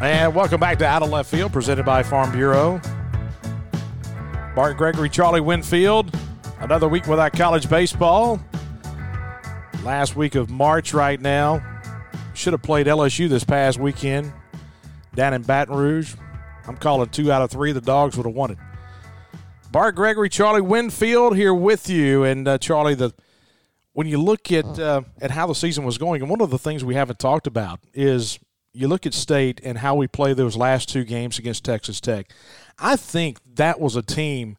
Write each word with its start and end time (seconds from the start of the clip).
And 0.00 0.34
welcome 0.34 0.58
back 0.58 0.78
to 0.78 0.86
Out 0.86 1.02
of 1.02 1.10
Left 1.10 1.30
Field, 1.30 1.52
presented 1.52 1.84
by 1.84 2.02
Farm 2.02 2.32
Bureau. 2.32 2.80
Bart 4.56 4.78
Gregory, 4.78 5.10
Charlie 5.10 5.42
Winfield. 5.42 6.10
Another 6.58 6.88
week 6.88 7.06
without 7.06 7.34
college 7.34 7.68
baseball. 7.68 8.40
Last 9.84 10.16
week 10.16 10.36
of 10.36 10.48
March 10.48 10.94
right 10.94 11.20
now. 11.20 11.62
Should 12.32 12.54
have 12.54 12.62
played 12.62 12.86
LSU 12.86 13.28
this 13.28 13.44
past 13.44 13.78
weekend 13.78 14.32
down 15.14 15.34
in 15.34 15.42
Baton 15.42 15.76
Rouge. 15.76 16.14
I'm 16.66 16.78
calling 16.78 17.10
two 17.10 17.30
out 17.30 17.42
of 17.42 17.50
three. 17.50 17.72
The 17.72 17.82
dogs 17.82 18.16
would 18.16 18.24
have 18.24 18.34
won 18.34 18.52
it. 18.52 18.58
Bart 19.70 19.96
Gregory, 19.96 20.30
Charlie 20.30 20.62
Winfield 20.62 21.36
here 21.36 21.52
with 21.52 21.90
you. 21.90 22.24
And 22.24 22.48
uh, 22.48 22.56
Charlie, 22.56 22.94
the 22.94 23.12
when 23.92 24.06
you 24.06 24.16
look 24.16 24.50
at 24.50 24.78
uh, 24.78 25.02
at 25.20 25.32
how 25.32 25.46
the 25.46 25.54
season 25.54 25.84
was 25.84 25.98
going, 25.98 26.22
and 26.22 26.30
one 26.30 26.40
of 26.40 26.48
the 26.48 26.58
things 26.58 26.82
we 26.82 26.94
haven't 26.94 27.18
talked 27.18 27.46
about 27.46 27.80
is 27.92 28.38
you 28.72 28.88
look 28.88 29.06
at 29.06 29.14
State 29.14 29.60
and 29.64 29.78
how 29.78 29.94
we 29.94 30.06
play 30.06 30.32
those 30.32 30.56
last 30.56 30.88
two 30.88 31.04
games 31.04 31.38
against 31.38 31.64
Texas 31.64 32.00
Tech. 32.00 32.30
I 32.78 32.96
think 32.96 33.38
that 33.56 33.80
was 33.80 33.96
a 33.96 34.02
team 34.02 34.56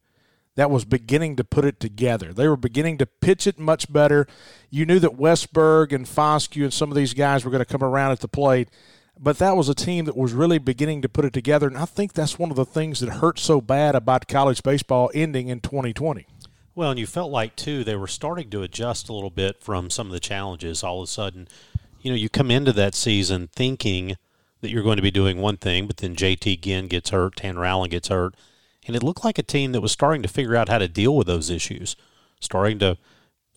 that 0.55 0.69
was 0.69 0.83
beginning 0.83 1.37
to 1.37 1.43
put 1.43 1.65
it 1.65 1.79
together. 1.79 2.33
They 2.33 2.47
were 2.47 2.57
beginning 2.57 2.97
to 2.97 3.05
pitch 3.05 3.47
it 3.47 3.57
much 3.57 3.91
better. 3.91 4.27
You 4.69 4.85
knew 4.85 4.99
that 4.99 5.17
Westburg 5.17 5.93
and 5.93 6.05
Foscue 6.05 6.63
and 6.63 6.73
some 6.73 6.91
of 6.91 6.95
these 6.95 7.13
guys 7.13 7.45
were 7.45 7.51
going 7.51 7.63
to 7.63 7.65
come 7.65 7.83
around 7.83 8.11
at 8.11 8.19
the 8.19 8.27
plate, 8.27 8.69
but 9.17 9.37
that 9.39 9.55
was 9.55 9.69
a 9.69 9.75
team 9.75 10.05
that 10.05 10.17
was 10.17 10.33
really 10.33 10.57
beginning 10.57 11.01
to 11.03 11.09
put 11.09 11.25
it 11.25 11.33
together. 11.33 11.67
And 11.67 11.77
I 11.77 11.85
think 11.85 12.13
that's 12.13 12.37
one 12.37 12.49
of 12.49 12.57
the 12.57 12.65
things 12.65 12.99
that 12.99 13.09
hurt 13.09 13.39
so 13.39 13.61
bad 13.61 13.95
about 13.95 14.27
college 14.27 14.61
baseball 14.61 15.09
ending 15.13 15.47
in 15.47 15.61
2020. 15.61 16.27
Well, 16.73 16.91
and 16.91 16.99
you 16.99 17.07
felt 17.07 17.31
like, 17.31 17.55
too, 17.55 17.83
they 17.83 17.95
were 17.95 18.07
starting 18.07 18.49
to 18.49 18.63
adjust 18.63 19.09
a 19.09 19.13
little 19.13 19.29
bit 19.29 19.61
from 19.61 19.89
some 19.89 20.07
of 20.07 20.13
the 20.13 20.21
challenges. 20.21 20.83
All 20.83 21.01
of 21.01 21.03
a 21.05 21.11
sudden, 21.11 21.47
you 22.01 22.11
know, 22.11 22.17
you 22.17 22.29
come 22.29 22.51
into 22.51 22.73
that 22.73 22.95
season 22.95 23.49
thinking 23.53 24.17
that 24.61 24.69
you're 24.69 24.83
going 24.83 24.97
to 24.97 25.01
be 25.01 25.11
doing 25.11 25.37
one 25.39 25.57
thing, 25.57 25.87
but 25.87 25.97
then 25.97 26.15
JT 26.15 26.61
Ginn 26.61 26.87
gets 26.87 27.09
hurt, 27.09 27.37
Tanner 27.37 27.65
Allen 27.65 27.89
gets 27.89 28.09
hurt, 28.09 28.35
and 28.87 28.95
it 28.95 29.03
looked 29.03 29.23
like 29.23 29.37
a 29.37 29.43
team 29.43 29.71
that 29.71 29.81
was 29.81 29.91
starting 29.91 30.21
to 30.21 30.27
figure 30.27 30.55
out 30.55 30.69
how 30.69 30.77
to 30.77 30.87
deal 30.87 31.15
with 31.15 31.27
those 31.27 31.49
issues, 31.49 31.95
starting 32.39 32.79
to 32.79 32.97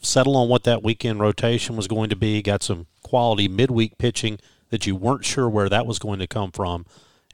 settle 0.00 0.36
on 0.36 0.48
what 0.48 0.64
that 0.64 0.82
weekend 0.82 1.20
rotation 1.20 1.76
was 1.76 1.88
going 1.88 2.10
to 2.10 2.16
be, 2.16 2.42
got 2.42 2.62
some 2.62 2.86
quality 3.02 3.48
midweek 3.48 3.96
pitching 3.98 4.38
that 4.70 4.86
you 4.86 4.94
weren't 4.96 5.24
sure 5.24 5.48
where 5.48 5.68
that 5.68 5.86
was 5.86 5.98
going 5.98 6.18
to 6.18 6.26
come 6.26 6.50
from. 6.50 6.84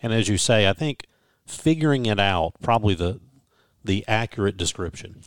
And 0.02 0.12
as 0.12 0.28
you 0.28 0.38
say, 0.38 0.68
I 0.68 0.72
think 0.72 1.06
figuring 1.46 2.06
it 2.06 2.20
out 2.20 2.54
probably 2.62 2.94
the 2.94 3.20
the 3.82 4.04
accurate 4.06 4.58
description. 4.58 5.22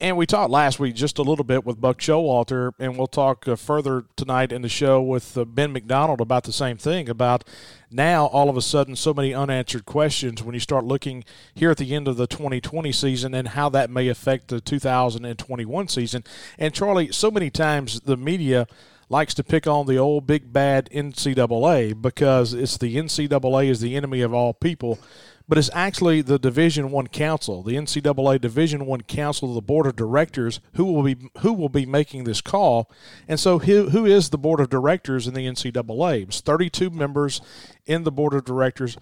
And 0.00 0.16
we 0.16 0.26
talked 0.26 0.52
last 0.52 0.78
week 0.78 0.94
just 0.94 1.18
a 1.18 1.22
little 1.22 1.44
bit 1.44 1.66
with 1.66 1.80
Buck 1.80 1.98
Showalter, 1.98 2.70
and 2.78 2.96
we'll 2.96 3.08
talk 3.08 3.48
uh, 3.48 3.56
further 3.56 4.04
tonight 4.14 4.52
in 4.52 4.62
the 4.62 4.68
show 4.68 5.02
with 5.02 5.36
uh, 5.36 5.44
Ben 5.44 5.72
McDonald 5.72 6.20
about 6.20 6.44
the 6.44 6.52
same 6.52 6.76
thing 6.76 7.08
about 7.08 7.42
now 7.90 8.26
all 8.26 8.48
of 8.48 8.56
a 8.56 8.62
sudden 8.62 8.94
so 8.94 9.12
many 9.12 9.34
unanswered 9.34 9.86
questions 9.86 10.40
when 10.40 10.54
you 10.54 10.60
start 10.60 10.84
looking 10.84 11.24
here 11.52 11.72
at 11.72 11.78
the 11.78 11.96
end 11.96 12.06
of 12.06 12.16
the 12.16 12.28
2020 12.28 12.92
season 12.92 13.34
and 13.34 13.48
how 13.48 13.68
that 13.70 13.90
may 13.90 14.06
affect 14.06 14.46
the 14.46 14.60
2021 14.60 15.88
season. 15.88 16.22
And 16.58 16.72
Charlie, 16.72 17.10
so 17.10 17.32
many 17.32 17.50
times 17.50 17.98
the 18.02 18.16
media 18.16 18.68
likes 19.08 19.34
to 19.34 19.42
pick 19.42 19.66
on 19.66 19.86
the 19.86 19.96
old 19.96 20.28
big 20.28 20.52
bad 20.52 20.88
NCAA 20.90 22.00
because 22.00 22.54
it's 22.54 22.76
the 22.76 22.94
NCAA 22.94 23.68
is 23.68 23.80
the 23.80 23.96
enemy 23.96 24.20
of 24.20 24.32
all 24.32 24.54
people 24.54 25.00
but 25.48 25.56
it's 25.56 25.70
actually 25.72 26.20
the 26.20 26.38
Division 26.38 26.90
One 26.90 27.06
Council, 27.06 27.62
the 27.62 27.74
NCAA 27.74 28.40
Division 28.40 28.84
One 28.84 29.00
Council, 29.00 29.54
the 29.54 29.62
board 29.62 29.86
of 29.86 29.96
directors 29.96 30.60
who 30.74 30.84
will 30.84 31.02
be 31.02 31.16
who 31.38 31.54
will 31.54 31.70
be 31.70 31.86
making 31.86 32.24
this 32.24 32.42
call. 32.42 32.90
And 33.26 33.40
so, 33.40 33.58
who, 33.58 33.88
who 33.88 34.04
is 34.04 34.28
the 34.28 34.38
board 34.38 34.60
of 34.60 34.68
directors 34.68 35.26
in 35.26 35.32
the 35.32 35.46
NCAA? 35.46 36.24
It's 36.24 36.42
32 36.42 36.90
members 36.90 37.40
in 37.86 38.04
the 38.04 38.12
board 38.12 38.34
of 38.34 38.44
directors. 38.44 38.98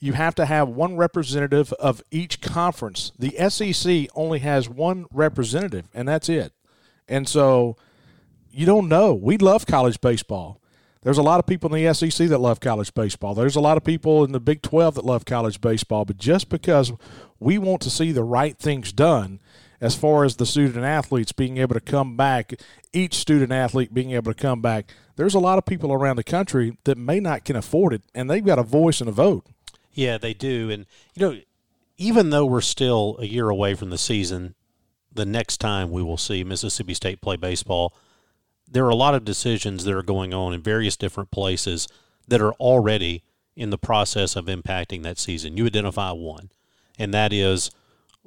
You 0.00 0.14
have 0.14 0.34
to 0.34 0.46
have 0.46 0.68
one 0.68 0.96
representative 0.96 1.72
of 1.74 2.02
each 2.10 2.40
conference. 2.40 3.12
The 3.16 3.48
SEC 3.48 4.08
only 4.16 4.40
has 4.40 4.68
one 4.68 5.06
representative, 5.12 5.86
and 5.94 6.08
that's 6.08 6.28
it. 6.28 6.52
And 7.08 7.28
so, 7.28 7.76
you 8.50 8.66
don't 8.66 8.88
know. 8.88 9.14
We 9.14 9.38
love 9.38 9.64
college 9.64 10.00
baseball. 10.00 10.60
There's 11.04 11.18
a 11.18 11.22
lot 11.22 11.38
of 11.38 11.46
people 11.46 11.72
in 11.74 11.84
the 11.84 11.92
SEC 11.92 12.28
that 12.28 12.38
love 12.38 12.60
college 12.60 12.94
baseball. 12.94 13.34
There's 13.34 13.56
a 13.56 13.60
lot 13.60 13.76
of 13.76 13.84
people 13.84 14.24
in 14.24 14.32
the 14.32 14.40
Big 14.40 14.62
12 14.62 14.94
that 14.94 15.04
love 15.04 15.26
college 15.26 15.60
baseball. 15.60 16.06
But 16.06 16.16
just 16.16 16.48
because 16.48 16.92
we 17.38 17.58
want 17.58 17.82
to 17.82 17.90
see 17.90 18.10
the 18.10 18.24
right 18.24 18.56
things 18.56 18.90
done 18.90 19.38
as 19.82 19.94
far 19.94 20.24
as 20.24 20.36
the 20.36 20.46
student 20.46 20.82
athletes 20.82 21.30
being 21.30 21.58
able 21.58 21.74
to 21.74 21.80
come 21.80 22.16
back, 22.16 22.54
each 22.94 23.16
student 23.16 23.52
athlete 23.52 23.92
being 23.92 24.12
able 24.12 24.32
to 24.32 24.42
come 24.42 24.62
back, 24.62 24.94
there's 25.16 25.34
a 25.34 25.40
lot 25.40 25.58
of 25.58 25.66
people 25.66 25.92
around 25.92 26.16
the 26.16 26.24
country 26.24 26.78
that 26.84 26.96
may 26.96 27.20
not 27.20 27.44
can 27.44 27.54
afford 27.54 27.92
it, 27.92 28.02
and 28.14 28.30
they've 28.30 28.44
got 28.44 28.58
a 28.58 28.62
voice 28.62 29.00
and 29.00 29.08
a 29.08 29.12
vote. 29.12 29.44
Yeah, 29.92 30.16
they 30.16 30.32
do. 30.32 30.70
And, 30.70 30.86
you 31.14 31.28
know, 31.28 31.38
even 31.98 32.30
though 32.30 32.46
we're 32.46 32.62
still 32.62 33.18
a 33.20 33.26
year 33.26 33.50
away 33.50 33.74
from 33.74 33.90
the 33.90 33.98
season, 33.98 34.54
the 35.12 35.26
next 35.26 35.58
time 35.58 35.90
we 35.90 36.02
will 36.02 36.16
see 36.16 36.44
Mississippi 36.44 36.94
State 36.94 37.20
play 37.20 37.36
baseball– 37.36 37.94
there 38.74 38.84
are 38.84 38.90
a 38.90 38.96
lot 38.96 39.14
of 39.14 39.24
decisions 39.24 39.84
that 39.84 39.94
are 39.94 40.02
going 40.02 40.34
on 40.34 40.52
in 40.52 40.60
various 40.60 40.96
different 40.96 41.30
places 41.30 41.86
that 42.26 42.42
are 42.42 42.52
already 42.54 43.22
in 43.54 43.70
the 43.70 43.78
process 43.78 44.34
of 44.34 44.46
impacting 44.46 45.04
that 45.04 45.16
season. 45.16 45.56
You 45.56 45.66
identify 45.66 46.10
one, 46.10 46.50
and 46.98 47.14
that 47.14 47.32
is 47.32 47.70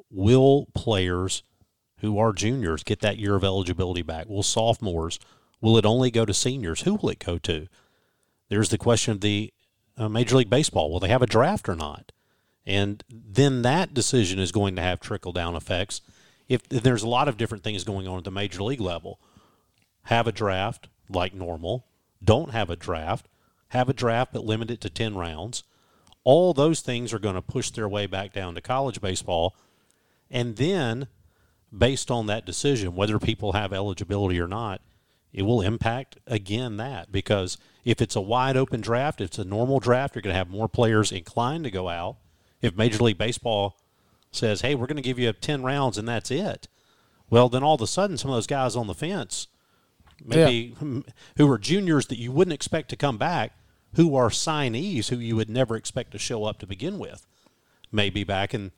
will 0.10 0.68
players 0.74 1.44
who 2.00 2.18
are 2.18 2.32
juniors 2.32 2.84
get 2.84 3.02
that 3.02 3.18
year 3.18 3.36
of 3.36 3.44
eligibility 3.44 4.02
back? 4.02 4.30
Will 4.30 4.44
sophomores? 4.44 5.20
Will 5.60 5.78
it 5.78 5.86
only 5.86 6.12
go 6.12 6.26
to 6.26 6.34
seniors? 6.34 6.82
Who 6.82 6.96
will 6.96 7.10
it 7.10 7.20
go 7.20 7.38
to? 7.40 7.68
There's 8.48 8.70
the 8.70 8.78
question 8.78 9.12
of 9.12 9.22
the 9.22 9.54
uh, 9.98 10.08
Major 10.08 10.38
League 10.38 10.50
Baseball. 10.50 10.90
Will 10.90 11.02
they 11.02 11.10
have 11.10 11.22
a 11.22 11.28
draft 11.28 11.68
or 11.68 11.76
not? 11.76 12.14
And 12.66 13.04
then 13.10 13.64
that 13.64 13.94
decision 13.94 14.40
is 14.40 14.52
going 14.52 14.76
to 14.78 14.82
have 14.82 15.00
trickle 15.00 15.34
down 15.34 15.56
effects. 15.56 16.02
If, 16.48 16.62
if 16.70 16.84
there's 16.84 17.04
a 17.04 17.10
lot 17.10 17.28
of 17.28 17.38
different 17.38 17.64
things 17.64 17.84
going 17.84 18.08
on 18.08 18.20
at 18.20 18.24
the 18.24 18.32
major 18.32 18.64
league 18.64 18.80
level, 18.80 19.20
have 20.08 20.26
a 20.26 20.32
draft 20.32 20.88
like 21.10 21.34
normal, 21.34 21.86
don't 22.24 22.52
have 22.52 22.70
a 22.70 22.78
draft, 22.78 23.28
have 23.70 23.90
a 23.90 23.94
draft 23.94 24.32
but 24.32 24.46
limit 24.46 24.72
it 24.72 24.80
to 24.80 24.90
10 24.90 25.16
rounds. 25.16 25.64
All 26.24 26.54
those 26.54 26.80
things 26.80 27.14
are 27.14 27.20
going 27.20 27.36
to 27.36 27.42
push 27.42 27.72
their 27.72 27.90
way 27.90 28.06
back 28.06 28.32
down 28.32 28.56
to 28.56 28.62
college 28.62 29.02
baseball. 29.02 29.54
And 30.32 30.56
then, 30.56 31.08
based 31.78 32.10
on 32.10 32.26
that 32.28 32.46
decision, 32.46 32.96
whether 32.96 33.20
people 33.20 33.52
have 33.52 33.74
eligibility 33.74 34.40
or 34.40 34.48
not, 34.48 34.80
it 35.34 35.42
will 35.42 35.62
impact 35.62 36.18
again 36.26 36.78
that 36.78 37.12
because 37.12 37.58
if 37.84 38.02
it's 38.02 38.16
a 38.16 38.22
wide 38.22 38.56
open 38.56 38.80
draft, 38.80 39.20
if 39.20 39.28
it's 39.28 39.40
a 39.40 39.44
normal 39.44 39.82
draft, 39.82 40.16
you're 40.16 40.22
going 40.22 40.34
to 40.34 40.38
have 40.38 40.50
more 40.50 40.70
players 40.70 41.12
inclined 41.12 41.66
to 41.66 41.72
go 41.72 41.90
out. 41.90 42.16
If 42.62 42.78
Major 42.78 43.04
League 43.04 43.18
Baseball 43.18 43.78
says, 44.32 44.62
hey, 44.62 44.74
we're 44.74 44.88
going 44.88 44.96
to 44.96 45.02
give 45.02 45.20
you 45.20 45.34
10 45.34 45.64
rounds 45.64 45.98
and 45.98 46.08
that's 46.08 46.32
it, 46.32 46.70
well, 47.30 47.50
then 47.50 47.62
all 47.62 47.76
of 47.76 47.82
a 47.82 47.88
sudden 47.88 48.18
some 48.18 48.32
of 48.32 48.38
those 48.38 48.48
guys 48.48 48.78
on 48.78 48.88
the 48.88 48.94
fence 48.94 49.48
maybe 50.24 50.76
yeah. 50.82 51.00
who 51.38 51.52
are 51.52 51.58
juniors 51.58 52.08
that 52.08 52.20
you 52.20 52.32
wouldn't 52.32 52.54
expect 52.54 52.90
to 52.90 52.96
come 52.96 53.18
back, 53.18 53.54
who 53.96 54.16
are 54.16 54.30
signees 54.30 55.10
who 55.10 55.18
you 55.18 55.36
would 55.36 55.50
never 55.50 55.76
expect 55.76 56.12
to 56.12 56.20
show 56.20 56.46
up 56.46 56.60
to 56.60 56.68
begin 56.68 57.00
with, 57.00 57.26
maybe 57.92 58.24
back. 58.24 58.54
And 58.54 58.72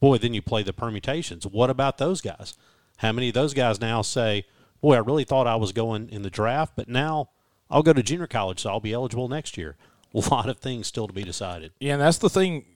boy, 0.00 0.18
then 0.18 0.34
you 0.34 0.42
play 0.42 0.62
the 0.62 0.72
permutations. 0.72 1.46
What 1.46 1.70
about 1.70 1.98
those 1.98 2.20
guys? 2.20 2.56
How 2.98 3.12
many 3.12 3.28
of 3.28 3.34
those 3.34 3.54
guys 3.54 3.80
now 3.80 4.02
say, 4.02 4.44
boy, 4.80 4.94
I 4.94 4.98
really 4.98 5.24
thought 5.24 5.46
I 5.46 5.56
was 5.56 5.72
going 5.72 6.08
in 6.10 6.22
the 6.22 6.30
draft, 6.30 6.74
but 6.76 6.88
now 6.88 7.30
I'll 7.70 7.82
go 7.82 7.92
to 7.92 8.02
junior 8.02 8.26
college, 8.26 8.60
so 8.60 8.70
I'll 8.70 8.80
be 8.80 8.92
eligible 8.92 9.28
next 9.28 9.56
year. 9.56 9.76
A 10.14 10.18
lot 10.30 10.48
of 10.48 10.58
things 10.58 10.86
still 10.86 11.08
to 11.08 11.12
be 11.12 11.24
decided. 11.24 11.72
Yeah, 11.80 11.94
and 11.94 12.02
that's 12.02 12.18
the 12.18 12.30
thing 12.30 12.66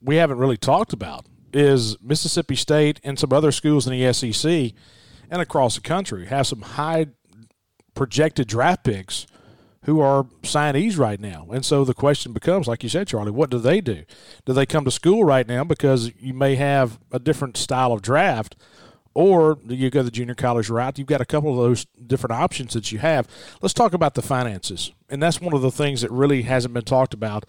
we 0.00 0.16
haven't 0.16 0.38
really 0.38 0.56
talked 0.56 0.92
about 0.92 1.26
is 1.52 2.00
Mississippi 2.00 2.54
State 2.54 3.00
and 3.02 3.18
some 3.18 3.32
other 3.32 3.50
schools 3.50 3.86
in 3.86 3.98
the 3.98 4.12
SEC 4.12 4.72
and 5.30 5.42
across 5.42 5.74
the 5.74 5.80
country 5.80 6.26
have 6.26 6.46
some 6.46 6.62
high 6.62 7.06
projected 7.96 8.46
draft 8.46 8.84
picks 8.84 9.26
who 9.86 10.00
are 10.00 10.24
signees 10.42 10.98
right 10.98 11.20
now. 11.20 11.46
And 11.52 11.64
so 11.64 11.84
the 11.84 11.94
question 11.94 12.32
becomes, 12.32 12.66
like 12.66 12.82
you 12.82 12.88
said, 12.88 13.08
Charlie, 13.08 13.30
what 13.30 13.50
do 13.50 13.58
they 13.58 13.80
do? 13.80 14.04
Do 14.44 14.52
they 14.52 14.66
come 14.66 14.84
to 14.84 14.90
school 14.90 15.24
right 15.24 15.46
now 15.46 15.64
because 15.64 16.12
you 16.20 16.34
may 16.34 16.56
have 16.56 16.98
a 17.10 17.18
different 17.18 17.56
style 17.56 17.92
of 17.92 18.02
draft? 18.02 18.56
Or 19.14 19.54
do 19.54 19.74
you 19.74 19.88
go 19.88 20.02
the 20.02 20.10
junior 20.10 20.34
college 20.34 20.68
route? 20.68 20.98
You've 20.98 21.06
got 21.06 21.20
a 21.20 21.24
couple 21.24 21.50
of 21.50 21.56
those 21.56 21.84
different 21.84 22.32
options 22.32 22.74
that 22.74 22.92
you 22.92 22.98
have. 22.98 23.26
Let's 23.62 23.72
talk 23.72 23.94
about 23.94 24.14
the 24.14 24.22
finances. 24.22 24.92
And 25.08 25.22
that's 25.22 25.40
one 25.40 25.54
of 25.54 25.62
the 25.62 25.70
things 25.70 26.02
that 26.02 26.10
really 26.10 26.42
hasn't 26.42 26.74
been 26.74 26.84
talked 26.84 27.14
about 27.14 27.46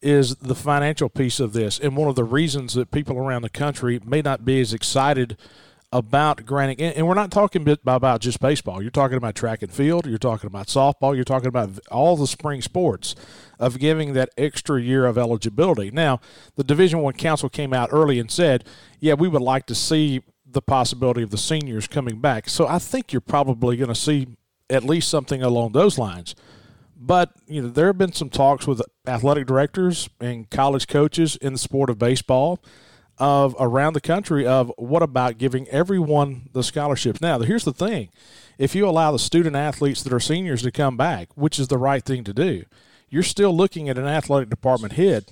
is 0.00 0.36
the 0.36 0.54
financial 0.54 1.10
piece 1.10 1.40
of 1.40 1.52
this. 1.52 1.78
And 1.78 1.96
one 1.96 2.08
of 2.08 2.14
the 2.14 2.24
reasons 2.24 2.72
that 2.74 2.90
people 2.90 3.18
around 3.18 3.42
the 3.42 3.50
country 3.50 4.00
may 4.04 4.22
not 4.22 4.44
be 4.44 4.60
as 4.60 4.72
excited– 4.72 5.36
about 5.92 6.46
granting, 6.46 6.80
and 6.80 7.06
we're 7.06 7.14
not 7.14 7.32
talking 7.32 7.68
about 7.68 8.20
just 8.20 8.40
baseball. 8.40 8.80
You're 8.80 8.92
talking 8.92 9.16
about 9.16 9.34
track 9.34 9.62
and 9.62 9.72
field. 9.72 10.06
You're 10.06 10.18
talking 10.18 10.46
about 10.46 10.68
softball. 10.68 11.16
You're 11.16 11.24
talking 11.24 11.48
about 11.48 11.78
all 11.90 12.16
the 12.16 12.28
spring 12.28 12.62
sports 12.62 13.16
of 13.58 13.78
giving 13.78 14.12
that 14.12 14.30
extra 14.38 14.80
year 14.80 15.04
of 15.04 15.18
eligibility. 15.18 15.90
Now, 15.90 16.20
the 16.54 16.62
Division 16.62 17.00
One 17.00 17.14
Council 17.14 17.48
came 17.48 17.74
out 17.74 17.88
early 17.90 18.20
and 18.20 18.30
said, 18.30 18.64
"Yeah, 19.00 19.14
we 19.14 19.26
would 19.26 19.42
like 19.42 19.66
to 19.66 19.74
see 19.74 20.22
the 20.46 20.62
possibility 20.62 21.22
of 21.22 21.30
the 21.30 21.38
seniors 21.38 21.88
coming 21.88 22.20
back." 22.20 22.48
So 22.48 22.68
I 22.68 22.78
think 22.78 23.12
you're 23.12 23.20
probably 23.20 23.76
going 23.76 23.88
to 23.88 23.94
see 23.94 24.28
at 24.68 24.84
least 24.84 25.08
something 25.08 25.42
along 25.42 25.72
those 25.72 25.98
lines. 25.98 26.36
But 26.96 27.32
you 27.48 27.62
know, 27.62 27.68
there 27.68 27.88
have 27.88 27.98
been 27.98 28.12
some 28.12 28.30
talks 28.30 28.64
with 28.64 28.80
athletic 29.08 29.46
directors 29.46 30.08
and 30.20 30.48
college 30.50 30.86
coaches 30.86 31.34
in 31.36 31.54
the 31.54 31.58
sport 31.58 31.90
of 31.90 31.98
baseball 31.98 32.60
of 33.20 33.54
around 33.60 33.92
the 33.92 34.00
country 34.00 34.46
of 34.46 34.72
what 34.76 35.02
about 35.02 35.38
giving 35.38 35.68
everyone 35.68 36.48
the 36.52 36.62
scholarships. 36.62 37.20
Now, 37.20 37.38
here's 37.38 37.64
the 37.64 37.72
thing: 37.72 38.08
if 38.58 38.74
you 38.74 38.88
allow 38.88 39.12
the 39.12 39.18
student 39.18 39.54
athletes 39.54 40.02
that 40.02 40.12
are 40.12 40.20
seniors 40.20 40.62
to 40.62 40.72
come 40.72 40.96
back, 40.96 41.28
which 41.36 41.58
is 41.58 41.68
the 41.68 41.78
right 41.78 42.04
thing 42.04 42.24
to 42.24 42.32
do, 42.32 42.64
you're 43.10 43.22
still 43.22 43.54
looking 43.54 43.88
at 43.88 43.98
an 43.98 44.06
athletic 44.06 44.48
department 44.48 44.94
head 44.94 45.26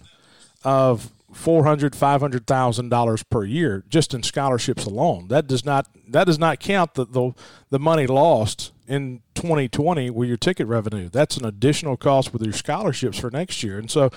of 0.62 1.10
four 1.32 1.64
hundred, 1.64 1.96
five 1.96 2.20
hundred 2.20 2.46
thousand 2.46 2.90
dollars 2.90 3.22
per 3.22 3.44
year 3.44 3.84
just 3.88 4.12
in 4.14 4.22
scholarships 4.22 4.84
alone. 4.84 5.28
That 5.28 5.46
does 5.46 5.64
not 5.64 5.88
that 6.08 6.24
does 6.24 6.38
not 6.38 6.60
count 6.60 6.94
the 6.94 7.06
the, 7.06 7.32
the 7.70 7.78
money 7.78 8.06
lost 8.06 8.72
in 8.86 9.20
2020 9.34 10.10
with 10.10 10.28
your 10.28 10.38
ticket 10.38 10.66
revenue. 10.66 11.08
That's 11.08 11.36
an 11.36 11.44
additional 11.44 11.96
cost 11.96 12.32
with 12.32 12.42
your 12.42 12.54
scholarships 12.54 13.18
for 13.18 13.30
next 13.30 13.62
year. 13.62 13.78
And 13.78 13.90
so 13.90 14.10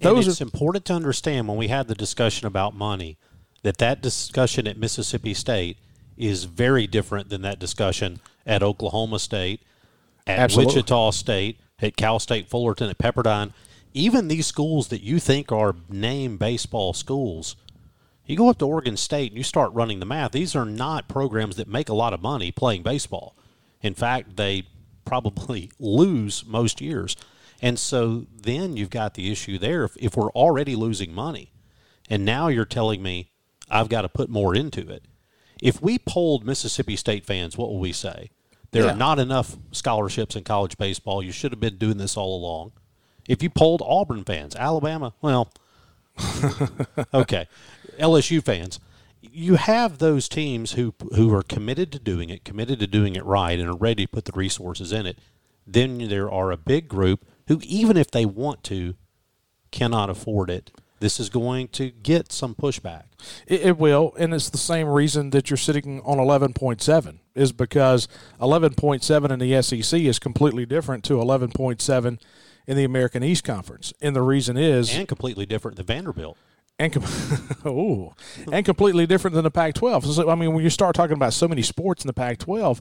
those 0.00 0.26
and 0.26 0.32
it's 0.32 0.40
are, 0.40 0.44
important 0.44 0.84
to 0.86 0.94
understand 0.94 1.48
when 1.48 1.56
we 1.56 1.68
had 1.68 1.88
the 1.88 1.94
discussion 1.94 2.46
about 2.46 2.74
money 2.74 3.18
that 3.62 3.78
that 3.78 4.00
discussion 4.00 4.66
at 4.66 4.78
Mississippi 4.78 5.34
State 5.34 5.76
is 6.16 6.44
very 6.44 6.86
different 6.86 7.28
than 7.28 7.42
that 7.42 7.58
discussion 7.58 8.20
at 8.46 8.62
Oklahoma 8.62 9.18
State, 9.18 9.62
at 10.26 10.38
Absolutely. 10.38 10.74
Wichita 10.74 11.10
State, 11.12 11.60
at 11.80 11.96
Cal 11.96 12.18
State 12.18 12.48
Fullerton, 12.48 12.90
at 12.90 12.98
Pepperdine. 12.98 13.52
Even 13.92 14.28
these 14.28 14.46
schools 14.46 14.88
that 14.88 15.02
you 15.02 15.18
think 15.18 15.50
are 15.50 15.74
name 15.88 16.36
baseball 16.36 16.92
schools, 16.92 17.56
you 18.26 18.36
go 18.36 18.48
up 18.48 18.58
to 18.58 18.66
Oregon 18.66 18.96
State 18.96 19.32
and 19.32 19.38
you 19.38 19.42
start 19.42 19.72
running 19.72 19.98
the 19.98 20.06
math. 20.06 20.32
These 20.32 20.54
are 20.54 20.64
not 20.64 21.08
programs 21.08 21.56
that 21.56 21.66
make 21.66 21.88
a 21.88 21.94
lot 21.94 22.14
of 22.14 22.22
money 22.22 22.52
playing 22.52 22.82
baseball. 22.82 23.34
In 23.82 23.94
fact, 23.94 24.36
they 24.36 24.64
probably 25.04 25.70
lose 25.78 26.44
most 26.46 26.80
years. 26.80 27.16
And 27.62 27.78
so 27.78 28.26
then 28.34 28.76
you've 28.76 28.90
got 28.90 29.14
the 29.14 29.30
issue 29.30 29.58
there. 29.58 29.84
If, 29.84 29.96
if 29.98 30.16
we're 30.16 30.32
already 30.32 30.74
losing 30.74 31.12
money, 31.12 31.52
and 32.08 32.24
now 32.24 32.48
you're 32.48 32.64
telling 32.64 33.02
me 33.02 33.30
I've 33.70 33.88
got 33.88 34.02
to 34.02 34.08
put 34.08 34.28
more 34.28 34.54
into 34.54 34.88
it. 34.90 35.04
If 35.62 35.80
we 35.80 35.98
polled 35.98 36.44
Mississippi 36.44 36.96
State 36.96 37.24
fans, 37.24 37.56
what 37.56 37.68
will 37.68 37.78
we 37.78 37.92
say? 37.92 38.30
There 38.72 38.84
yeah. 38.84 38.92
are 38.92 38.96
not 38.96 39.18
enough 39.18 39.56
scholarships 39.72 40.36
in 40.36 40.44
college 40.44 40.78
baseball. 40.78 41.22
You 41.22 41.32
should 41.32 41.52
have 41.52 41.60
been 41.60 41.76
doing 41.76 41.98
this 41.98 42.16
all 42.16 42.36
along. 42.36 42.72
If 43.28 43.42
you 43.42 43.50
polled 43.50 43.82
Auburn 43.84 44.24
fans, 44.24 44.56
Alabama, 44.56 45.12
well, 45.20 45.52
okay, 47.14 47.46
LSU 47.98 48.42
fans, 48.42 48.80
you 49.20 49.56
have 49.56 49.98
those 49.98 50.28
teams 50.28 50.72
who 50.72 50.94
who 51.14 51.32
are 51.34 51.42
committed 51.42 51.92
to 51.92 51.98
doing 51.98 52.30
it, 52.30 52.44
committed 52.44 52.80
to 52.80 52.86
doing 52.86 53.16
it 53.16 53.24
right, 53.24 53.58
and 53.58 53.68
are 53.68 53.76
ready 53.76 54.06
to 54.06 54.10
put 54.10 54.24
the 54.24 54.32
resources 54.32 54.92
in 54.92 55.06
it. 55.06 55.18
Then 55.66 56.08
there 56.08 56.30
are 56.30 56.50
a 56.50 56.56
big 56.56 56.88
group 56.88 57.24
who, 57.50 57.58
even 57.64 57.96
if 57.96 58.12
they 58.12 58.24
want 58.24 58.62
to, 58.62 58.94
cannot 59.72 60.08
afford 60.08 60.50
it. 60.50 60.70
This 61.00 61.18
is 61.18 61.28
going 61.28 61.66
to 61.68 61.90
get 61.90 62.30
some 62.30 62.54
pushback. 62.54 63.06
It, 63.48 63.62
it 63.62 63.76
will, 63.76 64.14
and 64.16 64.32
it's 64.32 64.50
the 64.50 64.56
same 64.56 64.86
reason 64.86 65.30
that 65.30 65.50
you're 65.50 65.56
sitting 65.56 66.00
on 66.02 66.18
11.7 66.18 67.18
is 67.34 67.50
because 67.50 68.06
11.7 68.40 69.30
in 69.32 69.38
the 69.40 69.62
SEC 69.62 70.00
is 70.00 70.20
completely 70.20 70.64
different 70.64 71.02
to 71.04 71.14
11.7 71.14 72.20
in 72.68 72.76
the 72.76 72.84
American 72.84 73.24
East 73.24 73.42
Conference, 73.42 73.92
and 74.00 74.14
the 74.14 74.22
reason 74.22 74.56
is 74.56 74.94
and 74.94 75.08
completely 75.08 75.44
different 75.44 75.76
than 75.76 75.86
Vanderbilt 75.86 76.38
and 76.80 76.92
com- 76.92 78.14
and 78.52 78.64
completely 78.64 79.06
different 79.06 79.34
than 79.34 79.44
the 79.44 79.50
Pac-12. 79.50 80.14
So, 80.14 80.30
I 80.30 80.34
mean, 80.34 80.54
when 80.54 80.64
you 80.64 80.70
start 80.70 80.94
talking 80.94 81.14
about 81.14 81.34
so 81.34 81.46
many 81.46 81.62
sports 81.62 82.04
in 82.04 82.06
the 82.06 82.14
Pac-12, 82.14 82.80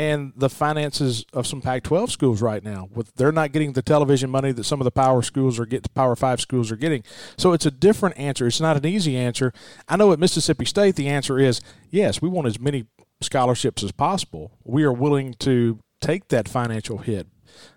and 0.00 0.32
the 0.34 0.48
finances 0.48 1.26
of 1.34 1.46
some 1.46 1.60
Pac-12 1.60 2.08
schools 2.08 2.40
right 2.40 2.64
now, 2.64 2.88
with 2.90 3.14
they're 3.16 3.30
not 3.30 3.52
getting 3.52 3.74
the 3.74 3.82
television 3.82 4.30
money 4.30 4.50
that 4.50 4.64
some 4.64 4.80
of 4.80 4.86
the 4.86 4.90
power 4.90 5.20
schools 5.20 5.58
are 5.58 5.66
getting, 5.66 5.90
Power 5.94 6.16
Five 6.16 6.40
schools 6.40 6.72
are 6.72 6.76
getting. 6.76 7.04
So 7.36 7.52
it's 7.52 7.66
a 7.66 7.70
different 7.70 8.16
answer. 8.16 8.46
It's 8.46 8.62
not 8.62 8.78
an 8.78 8.86
easy 8.86 9.14
answer. 9.14 9.52
I 9.90 9.98
know 9.98 10.10
at 10.12 10.18
Mississippi 10.18 10.64
State 10.64 10.96
the 10.96 11.08
answer 11.08 11.38
is 11.38 11.60
yes. 11.90 12.22
We 12.22 12.30
want 12.30 12.46
as 12.46 12.58
many 12.58 12.86
scholarships 13.20 13.82
as 13.82 13.92
possible. 13.92 14.52
We 14.64 14.84
are 14.84 14.92
willing 14.92 15.34
to 15.40 15.80
take 16.00 16.28
that 16.28 16.48
financial 16.48 16.98
hit 16.98 17.26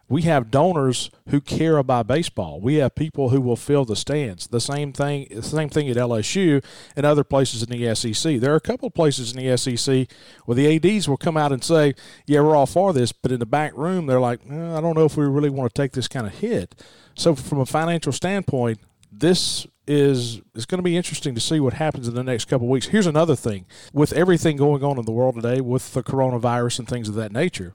we 0.10 0.24
have 0.24 0.52
donors 0.52 1.10
who 1.30 1.42
care 1.42 1.78
about 1.78 2.08
baseball. 2.08 2.60
We 2.60 2.76
have 2.76 2.94
people 2.94 3.30
who 3.30 3.42
will 3.42 3.56
fill 3.56 3.86
the 3.86 3.96
stands. 3.96 4.48
The 4.48 4.60
same 4.60 4.94
thing, 4.94 5.28
the 5.32 5.42
same 5.42 5.70
thing 5.70 5.90
at 5.90 5.98
LSU 5.98 6.64
and 6.96 7.06
other 7.06 7.24
places 7.24 7.64
in 7.64 7.70
the 7.70 7.96
SEC. 7.96 8.40
There 8.40 8.54
are 8.54 8.58
a 8.58 8.62
couple 8.62 8.88
of 8.88 8.94
places 8.94 9.34
in 9.34 9.44
the 9.44 9.58
SEC 9.58 10.08
where 10.46 10.56
the 10.56 10.76
ads 10.76 11.08
will 11.08 11.18
come 11.18 11.38
out 11.38 11.52
and 11.52 11.64
say, 11.64 11.96
"Yeah, 12.28 12.42
we're 12.42 12.56
all 12.56 12.66
for 12.66 12.94
this," 12.94 13.12
but 13.12 13.32
in 13.32 13.40
the 13.40 13.46
back 13.46 13.76
room, 13.76 14.06
they're 14.06 14.20
like, 14.20 14.42
eh, 14.50 14.78
"I 14.78 14.82
don't 14.82 14.96
know 14.96 15.06
if 15.06 15.18
we 15.18 15.26
really 15.26 15.50
want 15.50 15.74
to 15.74 15.82
take 15.82 15.94
this 15.94 16.08
kind 16.08 16.28
of 16.28 16.36
hit." 16.36 16.76
So, 17.16 17.34
from 17.34 17.60
a 17.60 17.66
financial 17.66 18.12
standpoint, 18.12 18.80
this 19.12 19.66
is 19.88 20.42
it's 20.54 20.66
going 20.66 20.80
to 20.80 20.84
be 20.84 20.96
interesting 20.96 21.34
to 21.36 21.42
see 21.42 21.60
what 21.60 21.74
happens 21.74 22.08
in 22.08 22.14
the 22.14 22.24
next 22.24 22.46
couple 22.46 22.68
of 22.68 22.72
weeks. 22.72 22.88
Here's 22.88 23.08
another 23.08 23.36
thing: 23.36 23.66
with 23.94 24.14
everything 24.14 24.58
going 24.58 24.84
on 24.84 25.00
in 25.00 25.06
the 25.06 25.12
world 25.12 25.36
today, 25.36 25.62
with 25.62 25.94
the 25.94 26.04
coronavirus 26.04 26.80
and 26.80 26.88
things 26.88 27.10
of 27.10 27.16
that 27.16 27.32
nature, 27.32 27.74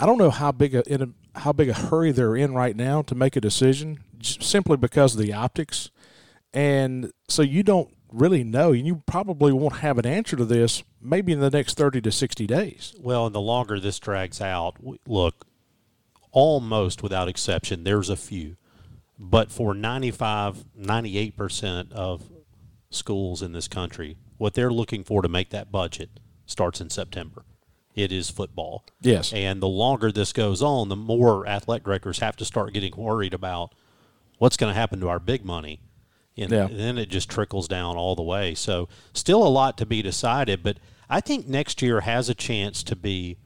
I 0.00 0.06
don't 0.06 0.16
know 0.16 0.30
how 0.30 0.50
big 0.50 0.74
a, 0.74 0.82
a 0.90 1.08
how 1.38 1.52
big 1.52 1.68
a 1.68 1.74
hurry 1.74 2.10
they're 2.10 2.34
in 2.34 2.54
right 2.54 2.74
now 2.74 3.02
to 3.02 3.14
make 3.14 3.36
a 3.36 3.40
decision, 3.40 3.98
simply 4.22 4.78
because 4.78 5.14
of 5.14 5.20
the 5.20 5.34
optics, 5.34 5.90
and 6.54 7.12
so 7.28 7.42
you 7.42 7.62
don't 7.62 7.94
really 8.10 8.42
know, 8.42 8.72
and 8.72 8.86
you 8.86 9.02
probably 9.04 9.52
won't 9.52 9.76
have 9.76 9.98
an 9.98 10.06
answer 10.06 10.36
to 10.36 10.46
this 10.46 10.82
maybe 11.02 11.32
in 11.32 11.40
the 11.40 11.50
next 11.50 11.76
thirty 11.76 12.00
to 12.00 12.10
sixty 12.10 12.46
days. 12.46 12.94
Well, 12.98 13.26
and 13.26 13.34
the 13.34 13.42
longer 13.42 13.78
this 13.78 13.98
drags 13.98 14.40
out, 14.40 14.76
look, 15.06 15.46
almost 16.32 17.02
without 17.02 17.28
exception, 17.28 17.84
there's 17.84 18.08
a 18.08 18.16
few, 18.16 18.56
but 19.18 19.52
for 19.52 19.74
95, 19.74 20.64
98 20.74 21.36
percent 21.36 21.92
of 21.92 22.22
schools 22.88 23.42
in 23.42 23.52
this 23.52 23.68
country, 23.68 24.16
what 24.38 24.54
they're 24.54 24.72
looking 24.72 25.04
for 25.04 25.20
to 25.20 25.28
make 25.28 25.50
that 25.50 25.70
budget 25.70 26.08
starts 26.46 26.80
in 26.80 26.88
September 26.88 27.44
it 28.02 28.12
is 28.12 28.30
football. 28.30 28.84
Yes. 29.00 29.32
And 29.32 29.62
the 29.62 29.68
longer 29.68 30.12
this 30.12 30.32
goes 30.32 30.62
on, 30.62 30.88
the 30.88 30.96
more 30.96 31.46
athletic 31.46 31.84
directors 31.84 32.18
have 32.18 32.36
to 32.36 32.44
start 32.44 32.72
getting 32.72 32.94
worried 32.96 33.34
about 33.34 33.74
what's 34.38 34.56
going 34.56 34.72
to 34.72 34.78
happen 34.78 35.00
to 35.00 35.08
our 35.08 35.18
big 35.18 35.44
money. 35.44 35.80
And 36.36 36.50
yeah. 36.50 36.68
then 36.70 36.96
it 36.96 37.10
just 37.10 37.28
trickles 37.28 37.68
down 37.68 37.96
all 37.96 38.14
the 38.14 38.22
way. 38.22 38.54
So, 38.54 38.88
still 39.12 39.46
a 39.46 39.48
lot 39.48 39.76
to 39.78 39.86
be 39.86 40.00
decided, 40.00 40.62
but 40.62 40.78
I 41.08 41.20
think 41.20 41.46
next 41.46 41.82
year 41.82 42.00
has 42.00 42.28
a 42.28 42.34
chance 42.34 42.82
to 42.84 42.96
be 42.96 43.36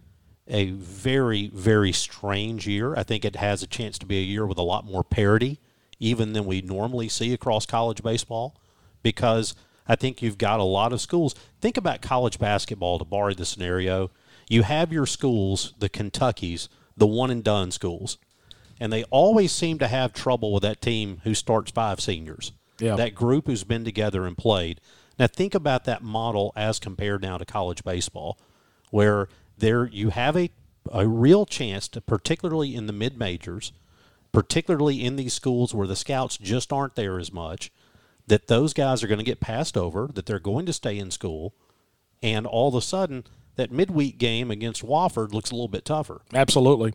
a 0.46 0.70
very, 0.70 1.48
very 1.48 1.92
strange 1.92 2.68
year. 2.68 2.94
I 2.94 3.02
think 3.02 3.24
it 3.24 3.36
has 3.36 3.62
a 3.62 3.66
chance 3.66 3.98
to 3.98 4.06
be 4.06 4.18
a 4.18 4.22
year 4.22 4.46
with 4.46 4.58
a 4.58 4.62
lot 4.62 4.84
more 4.84 5.02
parity, 5.02 5.60
even 5.98 6.34
than 6.34 6.44
we 6.44 6.60
normally 6.60 7.08
see 7.08 7.32
across 7.32 7.64
college 7.64 8.02
baseball, 8.02 8.60
because 9.02 9.54
I 9.88 9.96
think 9.96 10.22
you've 10.22 10.38
got 10.38 10.60
a 10.60 10.64
lot 10.64 10.92
of 10.92 11.00
schools. 11.00 11.34
Think 11.60 11.76
about 11.76 12.02
college 12.02 12.38
basketball 12.38 12.98
to 12.98 13.04
borrow 13.04 13.34
the 13.34 13.46
scenario 13.46 14.10
you 14.48 14.62
have 14.62 14.92
your 14.92 15.06
schools, 15.06 15.74
the 15.78 15.88
Kentuckies, 15.88 16.68
the 16.96 17.06
one 17.06 17.30
and 17.30 17.42
done 17.42 17.70
schools, 17.70 18.18
and 18.80 18.92
they 18.92 19.04
always 19.04 19.52
seem 19.52 19.78
to 19.78 19.88
have 19.88 20.12
trouble 20.12 20.52
with 20.52 20.62
that 20.62 20.80
team 20.80 21.20
who 21.24 21.34
starts 21.34 21.70
five 21.70 22.00
seniors. 22.00 22.52
Yeah. 22.78 22.96
That 22.96 23.14
group 23.14 23.46
who's 23.46 23.64
been 23.64 23.84
together 23.84 24.26
and 24.26 24.36
played. 24.36 24.80
Now 25.18 25.28
think 25.28 25.54
about 25.54 25.84
that 25.84 26.02
model 26.02 26.52
as 26.56 26.78
compared 26.78 27.22
now 27.22 27.38
to 27.38 27.44
college 27.44 27.84
baseball, 27.84 28.38
where 28.90 29.28
there 29.58 29.86
you 29.86 30.10
have 30.10 30.36
a 30.36 30.50
a 30.92 31.06
real 31.06 31.46
chance 31.46 31.88
to 31.88 32.00
particularly 32.00 32.74
in 32.74 32.86
the 32.86 32.92
mid 32.92 33.18
majors, 33.18 33.72
particularly 34.32 35.04
in 35.04 35.16
these 35.16 35.32
schools 35.32 35.74
where 35.74 35.86
the 35.86 35.96
scouts 35.96 36.36
just 36.36 36.72
aren't 36.72 36.94
there 36.94 37.18
as 37.18 37.32
much, 37.32 37.72
that 38.26 38.48
those 38.48 38.72
guys 38.72 39.02
are 39.02 39.06
going 39.06 39.18
to 39.18 39.24
get 39.24 39.40
passed 39.40 39.76
over, 39.76 40.08
that 40.12 40.26
they're 40.26 40.38
going 40.38 40.66
to 40.66 40.72
stay 40.72 40.98
in 40.98 41.10
school, 41.10 41.54
and 42.22 42.46
all 42.46 42.68
of 42.68 42.74
a 42.74 42.80
sudden 42.80 43.24
that 43.56 43.70
midweek 43.70 44.18
game 44.18 44.50
against 44.50 44.84
Wofford 44.84 45.32
looks 45.32 45.50
a 45.50 45.54
little 45.54 45.68
bit 45.68 45.84
tougher. 45.84 46.22
Absolutely. 46.32 46.94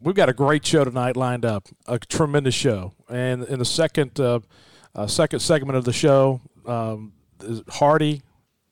We've 0.00 0.14
got 0.14 0.28
a 0.28 0.34
great 0.34 0.66
show 0.66 0.84
tonight 0.84 1.16
lined 1.16 1.44
up, 1.44 1.68
a 1.86 1.98
tremendous 1.98 2.54
show. 2.54 2.92
And 3.08 3.44
in 3.44 3.58
the 3.58 3.64
second 3.64 4.18
uh, 4.20 4.40
uh, 4.94 5.06
second 5.06 5.40
segment 5.40 5.76
of 5.76 5.84
the 5.84 5.92
show, 5.92 6.40
um, 6.66 7.12
Hardy, 7.68 8.22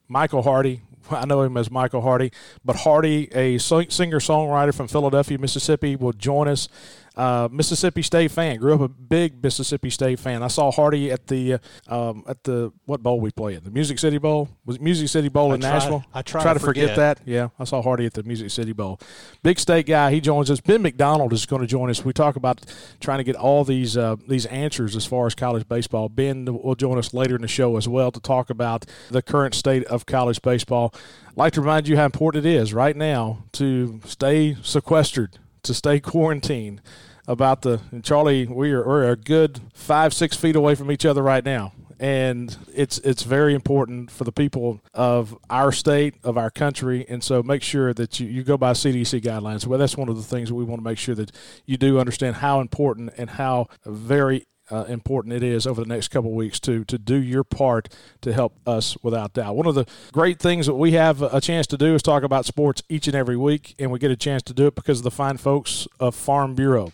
Michael 0.07 0.43
Hardy, 0.43 0.81
I 1.11 1.25
know 1.25 1.41
him 1.41 1.57
as 1.57 1.69
Michael 1.69 2.01
Hardy, 2.01 2.31
but 2.63 2.77
Hardy, 2.77 3.29
a 3.33 3.57
singer 3.57 4.19
songwriter 4.19 4.73
from 4.73 4.87
Philadelphia, 4.87 5.37
Mississippi, 5.37 5.95
will 5.95 6.13
join 6.13 6.47
us 6.47 6.69
uh, 7.15 7.47
Mississippi 7.51 8.01
State 8.01 8.31
fan. 8.31 8.57
Grew 8.57 8.73
up 8.73 8.81
a 8.81 8.87
big 8.87 9.43
Mississippi 9.43 9.89
State 9.89 10.19
fan. 10.19 10.41
I 10.41 10.47
saw 10.47 10.71
Hardy 10.71 11.11
at 11.11 11.27
the 11.27 11.59
um, 11.87 12.23
at 12.27 12.43
the 12.43 12.71
what 12.85 13.03
bowl 13.03 13.19
we 13.19 13.31
play 13.31 13.53
in 13.55 13.63
the 13.63 13.71
Music 13.71 13.99
City 13.99 14.17
Bowl. 14.17 14.49
Was 14.65 14.79
Music 14.79 15.07
City 15.07 15.29
Bowl 15.29 15.51
I 15.51 15.55
in 15.55 15.61
try, 15.61 15.69
Nashville? 15.69 16.05
I 16.13 16.21
try, 16.21 16.41
try 16.41 16.53
to, 16.53 16.59
to 16.59 16.65
forget. 16.65 16.89
forget. 16.89 17.17
that. 17.17 17.19
Yeah, 17.25 17.49
I 17.59 17.65
saw 17.65 17.81
Hardy 17.81 18.05
at 18.05 18.13
the 18.13 18.23
Music 18.23 18.49
City 18.49 18.73
Bowl. 18.73 18.99
Big 19.43 19.59
State 19.59 19.85
guy. 19.85 20.11
He 20.11 20.21
joins 20.21 20.49
us. 20.49 20.59
Ben 20.59 20.81
McDonald 20.81 21.33
is 21.33 21.45
going 21.45 21.61
to 21.61 21.67
join 21.67 21.89
us. 21.89 22.03
We 22.03 22.13
talk 22.13 22.35
about 22.35 22.65
trying 22.99 23.19
to 23.19 23.23
get 23.23 23.35
all 23.35 23.63
these 23.63 23.95
uh, 23.95 24.15
these 24.27 24.45
answers 24.47 24.95
as 24.95 25.05
far 25.05 25.27
as 25.27 25.35
college 25.35 25.67
baseball. 25.67 26.09
Ben 26.09 26.45
will 26.45 26.75
join 26.75 26.97
us 26.97 27.13
later 27.13 27.35
in 27.35 27.41
the 27.41 27.47
show 27.47 27.77
as 27.77 27.87
well 27.87 28.11
to 28.11 28.19
talk 28.19 28.49
about 28.49 28.85
the 29.09 29.21
current 29.21 29.53
state 29.55 29.83
of 29.85 30.05
college 30.05 30.41
baseball. 30.41 30.93
I'd 31.27 31.37
like 31.37 31.53
to 31.53 31.61
remind 31.61 31.87
you 31.87 31.95
how 31.95 32.05
important 32.05 32.45
it 32.45 32.49
is 32.49 32.73
right 32.73 32.95
now 32.95 33.43
to 33.53 34.01
stay 34.05 34.55
sequestered 34.61 35.37
to 35.63 35.73
stay 35.73 35.99
quarantined 35.99 36.81
about 37.27 37.61
the 37.61 37.81
Charlie. 38.03 38.45
We 38.45 38.71
are 38.71 38.85
we're 38.85 39.11
a 39.11 39.15
good 39.15 39.61
five 39.73 40.13
six 40.13 40.35
feet 40.35 40.55
away 40.55 40.75
from 40.75 40.91
each 40.91 41.05
other 41.05 41.23
right 41.23 41.43
now, 41.43 41.73
and 41.99 42.55
it's 42.73 42.97
it's 42.99 43.23
very 43.23 43.53
important 43.53 44.11
for 44.11 44.23
the 44.23 44.31
people 44.31 44.81
of 44.93 45.37
our 45.49 45.71
state 45.71 46.15
of 46.23 46.37
our 46.37 46.49
country, 46.49 47.05
and 47.07 47.23
so 47.23 47.41
make 47.41 47.63
sure 47.63 47.93
that 47.93 48.19
you, 48.19 48.27
you 48.27 48.43
go 48.43 48.57
by 48.57 48.73
CDC 48.73 49.21
guidelines. 49.21 49.65
Well, 49.65 49.79
that's 49.79 49.97
one 49.97 50.09
of 50.09 50.17
the 50.17 50.23
things 50.23 50.51
we 50.51 50.63
want 50.63 50.79
to 50.79 50.83
make 50.83 50.97
sure 50.97 51.15
that 51.15 51.31
you 51.65 51.77
do 51.77 51.99
understand 51.99 52.37
how 52.37 52.59
important 52.59 53.13
and 53.17 53.31
how 53.31 53.67
very 53.85 54.45
uh, 54.73 54.85
important 54.85 55.33
it 55.33 55.43
is 55.43 55.67
over 55.67 55.81
the 55.81 55.87
next 55.87 56.07
couple 56.07 56.31
weeks 56.31 56.59
to 56.61 56.83
to 56.85 56.97
do 56.97 57.15
your 57.15 57.43
part 57.43 57.89
to 58.21 58.33
help 58.33 58.57
us 58.65 58.97
without 59.03 59.33
doubt. 59.33 59.55
One 59.55 59.67
of 59.67 59.75
the 59.75 59.85
great 60.11 60.39
things 60.39 60.65
that 60.65 60.73
we 60.73 60.93
have 60.93 61.21
a 61.21 61.39
chance 61.39 61.67
to 61.67 61.77
do 61.77 61.93
is 61.93 62.01
talk 62.01 62.23
about 62.23 62.45
sports 62.45 62.81
each 62.89 63.07
and 63.07 63.15
every 63.15 63.37
week, 63.37 63.75
and 63.77 63.91
we 63.91 63.99
get 63.99 64.11
a 64.11 64.15
chance 64.15 64.41
to 64.43 64.53
do 64.53 64.67
it 64.67 64.75
because 64.75 64.99
of 64.99 65.03
the 65.03 65.11
fine 65.11 65.37
folks 65.37 65.87
of 65.99 66.15
Farm 66.15 66.55
Bureau. 66.55 66.91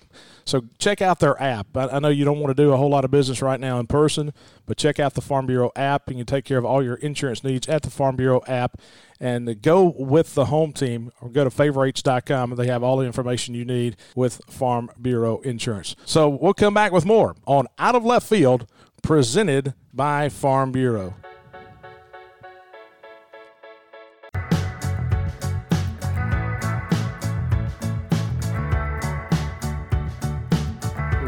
So 0.50 0.64
check 0.80 1.02
out 1.02 1.20
their 1.20 1.42
app. 1.42 1.78
I, 1.78 2.00
know 2.00 2.10
you 2.10 2.26
don't 2.26 2.40
want 2.40 2.56
to 2.56 2.62
do 2.62 2.74
a 2.74 2.78
whole 2.78 2.90
lot 2.90 3.06
of 3.06 3.12
business 3.12 3.42
right 3.42 3.60
now 3.60 3.80
in 3.80 3.88
person, 3.88 4.34
but 4.66 4.78
check 4.78 5.00
out 5.00 5.14
the 5.14 5.22
Farm 5.22 5.46
Bureau 5.46 5.72
app 5.76 6.08
and 6.08 6.18
you 6.18 6.26
take 6.26 6.44
care 6.44 6.58
of 6.58 6.66
all 6.66 6.84
your 6.84 6.96
insurance 6.96 7.44
needs 7.44 7.68
at 7.70 7.84
the 7.84 7.90
Farm 7.90 8.16
Bureau 8.16 8.42
app. 8.48 8.82
And 9.22 9.62
go 9.62 9.94
with 9.98 10.34
the 10.34 10.46
home 10.46 10.72
team 10.72 11.12
or 11.22 11.30
go 11.30 11.44
to 11.44 11.50
favorites.com. 11.50 12.56
They 12.56 12.68
have 12.68 12.84
all 12.84 12.98
the 12.98 13.06
information 13.06 13.54
you 13.54 13.66
need 13.66 13.98
with 14.16 14.42
Farm 14.50 14.90
Bureau 15.00 15.40
Insurance. 15.42 15.96
So 16.06 16.30
we'll 16.30 16.54
come 16.54 16.74
back 16.74 16.94
with 16.94 17.06
more 17.06 17.36
on 17.46 17.68
Out 17.78 17.96
of 17.96 18.06
Left 18.06 18.26
Field 18.28 18.66
presented 19.04 19.74
by 19.94 20.30
Farm 20.30 20.72
Bureau. 20.72 21.16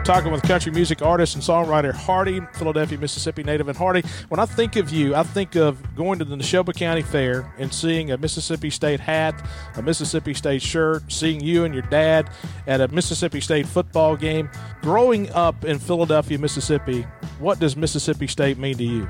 We're 0.01 0.05
talking 0.05 0.31
with 0.31 0.41
country 0.41 0.71
music 0.71 1.03
artist 1.03 1.35
and 1.35 1.43
songwriter 1.43 1.93
Hardy, 1.93 2.41
Philadelphia, 2.53 2.97
Mississippi 2.97 3.43
native. 3.43 3.67
And 3.67 3.77
Hardy, 3.77 4.01
when 4.29 4.39
I 4.39 4.47
think 4.47 4.75
of 4.75 4.89
you, 4.89 5.13
I 5.13 5.21
think 5.21 5.55
of 5.55 5.95
going 5.95 6.17
to 6.17 6.25
the 6.25 6.35
Neshoba 6.35 6.73
County 6.73 7.03
Fair 7.03 7.53
and 7.59 7.71
seeing 7.71 8.09
a 8.09 8.17
Mississippi 8.17 8.71
State 8.71 8.99
hat, 8.99 9.39
a 9.75 9.81
Mississippi 9.83 10.33
State 10.33 10.63
shirt, 10.63 11.03
seeing 11.11 11.39
you 11.39 11.65
and 11.65 11.73
your 11.75 11.83
dad 11.83 12.31
at 12.65 12.81
a 12.81 12.87
Mississippi 12.87 13.41
State 13.41 13.67
football 13.67 14.15
game. 14.15 14.49
Growing 14.81 15.29
up 15.33 15.65
in 15.65 15.77
Philadelphia, 15.77 16.39
Mississippi, 16.39 17.03
what 17.37 17.59
does 17.59 17.77
Mississippi 17.77 18.25
State 18.25 18.57
mean 18.57 18.77
to 18.77 18.83
you? 18.83 19.07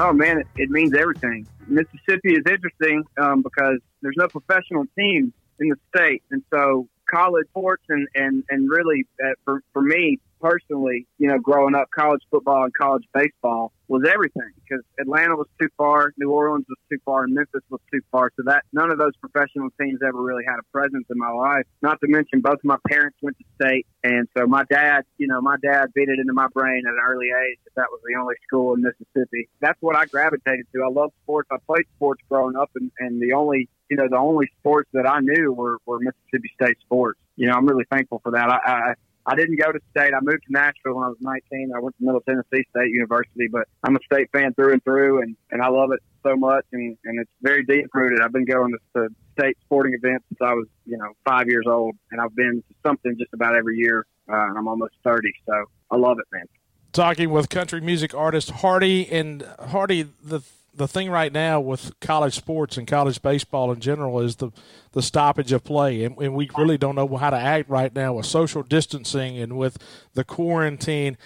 Oh 0.00 0.12
man, 0.12 0.42
it, 0.56 0.68
means 0.68 0.94
everything. 0.98 1.46
Mississippi 1.68 2.32
is 2.34 2.42
interesting 2.50 3.04
um, 3.18 3.42
because 3.42 3.78
there's 4.02 4.16
no 4.18 4.26
professional 4.26 4.84
teams 4.98 5.32
in 5.60 5.68
the 5.68 5.76
state, 5.94 6.24
and 6.32 6.42
so 6.52 6.88
college 7.10 7.46
sports 7.48 7.84
and 7.88 8.08
and 8.14 8.44
and 8.50 8.68
really 8.70 9.06
uh, 9.24 9.32
for 9.44 9.62
for 9.72 9.82
me 9.82 10.18
personally, 10.44 11.06
you 11.16 11.26
know, 11.26 11.38
growing 11.38 11.74
up, 11.74 11.88
college 11.90 12.20
football 12.30 12.64
and 12.64 12.72
college 12.74 13.04
baseball 13.14 13.72
was 13.88 14.02
everything 14.12 14.50
because 14.62 14.84
Atlanta 15.00 15.36
was 15.36 15.46
too 15.60 15.68
far, 15.76 16.12
New 16.18 16.30
Orleans 16.30 16.66
was 16.68 16.78
too 16.90 16.98
far, 17.04 17.24
and 17.24 17.34
Memphis 17.34 17.62
was 17.70 17.80
too 17.92 18.00
far. 18.12 18.30
So 18.36 18.42
that 18.46 18.64
none 18.72 18.90
of 18.90 18.98
those 18.98 19.12
professional 19.20 19.70
teams 19.80 20.00
ever 20.06 20.20
really 20.20 20.44
had 20.46 20.56
a 20.58 20.66
presence 20.72 21.06
in 21.10 21.18
my 21.18 21.30
life. 21.30 21.64
Not 21.80 21.98
to 22.00 22.08
mention 22.08 22.40
both 22.40 22.58
of 22.58 22.64
my 22.64 22.76
parents 22.88 23.16
went 23.22 23.38
to 23.38 23.44
state, 23.54 23.86
and 24.02 24.28
so 24.36 24.46
my 24.46 24.64
dad, 24.70 25.04
you 25.16 25.26
know, 25.26 25.40
my 25.40 25.56
dad 25.62 25.92
beat 25.94 26.08
it 26.08 26.18
into 26.18 26.34
my 26.34 26.48
brain 26.52 26.82
at 26.86 26.92
an 26.92 27.00
early 27.06 27.28
age 27.28 27.58
that 27.64 27.74
that 27.76 27.88
was 27.90 28.00
the 28.06 28.18
only 28.20 28.34
school 28.46 28.74
in 28.74 28.82
Mississippi. 28.82 29.48
That's 29.60 29.80
what 29.80 29.96
I 29.96 30.04
gravitated 30.06 30.66
to. 30.74 30.82
I 30.82 30.90
love 30.90 31.12
sports. 31.22 31.48
I 31.50 31.56
played 31.66 31.86
sports 31.96 32.20
growing 32.28 32.56
up, 32.56 32.70
and, 32.74 32.90
and 32.98 33.20
the 33.20 33.32
only 33.32 33.68
you 33.90 33.96
know 33.96 34.08
the 34.08 34.18
only 34.18 34.50
sports 34.58 34.88
that 34.92 35.08
I 35.08 35.20
knew 35.20 35.52
were, 35.52 35.78
were 35.86 35.98
Mississippi 35.98 36.50
State 36.54 36.78
sports. 36.80 37.18
You 37.36 37.48
know, 37.48 37.54
I'm 37.54 37.66
really 37.66 37.84
thankful 37.90 38.20
for 38.22 38.32
that. 38.32 38.48
I, 38.48 38.58
I 38.66 38.94
I 39.26 39.34
didn't 39.36 39.58
go 39.58 39.72
to 39.72 39.80
state. 39.90 40.12
I 40.12 40.20
moved 40.20 40.44
to 40.46 40.52
Nashville 40.52 40.94
when 40.96 41.04
I 41.04 41.08
was 41.08 41.16
19. 41.20 41.72
I 41.74 41.80
went 41.80 41.96
to 41.96 42.04
Middle 42.04 42.20
Tennessee 42.20 42.66
State 42.70 42.90
University, 42.90 43.48
but 43.50 43.66
I'm 43.82 43.96
a 43.96 44.00
state 44.04 44.28
fan 44.32 44.52
through 44.54 44.72
and 44.74 44.84
through, 44.84 45.22
and, 45.22 45.36
and 45.50 45.62
I 45.62 45.68
love 45.68 45.92
it 45.92 46.00
so 46.22 46.36
much, 46.36 46.64
and, 46.72 46.96
and 47.04 47.20
it's 47.20 47.30
very 47.40 47.64
deep 47.64 47.86
rooted. 47.94 48.20
I've 48.20 48.32
been 48.32 48.44
going 48.44 48.72
to, 48.72 48.78
to 49.00 49.08
state 49.38 49.56
sporting 49.64 49.94
events 49.94 50.26
since 50.28 50.40
I 50.42 50.52
was, 50.52 50.66
you 50.84 50.98
know, 50.98 51.12
five 51.24 51.48
years 51.48 51.64
old, 51.66 51.96
and 52.10 52.20
I've 52.20 52.34
been 52.34 52.62
to 52.68 52.74
something 52.86 53.16
just 53.18 53.32
about 53.32 53.54
every 53.54 53.78
year, 53.78 54.04
uh, 54.28 54.48
and 54.48 54.58
I'm 54.58 54.68
almost 54.68 54.94
30, 55.04 55.32
so 55.46 55.64
I 55.90 55.96
love 55.96 56.18
it, 56.18 56.26
man. 56.30 56.44
Talking 56.92 57.30
with 57.30 57.48
country 57.48 57.80
music 57.80 58.14
artist 58.14 58.50
Hardy, 58.50 59.10
and 59.10 59.42
Hardy, 59.58 60.02
the 60.22 60.42
the 60.76 60.88
thing 60.88 61.10
right 61.10 61.32
now 61.32 61.60
with 61.60 61.98
college 62.00 62.34
sports 62.34 62.76
and 62.76 62.86
college 62.86 63.22
baseball 63.22 63.72
in 63.72 63.80
general 63.80 64.20
is 64.20 64.36
the 64.36 64.50
the 64.92 65.02
stoppage 65.02 65.52
of 65.52 65.64
play, 65.64 66.04
and, 66.04 66.16
and 66.18 66.34
we 66.34 66.48
really 66.56 66.78
don't 66.78 66.94
know 66.94 67.16
how 67.16 67.30
to 67.30 67.36
act 67.36 67.68
right 67.68 67.94
now 67.94 68.14
with 68.14 68.26
social 68.26 68.62
distancing 68.62 69.38
and 69.38 69.56
with 69.56 69.78
the 70.14 70.24
quarantine. 70.24 71.16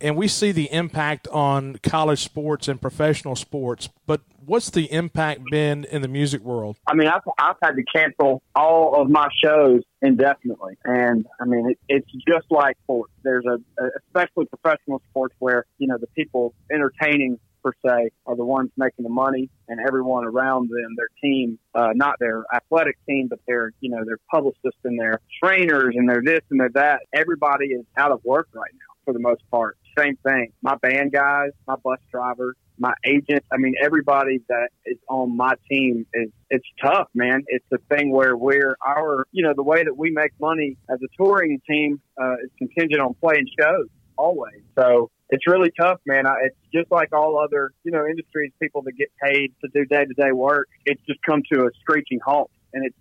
And 0.00 0.16
we 0.16 0.28
see 0.28 0.50
the 0.52 0.70
impact 0.72 1.28
on 1.28 1.76
college 1.82 2.24
sports 2.24 2.66
and 2.68 2.80
professional 2.80 3.36
sports, 3.36 3.88
but 4.06 4.20
what's 4.44 4.68
the 4.68 4.92
impact 4.92 5.42
been 5.50 5.84
in 5.84 6.02
the 6.02 6.08
music 6.08 6.42
world? 6.42 6.76
I 6.86 6.94
mean, 6.94 7.08
I've, 7.08 7.22
I've 7.38 7.56
had 7.62 7.76
to 7.76 7.84
cancel 7.94 8.42
all 8.54 9.00
of 9.00 9.08
my 9.08 9.28
shows 9.42 9.82
indefinitely. 10.02 10.76
And 10.84 11.26
I 11.40 11.44
mean, 11.44 11.70
it, 11.70 11.78
it's 11.88 12.10
just 12.28 12.50
like 12.50 12.76
sports. 12.82 13.12
There's 13.22 13.46
a, 13.46 13.58
a, 13.82 13.88
especially 14.06 14.46
professional 14.46 15.00
sports 15.10 15.34
where, 15.38 15.64
you 15.78 15.86
know, 15.86 15.96
the 15.96 16.08
people 16.08 16.52
entertaining 16.70 17.38
per 17.64 17.72
se 17.84 18.10
are 18.26 18.36
the 18.36 18.44
ones 18.44 18.70
making 18.76 19.02
the 19.02 19.08
money 19.08 19.48
and 19.68 19.80
everyone 19.80 20.24
around 20.24 20.68
them, 20.68 20.94
their 20.96 21.08
team, 21.22 21.58
uh, 21.74 21.90
not 21.94 22.16
their 22.20 22.44
athletic 22.54 22.96
team, 23.08 23.28
but 23.28 23.40
their, 23.46 23.72
you 23.80 23.90
know, 23.90 24.04
their 24.04 24.18
publicists 24.30 24.80
and 24.84 25.00
their 25.00 25.20
trainers 25.42 25.94
and 25.96 26.08
their 26.08 26.22
this 26.22 26.40
and 26.50 26.60
their 26.60 26.70
that. 26.74 27.00
Everybody 27.12 27.66
is 27.66 27.84
out 27.96 28.12
of 28.12 28.20
work 28.24 28.48
right 28.52 28.72
now 28.72 28.94
for 29.04 29.12
the 29.14 29.20
most 29.20 29.42
part. 29.50 29.78
Same 29.98 30.16
thing. 30.16 30.52
My 30.62 30.76
band 30.76 31.12
guys, 31.12 31.50
my 31.66 31.76
bus 31.76 31.98
drivers, 32.10 32.56
my 32.78 32.92
agent. 33.04 33.44
I 33.52 33.56
mean, 33.56 33.74
everybody 33.82 34.42
that 34.48 34.68
is 34.84 34.98
on 35.08 35.36
my 35.36 35.54
team 35.70 36.06
is 36.12 36.30
it's 36.50 36.66
tough, 36.82 37.08
man. 37.14 37.44
It's 37.46 37.64
a 37.72 37.78
thing 37.94 38.10
where 38.10 38.36
we're 38.36 38.76
our, 38.86 39.26
you 39.32 39.42
know, 39.42 39.54
the 39.54 39.62
way 39.62 39.84
that 39.84 39.96
we 39.96 40.10
make 40.10 40.32
money 40.40 40.76
as 40.90 40.98
a 41.02 41.08
touring 41.16 41.60
team 41.68 42.00
uh, 42.20 42.34
is 42.44 42.50
contingent 42.58 43.00
on 43.00 43.14
playing 43.14 43.46
shows 43.58 43.86
always. 44.16 44.62
So 44.76 45.10
it's 45.34 45.48
really 45.48 45.72
tough, 45.78 45.98
man. 46.06 46.26
I, 46.26 46.34
it's 46.44 46.56
just 46.72 46.92
like 46.92 47.12
all 47.12 47.36
other, 47.38 47.72
you 47.82 47.90
know, 47.90 48.06
industries, 48.06 48.52
people 48.62 48.82
that 48.82 48.92
get 48.92 49.08
paid 49.20 49.52
to 49.62 49.68
do 49.74 49.84
day 49.84 50.04
to 50.04 50.14
day 50.14 50.30
work. 50.30 50.68
It's 50.86 51.00
just 51.08 51.20
come 51.22 51.42
to 51.52 51.64
a 51.64 51.70
screeching 51.80 52.20
halt 52.24 52.52
and 52.74 52.84
it's 52.84 52.96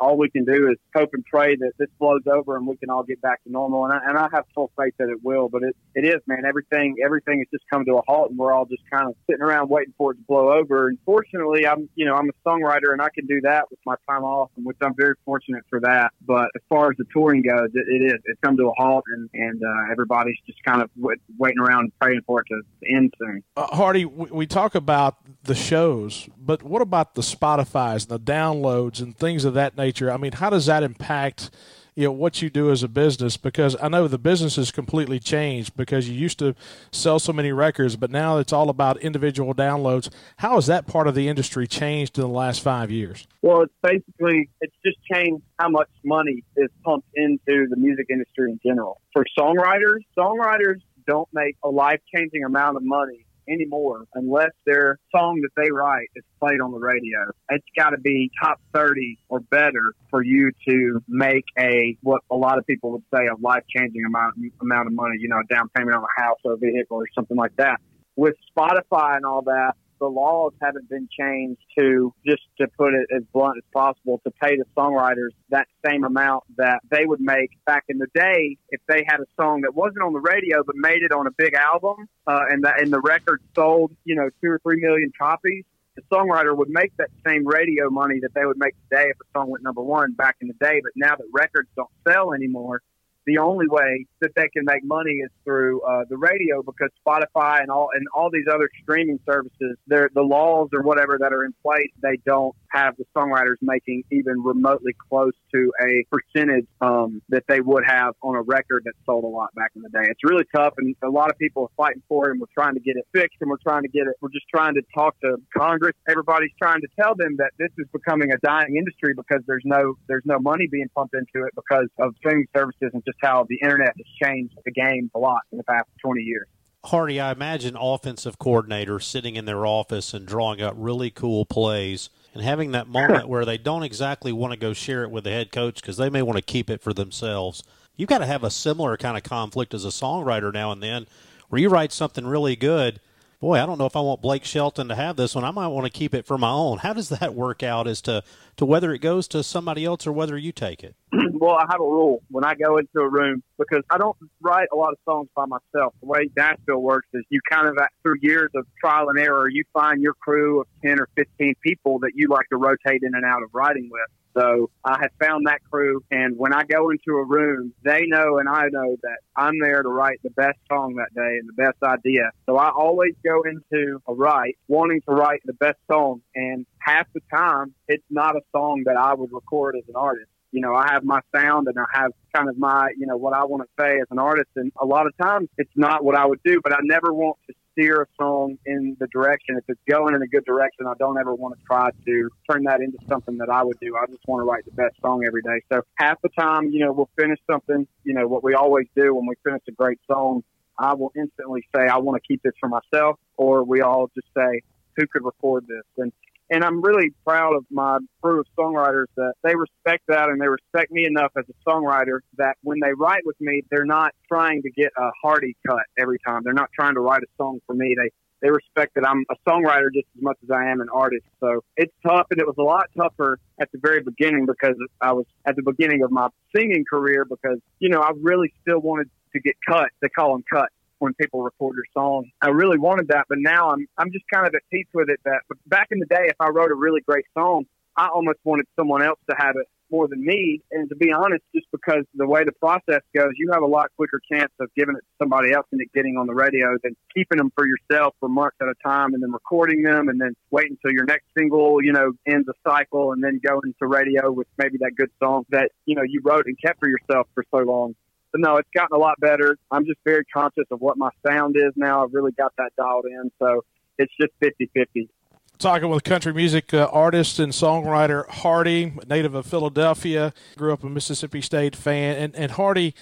all 0.00 0.16
we 0.16 0.30
can 0.30 0.44
do 0.44 0.68
is 0.68 0.76
hope 0.94 1.10
and 1.14 1.24
pray 1.24 1.56
that 1.56 1.72
this 1.78 1.88
blows 1.98 2.22
over 2.30 2.56
and 2.56 2.66
we 2.66 2.76
can 2.76 2.90
all 2.90 3.02
get 3.02 3.20
back 3.20 3.42
to 3.44 3.50
normal. 3.50 3.84
And 3.84 3.92
I, 3.92 4.00
and 4.06 4.18
I 4.18 4.28
have 4.32 4.44
full 4.54 4.70
faith 4.78 4.94
that 4.98 5.08
it 5.08 5.18
will. 5.22 5.48
But 5.48 5.62
it, 5.62 5.76
it 5.94 6.04
is, 6.04 6.20
man. 6.26 6.44
Everything 6.46 6.96
everything 7.04 7.38
has 7.38 7.48
just 7.50 7.64
come 7.70 7.84
to 7.86 7.96
a 7.96 8.02
halt, 8.06 8.30
and 8.30 8.38
we're 8.38 8.52
all 8.52 8.66
just 8.66 8.82
kind 8.90 9.08
of 9.08 9.16
sitting 9.28 9.42
around 9.42 9.68
waiting 9.70 9.94
for 9.96 10.12
it 10.12 10.16
to 10.16 10.22
blow 10.28 10.52
over. 10.52 10.88
And 10.88 10.98
fortunately, 11.04 11.66
I'm 11.66 11.88
you 11.94 12.04
know 12.04 12.14
I'm 12.14 12.28
a 12.28 12.48
songwriter 12.48 12.92
and 12.92 13.02
I 13.02 13.08
can 13.14 13.26
do 13.26 13.40
that 13.42 13.70
with 13.70 13.80
my 13.86 13.96
time 14.08 14.22
off, 14.22 14.50
which 14.56 14.76
I'm 14.80 14.94
very 14.94 15.14
fortunate 15.24 15.64
for 15.68 15.80
that. 15.80 16.12
But 16.26 16.48
as 16.54 16.62
far 16.68 16.90
as 16.90 16.96
the 16.98 17.04
touring 17.12 17.42
goes, 17.42 17.70
it, 17.74 17.86
it 17.88 18.04
is 18.04 18.20
it's 18.24 18.40
come 18.42 18.56
to 18.58 18.68
a 18.68 18.72
halt, 18.76 19.04
and 19.08 19.30
and 19.32 19.62
uh, 19.62 19.90
everybody's 19.90 20.38
just 20.46 20.62
kind 20.62 20.82
of 20.82 20.90
waiting 20.96 21.58
around 21.58 21.92
praying 22.00 22.20
for 22.26 22.42
it 22.42 22.46
to 22.48 22.94
end 22.94 23.14
soon. 23.18 23.42
Uh, 23.56 23.66
Hardy, 23.68 24.04
we, 24.04 24.30
we 24.30 24.46
talk 24.46 24.74
about 24.74 25.16
the 25.44 25.54
shows, 25.54 26.28
but 26.38 26.62
what 26.62 26.82
about 26.82 27.14
the 27.14 27.22
Spotify's 27.22 28.04
and 28.04 28.10
the 28.10 28.32
downloads 28.32 29.00
and 29.00 29.13
things 29.16 29.44
of 29.44 29.54
that 29.54 29.76
nature? 29.76 30.10
I 30.10 30.16
mean, 30.16 30.32
how 30.32 30.50
does 30.50 30.66
that 30.66 30.82
impact? 30.82 31.50
you 31.94 32.04
know 32.04 32.12
what 32.12 32.42
you 32.42 32.50
do 32.50 32.70
as 32.70 32.82
a 32.82 32.88
business 32.88 33.36
because 33.36 33.76
I 33.80 33.88
know 33.88 34.08
the 34.08 34.18
business 34.18 34.56
has 34.56 34.70
completely 34.70 35.20
changed 35.20 35.76
because 35.76 36.08
you 36.08 36.14
used 36.14 36.38
to 36.40 36.54
sell 36.90 37.18
so 37.18 37.32
many 37.32 37.52
records, 37.52 37.96
but 37.96 38.10
now 38.10 38.38
it's 38.38 38.52
all 38.52 38.68
about 38.68 38.98
individual 38.98 39.54
downloads. 39.54 40.10
How 40.38 40.56
has 40.56 40.66
that 40.66 40.86
part 40.86 41.06
of 41.06 41.14
the 41.14 41.28
industry 41.28 41.66
changed 41.66 42.18
in 42.18 42.22
the 42.22 42.28
last 42.28 42.62
five 42.62 42.90
years? 42.90 43.26
Well, 43.42 43.62
it's 43.62 43.74
basically 43.82 44.50
it's 44.60 44.74
just 44.84 44.98
changed 45.04 45.44
how 45.58 45.68
much 45.68 45.88
money 46.04 46.42
is 46.56 46.68
pumped 46.84 47.08
into 47.14 47.66
the 47.68 47.76
music 47.76 48.06
industry 48.10 48.50
in 48.50 48.60
general. 48.64 49.00
For 49.12 49.24
songwriters, 49.38 50.00
songwriters 50.18 50.80
don't 51.06 51.28
make 51.32 51.56
a 51.62 51.68
life 51.68 52.00
changing 52.14 52.44
amount 52.44 52.76
of 52.76 52.82
money 52.82 53.26
anymore 53.48 54.04
unless 54.14 54.50
their 54.66 54.98
song 55.14 55.40
that 55.42 55.50
they 55.56 55.70
write 55.70 56.08
is 56.16 56.24
played 56.40 56.60
on 56.60 56.72
the 56.72 56.78
radio. 56.78 57.30
It's 57.50 57.64
got 57.76 57.90
to 57.90 57.98
be 57.98 58.30
top 58.42 58.60
30 58.74 59.18
or 59.28 59.40
better 59.40 59.92
for 60.10 60.22
you 60.22 60.50
to 60.68 61.00
make 61.08 61.44
a, 61.58 61.96
what 62.02 62.22
a 62.30 62.36
lot 62.36 62.58
of 62.58 62.66
people 62.66 62.92
would 62.92 63.04
say, 63.14 63.26
a 63.26 63.36
life 63.40 63.64
changing 63.74 64.02
amount, 64.06 64.34
amount 64.60 64.86
of 64.86 64.92
money, 64.92 65.16
you 65.18 65.28
know, 65.28 65.42
down 65.50 65.68
payment 65.76 65.96
on 65.96 66.02
a 66.02 66.22
house 66.22 66.38
or 66.44 66.54
a 66.54 66.56
vehicle 66.56 66.98
or 66.98 67.06
something 67.14 67.36
like 67.36 67.54
that. 67.56 67.80
With 68.16 68.34
Spotify 68.56 69.16
and 69.16 69.26
all 69.26 69.42
that, 69.42 69.74
the 70.04 70.10
laws 70.10 70.52
haven't 70.60 70.86
been 70.90 71.08
changed 71.18 71.62
to 71.78 72.12
just 72.26 72.42
to 72.58 72.66
put 72.76 72.92
it 72.92 73.06
as 73.16 73.22
blunt 73.32 73.56
as 73.56 73.64
possible 73.72 74.20
to 74.24 74.30
pay 74.30 74.54
the 74.56 74.64
songwriters 74.76 75.30
that 75.48 75.66
same 75.86 76.04
amount 76.04 76.44
that 76.58 76.80
they 76.90 77.06
would 77.06 77.20
make 77.20 77.50
back 77.64 77.84
in 77.88 77.96
the 77.96 78.06
day 78.14 78.58
if 78.68 78.82
they 78.86 79.02
had 79.06 79.20
a 79.20 79.26
song 79.40 79.62
that 79.62 79.74
wasn't 79.74 80.02
on 80.02 80.12
the 80.12 80.20
radio 80.20 80.62
but 80.62 80.76
made 80.76 81.02
it 81.02 81.10
on 81.10 81.26
a 81.26 81.30
big 81.38 81.54
album 81.54 82.06
uh, 82.26 82.42
and 82.50 82.64
that 82.64 82.80
and 82.82 82.92
the 82.92 83.00
record 83.00 83.40
sold 83.54 83.90
you 84.04 84.14
know 84.14 84.28
two 84.42 84.50
or 84.50 84.60
three 84.62 84.78
million 84.78 85.10
copies 85.18 85.64
the 85.96 86.02
songwriter 86.12 86.54
would 86.56 86.68
make 86.68 86.92
that 86.98 87.08
same 87.26 87.46
radio 87.46 87.88
money 87.88 88.18
that 88.20 88.34
they 88.34 88.44
would 88.44 88.58
make 88.58 88.74
today 88.90 89.10
if 89.10 89.16
a 89.20 89.38
song 89.38 89.48
went 89.48 89.62
number 89.62 89.80
one 89.80 90.12
back 90.12 90.36
in 90.40 90.48
the 90.48 90.54
day. 90.54 90.80
But 90.82 90.90
now 90.96 91.14
that 91.14 91.26
records 91.32 91.68
don't 91.76 91.90
sell 92.06 92.32
anymore, 92.32 92.82
the 93.26 93.38
only 93.38 93.66
way 93.68 94.06
that 94.20 94.30
they 94.36 94.48
can 94.48 94.64
make 94.64 94.84
money 94.84 95.20
is 95.24 95.30
through 95.44 95.80
uh, 95.82 96.04
the 96.08 96.16
radio 96.16 96.62
because 96.62 96.90
Spotify 97.06 97.60
and 97.60 97.70
all 97.70 97.88
and 97.94 98.06
all 98.14 98.30
these 98.30 98.46
other 98.52 98.68
streaming 98.82 99.18
services, 99.26 99.76
the 99.86 100.08
laws 100.16 100.68
or 100.72 100.82
whatever 100.82 101.18
that 101.20 101.32
are 101.32 101.44
in 101.44 101.54
place, 101.62 101.90
they 102.02 102.18
don't 102.26 102.54
have 102.70 102.96
the 102.96 103.04
songwriters 103.16 103.56
making 103.62 104.02
even 104.10 104.42
remotely 104.42 104.92
close 105.08 105.32
to 105.54 105.72
a 105.80 106.04
percentage 106.10 106.66
um, 106.80 107.22
that 107.28 107.44
they 107.48 107.60
would 107.60 107.84
have 107.86 108.14
on 108.22 108.34
a 108.34 108.42
record 108.42 108.82
that 108.84 108.92
sold 109.06 109.24
a 109.24 109.28
lot 109.28 109.54
back 109.54 109.70
in 109.76 109.82
the 109.82 109.88
day. 109.90 110.04
It's 110.10 110.24
really 110.24 110.44
tough, 110.54 110.74
and 110.78 110.94
a 111.02 111.08
lot 111.08 111.30
of 111.30 111.38
people 111.38 111.64
are 111.64 111.74
fighting 111.76 112.02
for 112.08 112.28
it, 112.28 112.32
and 112.32 112.40
we're 112.40 112.46
trying 112.52 112.74
to 112.74 112.80
get 112.80 112.96
it 112.96 113.06
fixed, 113.12 113.38
and 113.40 113.48
we're 113.48 113.62
trying 113.62 113.82
to 113.82 113.88
get 113.88 114.06
it. 114.06 114.16
We're 114.20 114.30
just 114.30 114.48
trying 114.48 114.74
to 114.74 114.82
talk 114.94 115.18
to 115.20 115.36
Congress. 115.56 115.94
Everybody's 116.08 116.52
trying 116.60 116.80
to 116.80 116.88
tell 117.00 117.14
them 117.14 117.36
that 117.38 117.52
this 117.58 117.70
is 117.78 117.86
becoming 117.92 118.32
a 118.32 118.38
dying 118.38 118.76
industry 118.76 119.14
because 119.16 119.42
there's 119.46 119.64
no 119.64 119.94
there's 120.08 120.24
no 120.24 120.38
money 120.38 120.66
being 120.70 120.88
pumped 120.94 121.14
into 121.14 121.46
it 121.46 121.54
because 121.54 121.88
of 121.98 122.14
streaming 122.18 122.46
services 122.54 122.90
and 122.92 123.02
just 123.04 123.13
how 123.20 123.46
the 123.48 123.58
internet 123.62 123.94
has 123.96 124.28
changed 124.28 124.56
the 124.64 124.70
game 124.70 125.10
a 125.14 125.18
lot 125.18 125.42
in 125.52 125.58
the 125.58 125.64
past 125.64 125.88
20 126.02 126.22
years. 126.22 126.46
Hardy, 126.84 127.18
I 127.18 127.32
imagine 127.32 127.76
offensive 127.78 128.38
coordinators 128.38 129.04
sitting 129.04 129.36
in 129.36 129.46
their 129.46 129.64
office 129.64 130.12
and 130.12 130.26
drawing 130.26 130.60
up 130.60 130.74
really 130.76 131.10
cool 131.10 131.46
plays 131.46 132.10
and 132.34 132.42
having 132.42 132.72
that 132.72 132.88
moment 132.88 133.28
where 133.28 133.46
they 133.46 133.56
don't 133.56 133.82
exactly 133.82 134.32
want 134.32 134.52
to 134.52 134.58
go 134.58 134.74
share 134.74 135.02
it 135.02 135.10
with 135.10 135.24
the 135.24 135.30
head 135.30 135.50
coach 135.50 135.76
because 135.76 135.96
they 135.96 136.10
may 136.10 136.20
want 136.20 136.36
to 136.36 136.42
keep 136.42 136.68
it 136.68 136.82
for 136.82 136.92
themselves. 136.92 137.62
You've 137.96 138.10
got 138.10 138.18
to 138.18 138.26
have 138.26 138.44
a 138.44 138.50
similar 138.50 138.96
kind 138.98 139.16
of 139.16 139.22
conflict 139.22 139.72
as 139.72 139.84
a 139.84 139.88
songwriter 139.88 140.52
now 140.52 140.72
and 140.72 140.82
then 140.82 141.06
where 141.48 141.60
you 141.60 141.70
write 141.70 141.92
something 141.92 142.26
really 142.26 142.56
good. 142.56 143.00
Boy, 143.40 143.62
I 143.62 143.66
don't 143.66 143.78
know 143.78 143.86
if 143.86 143.96
I 143.96 144.00
want 144.00 144.22
Blake 144.22 144.44
Shelton 144.44 144.88
to 144.88 144.94
have 144.94 145.16
this 145.16 145.34
one. 145.34 145.44
I 145.44 145.50
might 145.50 145.68
want 145.68 145.86
to 145.86 145.90
keep 145.90 146.14
it 146.14 146.26
for 146.26 146.36
my 146.36 146.50
own. 146.50 146.78
How 146.78 146.92
does 146.92 147.08
that 147.10 147.34
work 147.34 147.62
out 147.62 147.86
as 147.86 148.00
to, 148.02 148.22
to 148.56 148.66
whether 148.66 148.92
it 148.92 149.00
goes 149.00 149.28
to 149.28 149.42
somebody 149.42 149.84
else 149.84 150.06
or 150.06 150.12
whether 150.12 150.36
you 150.36 150.52
take 150.52 150.82
it? 150.82 150.96
well, 151.44 151.56
I 151.56 151.66
have 151.70 151.80
a 151.80 151.84
rule 151.84 152.22
when 152.30 152.42
I 152.42 152.54
go 152.54 152.78
into 152.78 153.00
a 153.00 153.08
room 153.08 153.42
because 153.58 153.82
I 153.90 153.98
don't 153.98 154.16
write 154.40 154.68
a 154.72 154.76
lot 154.76 154.92
of 154.92 154.98
songs 155.04 155.28
by 155.36 155.44
myself. 155.44 155.92
The 156.00 156.06
way 156.06 156.30
Nashville 156.34 156.80
works 156.80 157.08
is 157.12 157.22
you 157.28 157.40
kind 157.50 157.68
of, 157.68 157.76
through 158.02 158.16
years 158.22 158.50
of 158.54 158.66
trial 158.80 159.10
and 159.10 159.18
error, 159.18 159.46
you 159.50 159.64
find 159.74 160.00
your 160.00 160.14
crew 160.14 160.62
of 160.62 160.66
10 160.82 160.98
or 161.00 161.08
15 161.16 161.54
people 161.62 161.98
that 161.98 162.12
you 162.14 162.28
like 162.28 162.48
to 162.48 162.56
rotate 162.56 163.02
in 163.02 163.14
and 163.14 163.26
out 163.26 163.42
of 163.42 163.50
writing 163.52 163.90
with. 163.92 164.06
So 164.36 164.70
I 164.84 164.98
have 165.00 165.10
found 165.20 165.46
that 165.46 165.60
crew, 165.70 166.02
and 166.10 166.36
when 166.36 166.52
I 166.52 166.64
go 166.64 166.90
into 166.90 167.18
a 167.18 167.24
room, 167.24 167.72
they 167.84 168.06
know 168.06 168.38
and 168.38 168.48
I 168.48 168.64
know 168.68 168.96
that 169.02 169.18
I'm 169.36 169.60
there 169.60 169.82
to 169.82 169.88
write 169.88 170.20
the 170.24 170.30
best 170.30 170.58
song 170.68 170.96
that 170.96 171.14
day 171.14 171.38
and 171.38 171.48
the 171.48 171.52
best 171.52 171.76
idea. 171.84 172.30
So 172.46 172.56
I 172.56 172.70
always 172.70 173.14
go 173.24 173.42
into 173.42 174.00
a 174.08 174.14
write 174.14 174.56
wanting 174.66 175.02
to 175.02 175.14
write 175.14 175.42
the 175.44 175.52
best 175.52 175.78
song, 175.88 176.22
and 176.34 176.66
half 176.78 177.06
the 177.14 177.20
time 177.32 177.74
it's 177.86 178.02
not 178.10 178.34
a 178.34 178.40
song 178.50 178.82
that 178.86 178.96
I 178.96 179.14
would 179.14 179.30
record 179.30 179.76
as 179.76 179.84
an 179.88 179.94
artist 179.94 180.30
you 180.54 180.60
know, 180.60 180.72
I 180.72 180.92
have 180.92 181.02
my 181.02 181.20
sound 181.34 181.66
and 181.66 181.76
I 181.76 181.84
have 181.92 182.12
kind 182.32 182.48
of 182.48 182.56
my, 182.56 182.88
you 182.96 183.06
know, 183.06 183.16
what 183.16 183.34
I 183.34 183.44
want 183.44 183.64
to 183.64 183.82
say 183.82 183.96
as 183.96 184.06
an 184.12 184.20
artist. 184.20 184.50
And 184.54 184.70
a 184.80 184.86
lot 184.86 185.06
of 185.08 185.16
times 185.16 185.48
it's 185.58 185.72
not 185.74 186.04
what 186.04 186.14
I 186.14 186.24
would 186.24 186.38
do, 186.44 186.60
but 186.62 186.72
I 186.72 186.78
never 186.82 187.12
want 187.12 187.38
to 187.48 187.54
steer 187.72 188.02
a 188.02 188.06
song 188.22 188.56
in 188.64 188.96
the 189.00 189.08
direction. 189.08 189.56
If 189.56 189.64
it's 189.66 189.80
going 189.90 190.14
in 190.14 190.22
a 190.22 190.28
good 190.28 190.44
direction, 190.44 190.86
I 190.86 190.92
don't 190.96 191.18
ever 191.18 191.34
want 191.34 191.58
to 191.58 191.64
try 191.66 191.90
to 191.90 192.30
turn 192.48 192.62
that 192.64 192.80
into 192.80 192.98
something 193.08 193.36
that 193.38 193.50
I 193.50 193.64
would 193.64 193.80
do. 193.80 193.96
I 193.96 194.06
just 194.06 194.20
want 194.28 194.42
to 194.42 194.44
write 194.44 194.64
the 194.64 194.70
best 194.70 194.94
song 195.02 195.24
every 195.26 195.42
day. 195.42 195.60
So 195.72 195.82
half 195.96 196.22
the 196.22 196.28
time, 196.38 196.70
you 196.70 196.84
know, 196.84 196.92
we'll 196.92 197.10
finish 197.18 197.40
something, 197.50 197.88
you 198.04 198.14
know, 198.14 198.28
what 198.28 198.44
we 198.44 198.54
always 198.54 198.86
do 198.94 199.12
when 199.12 199.26
we 199.26 199.34
finish 199.42 199.62
a 199.68 199.72
great 199.72 199.98
song, 200.06 200.44
I 200.78 200.94
will 200.94 201.10
instantly 201.16 201.66
say, 201.74 201.88
I 201.88 201.98
want 201.98 202.22
to 202.22 202.26
keep 202.26 202.44
this 202.44 202.54
for 202.60 202.68
myself, 202.68 203.18
or 203.36 203.64
we 203.64 203.80
all 203.80 204.08
just 204.14 204.28
say, 204.36 204.60
who 204.96 205.08
could 205.08 205.24
record 205.24 205.66
this? 205.66 205.82
And 205.98 206.12
and 206.50 206.64
I'm 206.64 206.82
really 206.82 207.10
proud 207.26 207.54
of 207.56 207.64
my 207.70 207.98
crew 208.22 208.40
of 208.40 208.46
songwriters 208.58 209.06
that 209.16 209.34
they 209.42 209.54
respect 209.54 210.04
that 210.08 210.28
and 210.28 210.40
they 210.40 210.48
respect 210.48 210.90
me 210.90 211.06
enough 211.06 211.32
as 211.36 211.44
a 211.48 211.70
songwriter 211.70 212.20
that 212.36 212.56
when 212.62 212.78
they 212.80 212.92
write 212.92 213.22
with 213.24 213.40
me, 213.40 213.62
they're 213.70 213.86
not 213.86 214.12
trying 214.28 214.62
to 214.62 214.70
get 214.70 214.92
a 214.96 215.10
Hardy 215.22 215.56
cut 215.66 215.82
every 215.98 216.18
time. 216.26 216.42
They're 216.44 216.52
not 216.52 216.70
trying 216.74 216.94
to 216.94 217.00
write 217.00 217.22
a 217.22 217.26
song 217.36 217.60
for 217.66 217.74
me. 217.74 217.94
They 217.96 218.10
they 218.42 218.50
respect 218.50 218.94
that 218.96 219.08
I'm 219.08 219.24
a 219.30 219.36
songwriter 219.48 219.88
just 219.94 220.06
as 220.18 220.22
much 220.22 220.36
as 220.42 220.50
I 220.50 220.66
am 220.66 220.82
an 220.82 220.88
artist. 220.92 221.24
So 221.40 221.64
it's 221.78 221.94
tough, 222.06 222.26
and 222.30 222.38
it 222.38 222.46
was 222.46 222.56
a 222.58 222.62
lot 222.62 222.90
tougher 222.94 223.38
at 223.58 223.72
the 223.72 223.78
very 223.82 224.02
beginning 224.02 224.44
because 224.44 224.76
I 225.00 225.12
was 225.12 225.24
at 225.46 225.56
the 225.56 225.62
beginning 225.62 226.02
of 226.02 226.10
my 226.10 226.28
singing 226.54 226.84
career 226.88 227.24
because 227.24 227.58
you 227.78 227.88
know 227.88 228.00
I 228.00 228.10
really 228.20 228.52
still 228.60 228.80
wanted 228.80 229.08
to 229.32 229.40
get 229.40 229.54
cut. 229.66 229.88
They 230.02 230.08
call 230.08 230.32
them 230.32 230.44
cuts 230.52 230.74
when 231.04 231.12
people 231.14 231.42
record 231.42 231.76
your 231.76 231.84
song. 231.92 232.30
I 232.40 232.48
really 232.48 232.78
wanted 232.78 233.08
that, 233.08 233.26
but 233.28 233.36
now 233.38 233.70
I'm 233.70 233.86
I'm 233.98 234.10
just 234.10 234.24
kind 234.32 234.46
of 234.46 234.54
at 234.54 234.62
peace 234.70 234.88
with 234.94 235.10
it. 235.10 235.20
That 235.24 235.40
back 235.66 235.88
in 235.90 235.98
the 235.98 236.06
day, 236.06 236.24
if 236.28 236.36
I 236.40 236.48
wrote 236.48 236.70
a 236.70 236.74
really 236.74 237.02
great 237.02 237.26
song, 237.36 237.66
I 237.94 238.08
almost 238.08 238.38
wanted 238.42 238.66
someone 238.74 239.02
else 239.02 239.20
to 239.28 239.36
have 239.38 239.56
it 239.56 239.68
more 239.90 240.08
than 240.08 240.24
me. 240.24 240.62
And 240.72 240.88
to 240.88 240.96
be 240.96 241.12
honest, 241.12 241.44
just 241.54 241.66
because 241.70 242.04
the 242.14 242.26
way 242.26 242.42
the 242.42 242.52
process 242.52 243.02
goes, 243.14 243.32
you 243.36 243.50
have 243.52 243.62
a 243.62 243.66
lot 243.66 243.90
quicker 243.96 244.18
chance 244.32 244.50
of 244.58 244.68
giving 244.74 244.96
it 244.96 245.00
to 245.00 245.14
somebody 245.22 245.52
else 245.52 245.66
and 245.72 245.80
it 245.82 245.92
getting 245.94 246.16
on 246.16 246.26
the 246.26 246.34
radio 246.34 246.78
than 246.82 246.96
keeping 247.14 247.36
them 247.36 247.52
for 247.54 247.66
yourself 247.68 248.14
for 248.18 248.30
months 248.30 248.56
at 248.62 248.68
a 248.68 248.74
time 248.82 249.12
and 249.12 249.22
then 249.22 249.30
recording 249.30 249.82
them 249.82 250.08
and 250.08 250.18
then 250.18 250.34
waiting 250.50 250.78
until 250.82 250.94
your 250.94 251.04
next 251.04 251.26
single, 251.36 251.84
you 251.84 251.92
know, 251.92 252.12
ends 252.26 252.48
a 252.48 252.54
cycle 252.66 253.12
and 253.12 253.22
then 253.22 253.38
going 253.46 253.74
to 253.78 253.86
radio 253.86 254.32
with 254.32 254.46
maybe 254.56 254.78
that 254.78 254.92
good 254.96 255.10
song 255.22 255.44
that, 255.50 255.70
you 255.84 255.94
know, 255.94 256.02
you 256.02 256.22
wrote 256.24 256.46
and 256.46 256.56
kept 256.64 256.80
for 256.80 256.88
yourself 256.88 257.28
for 257.34 257.44
so 257.50 257.58
long. 257.58 257.94
But 258.34 258.40
no, 258.40 258.56
it's 258.56 258.68
gotten 258.74 258.96
a 258.96 258.98
lot 258.98 259.14
better. 259.20 259.56
I'm 259.70 259.86
just 259.86 260.00
very 260.04 260.24
conscious 260.24 260.64
of 260.72 260.80
what 260.80 260.98
my 260.98 261.08
sound 261.24 261.54
is 261.56 261.72
now. 261.76 262.02
I've 262.02 262.12
really 262.12 262.32
got 262.32 262.52
that 262.58 262.72
dialed 262.76 263.04
in. 263.04 263.30
So 263.38 263.64
it's 263.96 264.12
just 264.20 264.32
50 264.40 264.68
50. 264.74 265.08
Talking 265.56 265.88
with 265.88 266.02
country 266.02 266.34
music 266.34 266.74
uh, 266.74 266.88
artist 266.90 267.38
and 267.38 267.52
songwriter 267.52 268.28
Hardy, 268.28 268.92
native 269.08 269.36
of 269.36 269.46
Philadelphia, 269.46 270.34
grew 270.56 270.72
up 270.72 270.82
a 270.82 270.88
Mississippi 270.88 271.40
State 271.40 271.76
fan. 271.76 272.16
And, 272.16 272.34
and 272.34 272.50
Hardy, 272.50 272.96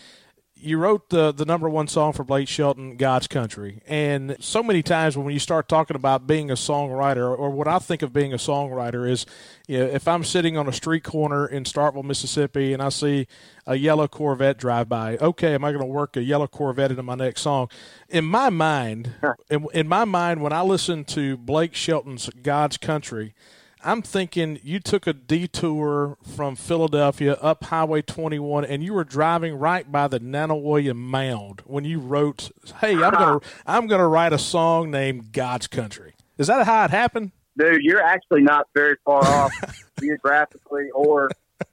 you 0.62 0.78
wrote 0.78 1.08
the 1.10 1.32
the 1.32 1.44
number 1.44 1.68
one 1.68 1.88
song 1.88 2.12
for 2.12 2.24
Blake 2.24 2.48
Shelton, 2.48 2.96
"God's 2.96 3.26
Country," 3.26 3.82
and 3.86 4.36
so 4.40 4.62
many 4.62 4.82
times 4.82 5.16
when 5.16 5.32
you 5.32 5.38
start 5.38 5.68
talking 5.68 5.96
about 5.96 6.26
being 6.26 6.50
a 6.50 6.54
songwriter, 6.54 7.36
or 7.36 7.50
what 7.50 7.66
I 7.66 7.78
think 7.78 8.02
of 8.02 8.12
being 8.12 8.32
a 8.32 8.36
songwriter 8.36 9.08
is, 9.08 9.26
you 9.66 9.78
know, 9.78 9.86
if 9.86 10.06
I'm 10.06 10.24
sitting 10.24 10.56
on 10.56 10.68
a 10.68 10.72
street 10.72 11.02
corner 11.02 11.46
in 11.46 11.64
Starkville, 11.64 12.04
Mississippi, 12.04 12.72
and 12.72 12.82
I 12.82 12.90
see 12.90 13.26
a 13.66 13.74
yellow 13.74 14.06
Corvette 14.06 14.58
drive 14.58 14.88
by, 14.88 15.16
okay, 15.18 15.54
am 15.54 15.64
I 15.64 15.72
going 15.72 15.82
to 15.82 15.86
work 15.86 16.16
a 16.16 16.22
yellow 16.22 16.46
Corvette 16.46 16.90
into 16.90 17.02
my 17.02 17.16
next 17.16 17.42
song? 17.42 17.68
In 18.08 18.24
my 18.24 18.50
mind, 18.50 19.12
in, 19.50 19.66
in 19.74 19.88
my 19.88 20.04
mind, 20.04 20.42
when 20.42 20.52
I 20.52 20.62
listen 20.62 21.04
to 21.06 21.36
Blake 21.36 21.74
Shelton's 21.74 22.30
"God's 22.42 22.76
Country." 22.76 23.34
I'm 23.84 24.02
thinking 24.02 24.60
you 24.62 24.78
took 24.80 25.06
a 25.06 25.12
detour 25.12 26.16
from 26.24 26.56
Philadelphia 26.56 27.34
up 27.34 27.64
Highway 27.64 28.02
21, 28.02 28.64
and 28.64 28.82
you 28.82 28.94
were 28.94 29.04
driving 29.04 29.54
right 29.54 29.90
by 29.90 30.08
the 30.08 30.20
Nanih 30.20 30.62
Waiya 30.62 30.94
Mound 30.94 31.62
when 31.66 31.84
you 31.84 31.98
wrote, 31.98 32.50
"Hey, 32.80 32.92
I'm 32.92 33.12
gonna 33.12 33.40
I'm 33.66 33.86
gonna 33.86 34.08
write 34.08 34.32
a 34.32 34.38
song 34.38 34.90
named 34.90 35.32
God's 35.32 35.66
Country." 35.66 36.14
Is 36.38 36.46
that 36.46 36.64
how 36.66 36.84
it 36.84 36.90
happened? 36.90 37.32
Dude, 37.58 37.82
you're 37.82 38.02
actually 38.02 38.42
not 38.42 38.68
very 38.74 38.96
far 39.04 39.24
off 39.24 39.52
geographically 40.00 40.88
or 40.94 41.28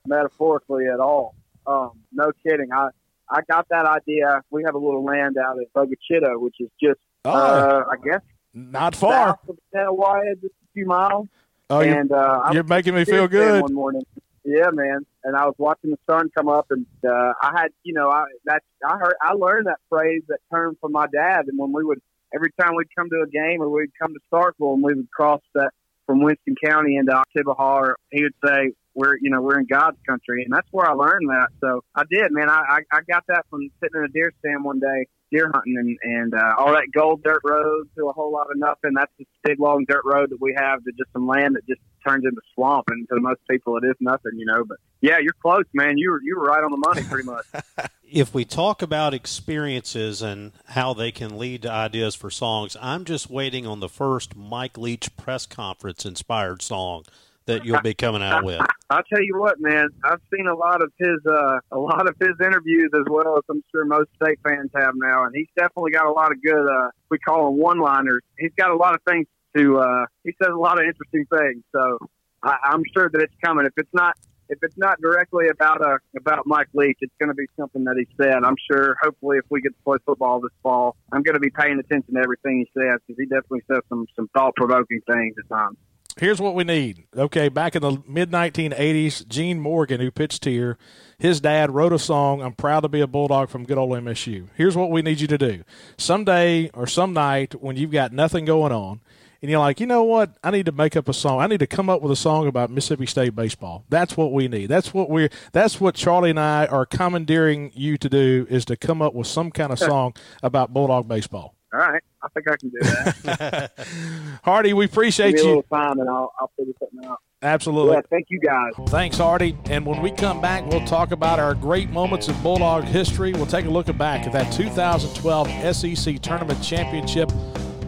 metaphorically 0.06 0.88
at 0.88 1.00
all. 1.00 1.36
Um, 1.67 1.91
no 2.12 2.32
kidding. 2.43 2.72
I 2.74 2.89
I 3.30 3.41
got 3.50 3.67
that 3.69 3.86
idea. 3.86 4.41
We 4.50 4.63
have 4.63 4.76
a 4.76 4.80
little 4.80 5.04
land 5.04 5.38
out 5.38 5.58
at 5.60 5.72
Bogue 5.74 5.93
Chitto, 6.10 6.39
which 6.39 6.56
is 6.60 6.69
just, 6.82 7.00
oh, 7.26 7.32
uh, 7.32 7.84
I 7.91 7.95
guess, 8.04 8.22
not 8.54 8.95
far. 8.95 9.28
South 9.28 9.50
of 9.50 9.58
Nanih 9.76 9.98
Waiya, 9.98 10.41
just 10.41 10.54
a 10.54 10.67
few 10.74 10.88
miles. 10.88 11.28
Oh, 11.69 11.82
and 11.82 12.12
uh, 12.12 12.49
you're 12.51 12.63
making 12.63 12.95
me 12.95 13.05
feel 13.05 13.27
good. 13.27 13.62
One 13.62 13.73
morning, 13.73 14.03
yeah, 14.43 14.69
man. 14.71 15.05
And 15.23 15.36
I 15.36 15.45
was 15.45 15.55
watching 15.58 15.91
the 15.91 15.99
sun 16.10 16.29
come 16.36 16.47
up, 16.47 16.67
and 16.71 16.86
uh, 17.05 17.34
I 17.41 17.51
had, 17.55 17.67
you 17.84 17.93
know, 17.93 18.10
I 18.10 18.25
that 18.45 18.63
I 18.84 18.97
heard, 18.97 19.13
I 19.21 19.34
learned 19.34 19.67
that 19.67 19.79
phrase, 19.89 20.23
that 20.29 20.39
term 20.51 20.77
from 20.82 20.93
my 20.93 21.05
dad. 21.08 21.45
And 21.47 21.60
when 21.60 21.71
we 21.71 21.84
would, 21.84 22.01
every 22.34 22.51
time 22.60 22.75
we'd 22.75 22.93
come 22.97 23.10
to 23.10 23.21
a 23.21 23.29
game 23.29 23.62
or 23.62 23.69
we'd 23.69 23.91
come 24.01 24.13
to 24.13 24.19
Starkville, 24.34 24.73
and 24.73 24.84
we 24.84 24.95
would 24.95 25.12
cross 25.12 25.41
that 25.53 25.71
from 26.08 26.23
Winston 26.23 26.55
County 26.65 26.95
into 26.95 27.12
Oktibbeha, 27.12 27.93
he 28.12 28.23
would 28.23 28.34
say, 28.43 28.71
"We're, 29.00 29.16
you 29.22 29.30
know, 29.30 29.42
we're 29.42 29.60
in 29.60 29.66
God's 29.66 29.98
country," 30.08 30.44
and 30.44 30.54
that's 30.54 30.68
where 30.72 30.88
I 30.88 30.94
learned 30.94 31.30
that. 31.30 31.48
So 31.62 31.84
I 31.96 32.04
did, 32.12 32.32
man. 32.32 32.50
I 32.50 32.60
I, 32.60 32.80
I 32.92 33.00
got 33.10 33.24
that 33.28 33.46
from 33.50 33.70
sitting 33.82 34.00
in 34.00 34.04
a 34.04 34.10
deer 34.10 34.34
stand 34.40 34.64
one 34.64 34.80
day 34.80 35.08
deer 35.32 35.50
hunting 35.54 35.78
and, 35.78 35.98
and 36.02 36.34
uh, 36.34 36.56
all 36.58 36.74
that 36.74 36.88
gold 36.94 37.24
dirt 37.24 37.42
road 37.44 37.88
to 37.96 38.08
a 38.08 38.14
whole 38.14 38.32
lot 38.32 38.48
of 38.52 38.58
nothing. 38.58 38.92
That's 38.96 39.12
this 39.18 39.28
big 39.44 39.60
long 39.60 39.86
dirt 39.88 40.04
road 40.06 40.32
that 40.32 40.42
we 40.42 40.56
have 40.58 40.84
to 40.84 40.92
just 40.98 41.12
some 41.14 41.28
land 41.28 41.56
that 41.56 41.68
just 41.68 41.82
turns 42.06 42.26
into 42.26 42.42
swamp. 42.54 42.86
And 42.90 43.08
to 43.10 43.20
most 43.20 43.42
people, 43.50 43.78
it 43.78 43.86
is 43.86 43.96
nothing, 44.00 44.34
you 44.38 44.46
know. 44.46 44.64
But 44.64 44.78
yeah, 45.02 45.18
you're 45.22 45.36
close, 45.42 45.66
man. 45.74 45.98
You 45.98 46.12
were 46.12 46.22
you 46.24 46.38
were 46.38 46.46
right 46.46 46.64
on 46.64 46.72
the 46.72 46.78
money, 46.78 47.04
pretty 47.04 47.26
much. 47.26 47.46
if 48.04 48.34
we 48.34 48.46
talk 48.46 48.82
about 48.82 49.14
experiences 49.14 50.22
and 50.22 50.52
how 50.68 50.94
they 50.94 51.12
can 51.12 51.38
lead 51.38 51.64
to 51.64 51.72
ideas 51.72 52.16
for 52.16 52.30
songs, 52.30 52.76
I'm 52.82 53.06
just 53.06 53.30
waiting 53.30 53.68
on 53.68 53.80
the 53.80 53.90
first 53.90 54.36
Mike 54.36 54.78
Leach 54.78 55.16
press 55.16 55.46
conference 55.46 56.06
inspired 56.06 56.62
song 56.62 57.04
that 57.50 57.66
you'll 57.66 57.82
be 57.82 57.94
coming 57.94 58.24
out 58.24 58.44
with? 58.44 58.62
I'll 58.90 59.04
tell 59.04 59.22
you 59.22 59.38
what, 59.38 59.60
man. 59.60 59.90
I've 60.04 60.22
seen 60.34 60.48
a 60.48 60.56
lot 60.56 60.82
of 60.82 60.92
his 60.98 61.20
uh, 61.28 61.60
a 61.72 61.78
lot 61.78 62.08
of 62.08 62.16
his 62.20 62.36
interviews 62.40 62.90
as 62.94 63.06
well 63.10 63.38
as 63.38 63.44
I'm 63.50 63.64
sure 63.72 63.86
most 63.86 64.10
state 64.22 64.40
fans 64.48 64.72
have 64.76 64.94
now, 64.96 65.26
and 65.26 65.34
he's 65.36 65.50
definitely 65.56 65.92
got 65.92 66.06
a 66.06 66.12
lot 66.12 66.32
of 66.32 66.42
good. 66.42 66.66
Uh, 66.66 66.90
we 67.10 67.20
call 67.20 67.46
them 67.46 67.60
one-liners. 67.60 68.22
He's 68.38 68.54
got 68.58 68.72
a 68.72 68.76
lot 68.76 68.96
of 68.96 69.02
things 69.08 69.28
to. 69.58 69.78
Uh, 69.78 70.06
he 70.24 70.34
says 70.42 70.52
a 70.54 70.58
lot 70.58 70.80
of 70.80 70.86
interesting 70.86 71.26
things, 71.30 71.64
so 71.72 72.00
I, 72.42 72.58
I'm 72.64 72.84
sure 72.96 73.10
that 73.12 73.22
it's 73.22 73.36
coming. 73.44 73.66
If 73.66 73.74
it's 73.78 73.94
not 73.94 74.16
if 74.50 74.58
it's 74.64 74.78
not 74.78 75.00
directly 75.00 75.48
about 75.48 75.82
uh, 75.82 75.98
about 76.18 76.48
Mike 76.48 76.70
Leach, 76.74 76.98
it's 77.02 77.14
going 77.20 77.30
to 77.30 77.36
be 77.36 77.46
something 77.58 77.84
that 77.84 77.96
he 77.98 78.08
said. 78.22 78.44
I'm 78.44 78.58
sure. 78.72 78.96
Hopefully, 79.02 79.38
if 79.38 79.46
we 79.50 79.62
get 79.62 79.70
to 79.70 79.84
play 79.84 79.98
football 80.06 80.42
this 80.42 80.52
fall, 80.64 80.96
I'm 81.12 81.22
going 81.22 81.36
to 81.36 81.40
be 81.40 81.52
paying 81.52 81.80
attention 81.80 82.16
to 82.16 82.20
everything 82.20 82.66
he 82.66 82.80
says 82.80 83.00
because 83.06 83.20
he 83.20 83.26
definitely 83.26 83.62
says 83.72 83.82
some 83.90 84.08
some 84.16 84.28
thought 84.34 84.56
provoking 84.56 85.02
things 85.08 85.36
at 85.38 85.48
times. 85.48 85.78
Here's 86.19 86.41
what 86.41 86.53
we 86.53 86.65
need. 86.65 87.05
Okay, 87.15 87.47
back 87.47 87.77
in 87.77 87.82
the 87.82 88.03
mid 88.05 88.29
1980s, 88.29 89.25
Gene 89.27 89.60
Morgan, 89.60 90.01
who 90.01 90.12
pitched 90.12 90.43
here, 90.43 90.77
his 91.17 91.39
dad 91.39 91.71
wrote 91.71 91.93
a 91.93 91.99
song, 91.99 92.41
I'm 92.41 92.53
proud 92.53 92.82
to 92.82 92.89
be 92.89 92.99
a 92.99 93.08
Bulldog 93.08 93.49
from 93.49 93.63
good 93.63 93.77
old 93.77 93.91
MSU. 93.91 94.49
Here's 94.55 94.75
what 94.75 94.91
we 94.91 95.01
need 95.01 95.21
you 95.21 95.27
to 95.27 95.38
do. 95.38 95.63
Someday 95.97 96.69
or 96.73 96.88
some 96.88 97.13
night 97.13 97.62
when 97.62 97.77
you've 97.77 97.91
got 97.91 98.12
nothing 98.12 98.43
going 98.43 98.73
on, 98.73 98.99
and 99.41 99.49
you're 99.49 99.62
like, 99.62 99.79
you 99.79 99.86
know 99.86 100.03
what? 100.03 100.38
I 100.43 100.51
need 100.51 100.65
to 100.65 100.73
make 100.73 100.97
up 100.97 101.08
a 101.08 101.13
song. 101.13 101.39
I 101.39 101.47
need 101.47 101.62
to 101.62 101.67
come 101.67 101.89
up 101.89 102.01
with 102.01 102.12
a 102.12 102.17
song 102.17 102.47
about 102.47 102.69
Mississippi 102.69 103.05
State 103.05 103.34
baseball. 103.34 103.86
That's 103.88 104.17
what 104.17 104.34
we 104.34 104.49
need. 104.49 104.65
That's 104.67 104.93
what 104.93 105.10
we're. 105.10 105.29
That's 105.53 105.79
what 105.79 105.95
Charlie 105.95 106.32
and 106.32 106.39
I 106.39 106.65
are 106.65 106.86
commandeering 106.86 107.71
you 107.73 107.97
to 107.97 108.10
do 108.10 108.45
is 108.49 108.65
to 108.65 108.75
come 108.75 109.01
up 109.01 109.13
with 109.13 109.27
some 109.27 109.51
kind 109.51 109.71
of 109.71 109.79
song 109.79 110.13
about 110.43 110.73
Bulldog 110.73 111.08
baseball. 111.08 111.55
All 111.73 111.79
right, 111.79 112.01
I 112.23 112.27
think 112.29 112.47
I 112.49 112.55
can 112.58 112.69
do 112.69 112.77
that. 112.82 113.71
Hardy, 114.43 114.73
we 114.73 114.86
appreciate 114.86 115.36
Give 115.36 115.36
me 115.36 115.41
a 115.41 115.43
you. 115.43 115.49
little 115.58 115.63
time, 115.77 115.99
and 115.99 116.10
I'll 116.10 116.34
I'll 116.39 116.51
figure 116.58 116.73
something 116.79 117.08
out. 117.10 117.19
Absolutely. 117.41 117.93
Yeah, 117.93 118.01
thank 118.10 118.27
you 118.29 118.39
guys. 118.39 118.73
Thanks, 118.89 119.17
Hardy. 119.17 119.58
And 119.69 119.86
when 119.86 120.01
we 120.01 120.12
come 120.12 120.41
back, 120.41 120.65
we'll 120.65 120.86
talk 120.86 121.12
about 121.12 121.39
our 121.39 121.53
great 121.53 121.89
moments 121.89 122.27
in 122.27 122.41
Bulldog 122.41 122.84
history. 122.84 123.32
We'll 123.34 123.45
take 123.45 123.65
a 123.65 123.69
look 123.69 123.86
back 123.97 124.25
at 124.27 124.34
that 124.34 124.51
2012 124.51 125.75
SEC 125.75 126.19
Tournament 126.21 126.62
Championship 126.62 127.32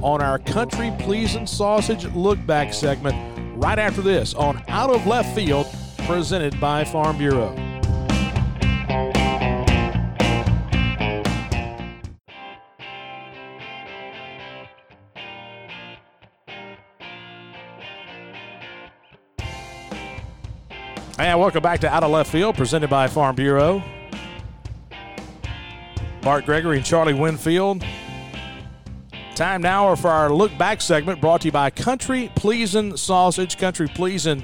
on 0.01 0.21
our 0.21 0.39
Country 0.39 0.93
Pleasing 0.99 1.45
Sausage 1.45 2.05
Look 2.13 2.43
Back 2.45 2.73
segment 2.73 3.15
right 3.61 3.77
after 3.77 4.01
this 4.01 4.33
on 4.35 4.63
Out 4.69 4.89
of 4.89 5.05
Left 5.05 5.35
Field, 5.35 5.67
presented 6.05 6.57
by 6.61 6.85
Farm 6.85 7.17
Bureau. 7.17 7.53
And 21.21 21.39
welcome 21.39 21.62
back 21.62 21.81
to 21.81 21.88
Out 21.88 22.03
of 22.03 22.10
Left 22.10 22.31
Field, 22.31 22.55
presented 22.55 22.89
by 22.89 23.07
Farm 23.07 23.36
Bureau. 23.36 23.84
Bart 26.23 26.45
Gregory 26.45 26.77
and 26.77 26.86
Charlie 26.86 27.13
Winfield. 27.13 27.86
Time 29.36 29.62
now 29.62 29.93
for 29.93 30.10
our 30.10 30.31
look 30.31 30.57
back 30.57 30.81
segment 30.81 31.21
brought 31.21 31.41
to 31.41 31.49
you 31.49 31.51
by 31.51 31.69
Country 31.69 32.31
Pleasing 32.34 32.97
Sausage. 32.97 33.60
Country 33.60 33.88
Pleasing, 33.88 34.43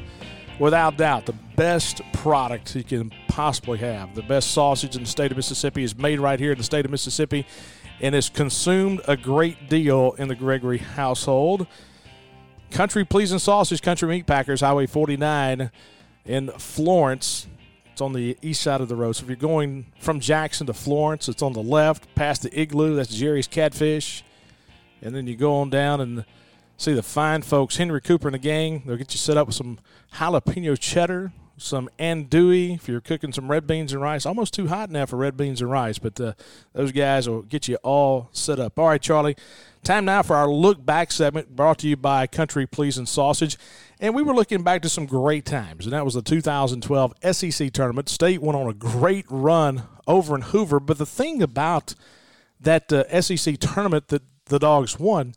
without 0.60 0.98
doubt, 0.98 1.26
the 1.26 1.34
best 1.56 2.04
product 2.14 2.76
you 2.76 2.84
can 2.84 3.12
possibly 3.28 3.80
have. 3.80 4.14
The 4.14 4.22
best 4.22 4.52
sausage 4.52 4.96
in 4.96 5.02
the 5.02 5.10
state 5.10 5.32
of 5.32 5.38
Mississippi 5.38 5.84
is 5.84 5.98
made 5.98 6.20
right 6.20 6.40
here 6.40 6.52
in 6.52 6.60
the 6.60 6.64
state 6.64 6.86
of 6.86 6.92
Mississippi 6.92 7.48
and 8.02 8.14
is 8.14 8.30
consumed 8.30 9.02
a 9.08 9.18
great 9.18 9.68
deal 9.68 10.14
in 10.20 10.28
the 10.28 10.36
Gregory 10.36 10.78
household. 10.78 11.66
Country 12.70 13.04
Pleasing 13.04 13.40
Sausage, 13.40 13.82
Country 13.82 14.08
Meat 14.08 14.28
Packers, 14.28 14.62
Highway 14.62 14.86
49 14.86 15.72
in 16.28 16.50
Florence. 16.50 17.48
It's 17.92 18.02
on 18.02 18.14
the 18.14 18.38
east 18.42 18.62
side 18.62 18.82
of 18.82 18.90
the 18.90 18.96
road. 18.96 19.14
So 19.14 19.24
if 19.24 19.30
you're 19.30 19.36
going 19.36 19.88
from 20.00 20.20
Jackson 20.20 20.68
to 20.68 20.74
Florence, 20.74 21.28
it's 21.28 21.42
on 21.42 21.54
the 21.54 21.64
left 21.64 22.14
past 22.14 22.44
the 22.44 22.60
igloo. 22.60 22.96
That's 22.96 23.16
Jerry's 23.16 23.48
Catfish. 23.48 24.24
And 25.02 25.16
then 25.16 25.26
you 25.26 25.36
go 25.36 25.56
on 25.56 25.70
down 25.70 26.02
and 26.02 26.26
see 26.78 26.94
the 26.94 27.04
fine 27.04 27.42
folks, 27.42 27.78
Henry 27.78 28.02
Cooper 28.02 28.28
and 28.28 28.36
the 28.36 28.40
gang. 28.40 28.84
They'll 28.86 28.98
get 28.98 29.14
you 29.14 29.18
set 29.18 29.38
up 29.38 29.48
with 29.48 29.56
some 29.56 29.80
jalapeno 30.14 30.78
cheddar, 30.78 31.32
some 31.58 31.90
andouille 32.00 32.76
if 32.76 32.88
you're 32.88 33.02
cooking 33.02 33.34
some 33.34 33.50
red 33.50 33.68
beans 33.68 33.92
and 33.92 34.02
rice. 34.02 34.26
Almost 34.26 34.54
too 34.54 34.68
hot 34.68 34.90
now 34.90 35.06
for 35.06 35.18
red 35.18 35.36
beans 35.36 35.62
and 35.62 35.72
rice, 35.72 35.98
but 35.98 36.20
uh, 36.22 36.34
those 36.74 36.92
guys 36.92 37.28
will 37.28 37.42
get 37.42 37.68
you 37.68 37.78
all 37.84 38.30
set 38.32 38.60
up. 38.60 38.78
All 38.78 38.88
right, 38.88 39.02
Charlie. 39.02 39.36
Time 39.84 40.06
now 40.06 40.22
for 40.22 40.36
our 40.36 40.50
look 40.50 40.86
back 40.86 41.12
segment 41.12 41.56
brought 41.56 41.80
to 41.80 41.88
you 41.88 41.96
by 41.96 42.28
Country 42.28 42.68
Pleasing 42.68 43.06
Sausage. 43.06 43.58
And 44.00 44.14
we 44.14 44.22
were 44.22 44.34
looking 44.34 44.62
back 44.62 44.82
to 44.82 44.90
some 44.90 45.06
great 45.06 45.46
times, 45.46 45.86
and 45.86 45.94
that 45.94 46.06
was 46.06 46.14
the 46.14 46.22
2012 46.22 47.14
SEC 47.32 47.72
tournament. 47.72 48.10
State 48.10 48.42
went 48.42 48.58
on 48.58 48.70
a 48.70 48.74
great 48.74 49.26
run 49.30 49.84
over 50.06 50.36
in 50.36 50.42
Hoover, 50.42 50.80
but 50.80 50.98
the 50.98 51.06
thing 51.06 51.42
about 51.42 51.96
that 52.60 52.92
uh, 52.92 53.22
SEC 53.22 53.58
tournament 53.60 54.10
that 54.10 54.24
the 54.46 54.60
Dogs 54.60 55.00
won, 55.00 55.34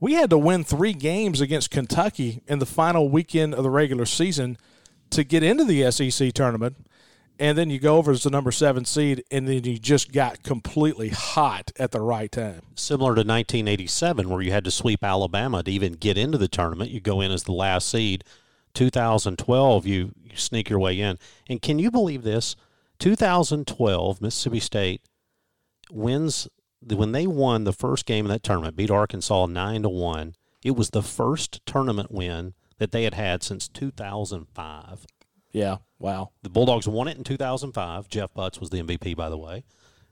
we 0.00 0.14
had 0.14 0.30
to 0.30 0.38
win 0.38 0.64
three 0.64 0.92
games 0.92 1.40
against 1.40 1.70
Kentucky 1.70 2.42
in 2.46 2.60
the 2.60 2.66
final 2.66 3.08
weekend 3.08 3.54
of 3.54 3.64
the 3.64 3.70
regular 3.70 4.06
season 4.06 4.56
to 5.10 5.24
get 5.24 5.42
into 5.42 5.64
the 5.64 5.90
SEC 5.90 6.32
tournament. 6.32 6.76
And 7.40 7.56
then 7.56 7.70
you 7.70 7.78
go 7.78 7.98
over 7.98 8.10
as 8.10 8.24
the 8.24 8.30
number 8.30 8.50
seven 8.50 8.84
seed, 8.84 9.22
and 9.30 9.46
then 9.46 9.62
you 9.62 9.78
just 9.78 10.12
got 10.12 10.42
completely 10.42 11.10
hot 11.10 11.70
at 11.78 11.92
the 11.92 12.00
right 12.00 12.32
time. 12.32 12.62
Similar 12.74 13.10
to 13.10 13.20
1987, 13.20 14.28
where 14.28 14.42
you 14.42 14.50
had 14.50 14.64
to 14.64 14.72
sweep 14.72 15.04
Alabama 15.04 15.62
to 15.62 15.70
even 15.70 15.92
get 15.92 16.18
into 16.18 16.36
the 16.36 16.48
tournament. 16.48 16.90
You 16.90 17.00
go 17.00 17.20
in 17.20 17.30
as 17.30 17.44
the 17.44 17.52
last 17.52 17.88
seed. 17.88 18.24
2012, 18.74 19.86
you, 19.86 20.12
you 20.24 20.36
sneak 20.36 20.68
your 20.68 20.80
way 20.80 20.98
in. 21.00 21.16
And 21.48 21.62
can 21.62 21.78
you 21.78 21.92
believe 21.92 22.24
this? 22.24 22.56
2012, 22.98 24.20
Mississippi 24.20 24.60
State 24.60 25.02
wins 25.90 26.48
when 26.86 27.12
they 27.12 27.26
won 27.26 27.64
the 27.64 27.72
first 27.72 28.06
game 28.06 28.24
of 28.24 28.30
that 28.30 28.42
tournament, 28.42 28.76
beat 28.76 28.90
Arkansas 28.90 29.46
nine 29.46 29.82
to 29.82 29.88
one. 29.88 30.34
It 30.62 30.72
was 30.72 30.90
the 30.90 31.02
first 31.02 31.64
tournament 31.66 32.10
win 32.10 32.54
that 32.78 32.92
they 32.92 33.04
had 33.04 33.14
had 33.14 33.42
since 33.42 33.68
2005. 33.68 35.06
Yeah, 35.52 35.78
wow. 35.98 36.30
The 36.42 36.50
Bulldogs 36.50 36.88
won 36.88 37.08
it 37.08 37.16
in 37.16 37.24
2005. 37.24 38.08
Jeff 38.08 38.32
Butts 38.34 38.60
was 38.60 38.70
the 38.70 38.82
MVP, 38.82 39.16
by 39.16 39.28
the 39.28 39.38
way. 39.38 39.64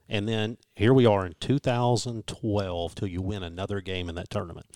And 0.09 0.29
then 0.29 0.57
here 0.77 0.93
we 0.93 1.07
are 1.07 1.25
in 1.25 1.35
2012 1.41 2.95
till 2.95 3.09
you 3.09 3.23
win 3.23 3.43
another 3.43 3.81
game 3.81 4.11
in 4.11 4.15
that 4.17 4.29
tournament. 4.29 4.67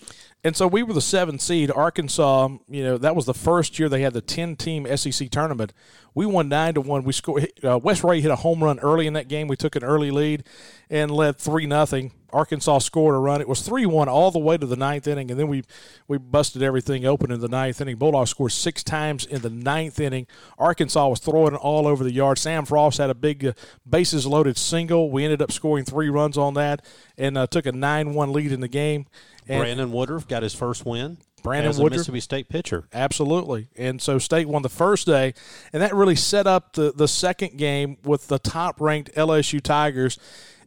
And 0.43 0.55
so 0.55 0.65
we 0.65 0.81
were 0.81 0.93
the 0.93 1.01
seventh 1.01 1.41
seed. 1.41 1.69
Arkansas, 1.69 2.49
you 2.67 2.83
know, 2.83 2.97
that 2.97 3.15
was 3.15 3.27
the 3.27 3.35
first 3.35 3.77
year 3.77 3.87
they 3.87 4.01
had 4.01 4.13
the 4.13 4.21
ten 4.21 4.55
team 4.55 4.87
SEC 4.97 5.29
tournament. 5.29 5.73
We 6.15 6.25
won 6.25 6.49
nine 6.49 6.73
to 6.73 6.81
one. 6.81 7.03
We 7.03 7.13
scored. 7.13 7.51
Uh, 7.63 7.77
Wes 7.77 8.03
Rea 8.03 8.19
hit 8.19 8.31
a 8.31 8.37
home 8.37 8.63
run 8.63 8.79
early 8.79 9.05
in 9.05 9.13
that 9.13 9.27
game. 9.27 9.47
We 9.47 9.55
took 9.55 9.75
an 9.75 9.83
early 9.83 10.09
lead 10.09 10.43
and 10.89 11.11
led 11.11 11.37
three 11.37 11.67
nothing. 11.67 12.13
Arkansas 12.33 12.79
scored 12.79 13.15
a 13.15 13.17
run. 13.17 13.41
It 13.41 13.47
was 13.47 13.61
three 13.61 13.85
one 13.85 14.09
all 14.09 14.31
the 14.31 14.39
way 14.39 14.57
to 14.57 14.65
the 14.65 14.75
ninth 14.75 15.07
inning, 15.07 15.29
and 15.29 15.39
then 15.39 15.47
we 15.47 15.63
we 16.07 16.17
busted 16.17 16.63
everything 16.63 17.05
open 17.05 17.31
in 17.31 17.39
the 17.39 17.47
ninth 17.47 17.79
inning. 17.79 17.97
Bulldogs 17.97 18.31
scored 18.31 18.51
six 18.51 18.83
times 18.83 19.25
in 19.25 19.41
the 19.41 19.49
ninth 19.49 19.99
inning. 19.99 20.27
Arkansas 20.57 21.07
was 21.07 21.19
throwing 21.19 21.53
it 21.53 21.57
all 21.57 21.87
over 21.87 22.03
the 22.03 22.13
yard. 22.13 22.37
Sam 22.37 22.65
Frost 22.65 22.97
had 22.97 23.09
a 23.09 23.15
big 23.15 23.45
uh, 23.45 23.53
bases 23.87 24.25
loaded 24.25 24.57
single. 24.57 25.11
We 25.11 25.23
ended 25.23 25.41
up 25.41 25.51
scoring 25.51 25.85
three 25.91 26.09
runs 26.09 26.37
on 26.37 26.53
that 26.55 26.85
and 27.17 27.37
uh, 27.37 27.45
took 27.45 27.65
a 27.65 27.71
nine 27.71 28.13
one 28.13 28.31
lead 28.31 28.51
in 28.51 28.61
the 28.61 28.67
game. 28.67 29.05
And 29.47 29.59
Brandon 29.59 29.91
Woodruff 29.91 30.27
got 30.27 30.41
his 30.41 30.55
first 30.55 30.85
win. 30.85 31.17
Brandon 31.43 31.71
Woodruff. 31.71 31.91
Mississippi 31.91 32.19
State 32.21 32.49
pitcher. 32.49 32.85
Absolutely. 32.93 33.67
And 33.75 34.01
so 34.01 34.17
State 34.17 34.47
won 34.47 34.61
the 34.61 34.69
first 34.69 35.05
day, 35.05 35.33
and 35.73 35.81
that 35.81 35.93
really 35.93 36.15
set 36.15 36.47
up 36.47 36.73
the, 36.73 36.93
the 36.95 37.07
second 37.07 37.57
game 37.57 37.97
with 38.03 38.27
the 38.27 38.39
top 38.39 38.79
ranked 38.79 39.13
LSU 39.15 39.61
Tigers 39.61 40.17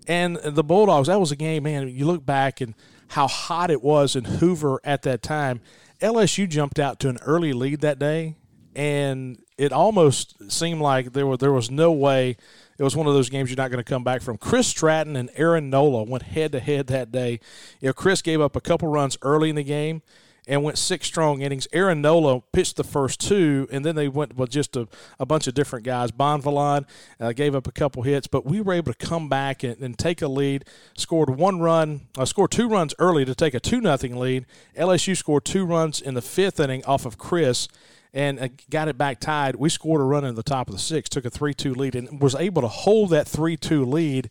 and 0.07 0.37
the 0.37 0.65
Bulldogs. 0.65 1.09
That 1.09 1.21
was 1.21 1.33
a 1.33 1.37
game, 1.37 1.63
man. 1.63 1.89
You 1.89 2.07
look 2.07 2.27
back 2.27 2.61
and 2.61 2.75
how 3.09 3.29
hot 3.29 3.71
it 3.71 3.83
was 3.83 4.17
in 4.17 4.25
Hoover 4.25 4.81
at 4.85 5.03
that 5.03 5.23
time. 5.23 5.61
LSU 6.01 6.49
jumped 6.49 6.79
out 6.79 6.99
to 7.01 7.09
an 7.09 7.19
early 7.25 7.53
lead 7.53 7.81
that 7.81 7.99
day, 7.99 8.37
and 8.75 9.39
it 9.57 9.73
almost 9.73 10.51
seemed 10.51 10.81
like 10.81 11.13
there 11.13 11.27
were 11.27 11.37
there 11.37 11.53
was 11.53 11.71
no 11.71 11.93
way 11.93 12.37
it 12.79 12.83
was 12.83 12.97
one 12.97 13.07
of 13.07 13.15
those 13.15 13.31
games 13.31 13.51
you're 13.51 13.57
not 13.57 13.71
going 13.71 13.83
to 13.83 13.89
come 13.89 14.05
back 14.05 14.23
from. 14.23 14.37
Chris 14.37 14.67
Stratton 14.67 15.17
and 15.17 15.31
Aaron 15.37 15.71
Nola 15.71 16.03
went 16.03 16.25
head 16.25 16.53
to 16.53 16.61
head 16.61 16.89
that 16.89 17.13
day. 17.13 17.41
You 17.81 17.89
know, 17.89 17.93
Chris 17.93 18.23
gave 18.23 18.41
up 18.41 18.57
a 18.57 18.61
couple 18.61 18.89
runs 18.89 19.17
early 19.23 19.51
in 19.51 19.57
the 19.57 19.65
game 19.65 20.03
and 20.47 20.63
went 20.63 20.79
six 20.79 21.07
strong 21.07 21.41
innings. 21.41 21.67
Aaron 21.73 22.03
Nola 22.03 22.41
pitched 22.53 22.77
the 22.77 22.85
first 22.85 23.21
two, 23.21 23.67
and 23.73 23.85
then 23.85 23.95
they 23.95 24.09
went 24.09 24.37
with 24.37 24.51
just 24.51 24.77
a, 24.77 24.89
a 25.19 25.25
bunch 25.25 25.47
of 25.47 25.55
different 25.55 25.85
guys. 25.85 26.11
Bonvillain 26.11 26.85
uh, 27.19 27.33
gave 27.33 27.55
up 27.55 27.67
a 27.67 27.73
couple 27.73 28.03
hits, 28.03 28.27
but 28.27 28.45
we 28.45 28.61
were 28.61 28.75
able 28.75 28.93
to 28.93 29.07
come 29.07 29.29
back 29.29 29.63
and, 29.63 29.81
and 29.81 29.99
take 29.99 30.21
a 30.21 30.29
lead. 30.29 30.65
Scored 30.97 31.31
one 31.31 31.61
run, 31.61 32.09
uh, 32.19 32.25
scored 32.25 32.51
two 32.51 32.69
runs 32.69 32.95
early 32.99 33.25
to 33.25 33.35
take 33.35 33.55
a 33.55 33.61
two 33.61 33.81
nothing 33.81 34.17
lead. 34.17 34.45
LSU 34.77 35.17
scored 35.17 35.45
two 35.45 35.65
runs 35.65 36.01
in 36.01 36.15
the 36.15 36.23
fifth 36.23 36.61
inning 36.61 36.85
off 36.85 37.07
of 37.07 37.19
Chris. 37.19 37.69
And 38.15 38.39
uh, 38.39 38.49
got 38.71 38.89
it 38.89 38.97
back 38.97 39.21
tied. 39.21 39.57
We 39.57 39.69
scored 39.69 40.01
a 40.01 40.05
run 40.05 40.25
in 40.25 40.37
the 40.37 40.43
top 40.43 40.69
of 40.69 40.75
the 40.75 40.81
sixth, 40.81 41.11
took 41.11 41.27
a 41.27 41.31
3 41.31 41.53
2 41.53 41.75
lead, 41.75 41.95
and 41.95 42.23
was 42.23 42.35
able 42.35 42.63
to 42.63 42.69
hold 42.69 43.11
that 43.11 43.29
3 43.29 43.57
2 43.57 43.85
lead 43.85 44.31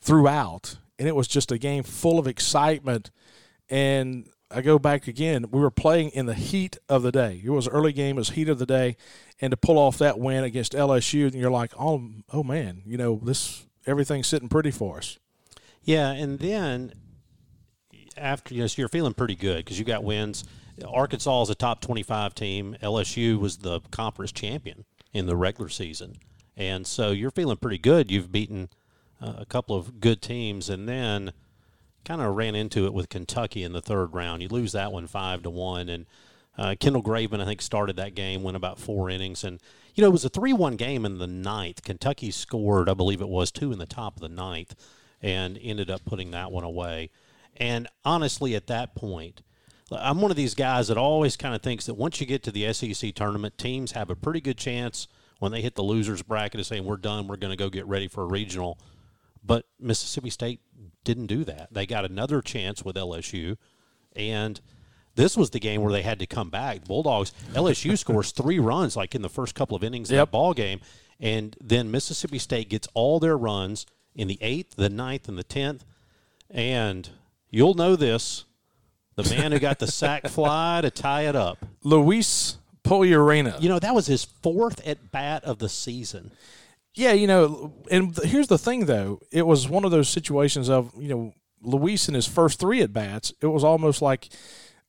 throughout. 0.00 0.78
And 0.98 1.06
it 1.06 1.16
was 1.16 1.28
just 1.28 1.52
a 1.52 1.58
game 1.58 1.82
full 1.82 2.18
of 2.18 2.26
excitement. 2.26 3.10
And 3.68 4.28
I 4.50 4.62
go 4.62 4.78
back 4.78 5.06
again. 5.08 5.46
We 5.50 5.60
were 5.60 5.70
playing 5.70 6.10
in 6.10 6.26
the 6.26 6.34
heat 6.34 6.78
of 6.88 7.02
the 7.02 7.12
day. 7.12 7.42
It 7.44 7.50
was 7.50 7.68
early 7.68 7.92
game, 7.92 8.16
it 8.16 8.20
was 8.20 8.30
heat 8.30 8.48
of 8.48 8.58
the 8.58 8.66
day, 8.66 8.96
and 9.40 9.50
to 9.50 9.56
pull 9.56 9.78
off 9.78 9.98
that 9.98 10.18
win 10.18 10.44
against 10.44 10.72
LSU, 10.72 11.26
and 11.26 11.34
you're 11.34 11.50
like, 11.50 11.72
oh, 11.78 12.08
oh 12.32 12.42
man, 12.42 12.82
you 12.86 12.96
know 12.96 13.20
this 13.22 13.66
everything's 13.86 14.26
sitting 14.26 14.48
pretty 14.48 14.70
for 14.70 14.98
us. 14.98 15.18
Yeah, 15.82 16.10
and 16.10 16.38
then 16.38 16.92
after 18.16 18.54
you 18.54 18.62
know, 18.62 18.66
so 18.66 18.80
you're 18.80 18.88
feeling 18.88 19.14
pretty 19.14 19.34
good 19.34 19.64
because 19.64 19.78
you 19.78 19.84
got 19.84 20.02
wins. 20.04 20.44
Arkansas 20.86 21.42
is 21.42 21.50
a 21.50 21.54
top 21.54 21.80
25 21.80 22.34
team. 22.34 22.76
LSU 22.82 23.38
was 23.38 23.58
the 23.58 23.80
conference 23.90 24.32
champion 24.32 24.84
in 25.12 25.26
the 25.26 25.36
regular 25.36 25.68
season, 25.68 26.16
and 26.56 26.86
so 26.86 27.10
you're 27.10 27.30
feeling 27.30 27.56
pretty 27.56 27.78
good. 27.78 28.10
You've 28.10 28.32
beaten 28.32 28.68
uh, 29.20 29.34
a 29.38 29.46
couple 29.46 29.76
of 29.76 30.00
good 30.00 30.22
teams, 30.22 30.68
and 30.68 30.88
then 30.88 31.32
kind 32.04 32.20
of 32.20 32.36
ran 32.36 32.54
into 32.54 32.86
it 32.86 32.94
with 32.94 33.08
Kentucky 33.08 33.62
in 33.62 33.72
the 33.72 33.82
third 33.82 34.14
round. 34.14 34.42
You 34.42 34.48
lose 34.48 34.72
that 34.72 34.92
one 34.92 35.06
five 35.06 35.42
to 35.42 35.50
one, 35.50 35.88
and 35.88 36.06
uh, 36.56 36.74
Kendall 36.78 37.02
Graveman 37.02 37.40
I 37.40 37.44
think 37.44 37.62
started 37.62 37.96
that 37.96 38.14
game, 38.14 38.42
went 38.42 38.56
about 38.56 38.78
four 38.78 39.10
innings, 39.10 39.44
and 39.44 39.60
you 39.94 40.02
know 40.02 40.08
it 40.08 40.12
was 40.12 40.24
a 40.24 40.30
three-one 40.30 40.76
game 40.76 41.04
in 41.04 41.18
the 41.18 41.26
ninth. 41.26 41.82
Kentucky 41.82 42.30
scored, 42.30 42.88
I 42.88 42.94
believe 42.94 43.20
it 43.20 43.28
was 43.28 43.50
two 43.50 43.72
in 43.72 43.78
the 43.78 43.86
top 43.86 44.16
of 44.16 44.22
the 44.22 44.28
ninth, 44.28 44.74
and 45.22 45.58
ended 45.62 45.90
up 45.90 46.04
putting 46.04 46.30
that 46.32 46.52
one 46.52 46.64
away. 46.64 47.10
And 47.56 47.88
honestly, 48.04 48.54
at 48.54 48.68
that 48.68 48.94
point, 48.94 49.42
I'm 49.90 50.20
one 50.20 50.30
of 50.30 50.36
these 50.36 50.54
guys 50.54 50.88
that 50.88 50.98
always 50.98 51.36
kind 51.36 51.54
of 51.54 51.62
thinks 51.62 51.86
that 51.86 51.94
once 51.94 52.20
you 52.20 52.26
get 52.26 52.42
to 52.44 52.50
the 52.50 52.72
SEC 52.72 53.14
tournament, 53.14 53.56
teams 53.58 53.92
have 53.92 54.10
a 54.10 54.16
pretty 54.16 54.40
good 54.40 54.58
chance 54.58 55.08
when 55.38 55.52
they 55.52 55.62
hit 55.62 55.76
the 55.76 55.82
losers 55.82 56.22
bracket 56.22 56.60
of 56.60 56.66
saying 56.66 56.84
we're 56.84 56.96
done, 56.96 57.26
we're 57.28 57.36
going 57.36 57.52
to 57.52 57.56
go 57.56 57.70
get 57.70 57.86
ready 57.86 58.08
for 58.08 58.22
a 58.22 58.26
regional. 58.26 58.78
But 59.42 59.66
Mississippi 59.80 60.30
State 60.30 60.60
didn't 61.04 61.26
do 61.26 61.44
that. 61.44 61.68
They 61.72 61.86
got 61.86 62.04
another 62.04 62.42
chance 62.42 62.84
with 62.84 62.96
LSU, 62.96 63.56
and 64.14 64.60
this 65.14 65.36
was 65.36 65.50
the 65.50 65.60
game 65.60 65.80
where 65.80 65.92
they 65.92 66.02
had 66.02 66.18
to 66.18 66.26
come 66.26 66.50
back. 66.50 66.80
The 66.80 66.86
Bulldogs 66.86 67.32
LSU 67.54 67.96
scores 67.98 68.32
three 68.32 68.58
runs 68.58 68.96
like 68.96 69.14
in 69.14 69.22
the 69.22 69.28
first 69.28 69.54
couple 69.54 69.76
of 69.76 69.84
innings 69.84 70.10
Yep. 70.10 70.20
of 70.22 70.26
that 70.26 70.32
ball 70.32 70.54
game, 70.54 70.80
and 71.20 71.56
then 71.62 71.90
Mississippi 71.90 72.38
State 72.38 72.68
gets 72.68 72.88
all 72.94 73.20
their 73.20 73.38
runs 73.38 73.86
in 74.14 74.28
the 74.28 74.38
eighth, 74.42 74.74
the 74.76 74.90
ninth, 74.90 75.28
and 75.28 75.38
the 75.38 75.44
tenth. 75.44 75.84
And 76.50 77.08
you'll 77.48 77.74
know 77.74 77.94
this: 77.96 78.44
the 79.18 79.34
man 79.34 79.52
who 79.52 79.58
got 79.58 79.78
the 79.78 79.86
sack 79.86 80.28
fly 80.28 80.80
to 80.80 80.90
tie 80.90 81.22
it 81.22 81.34
up. 81.34 81.58
Luis 81.82 82.58
Pollorena. 82.84 83.60
You 83.60 83.68
know 83.68 83.78
that 83.78 83.94
was 83.94 84.06
his 84.06 84.24
fourth 84.24 84.86
at 84.86 85.10
bat 85.10 85.44
of 85.44 85.58
the 85.58 85.68
season. 85.68 86.30
Yeah, 86.94 87.12
you 87.12 87.26
know, 87.26 87.74
and 87.90 88.16
here's 88.24 88.48
the 88.48 88.58
thing 88.58 88.86
though. 88.86 89.20
It 89.30 89.46
was 89.46 89.68
one 89.68 89.84
of 89.84 89.90
those 89.90 90.08
situations 90.08 90.68
of, 90.68 90.92
you 90.98 91.08
know, 91.08 91.34
Luis 91.60 92.08
in 92.08 92.14
his 92.14 92.26
first 92.26 92.58
three 92.60 92.80
at 92.82 92.92
bats, 92.92 93.32
it 93.40 93.46
was 93.46 93.64
almost 93.64 94.00
like 94.00 94.28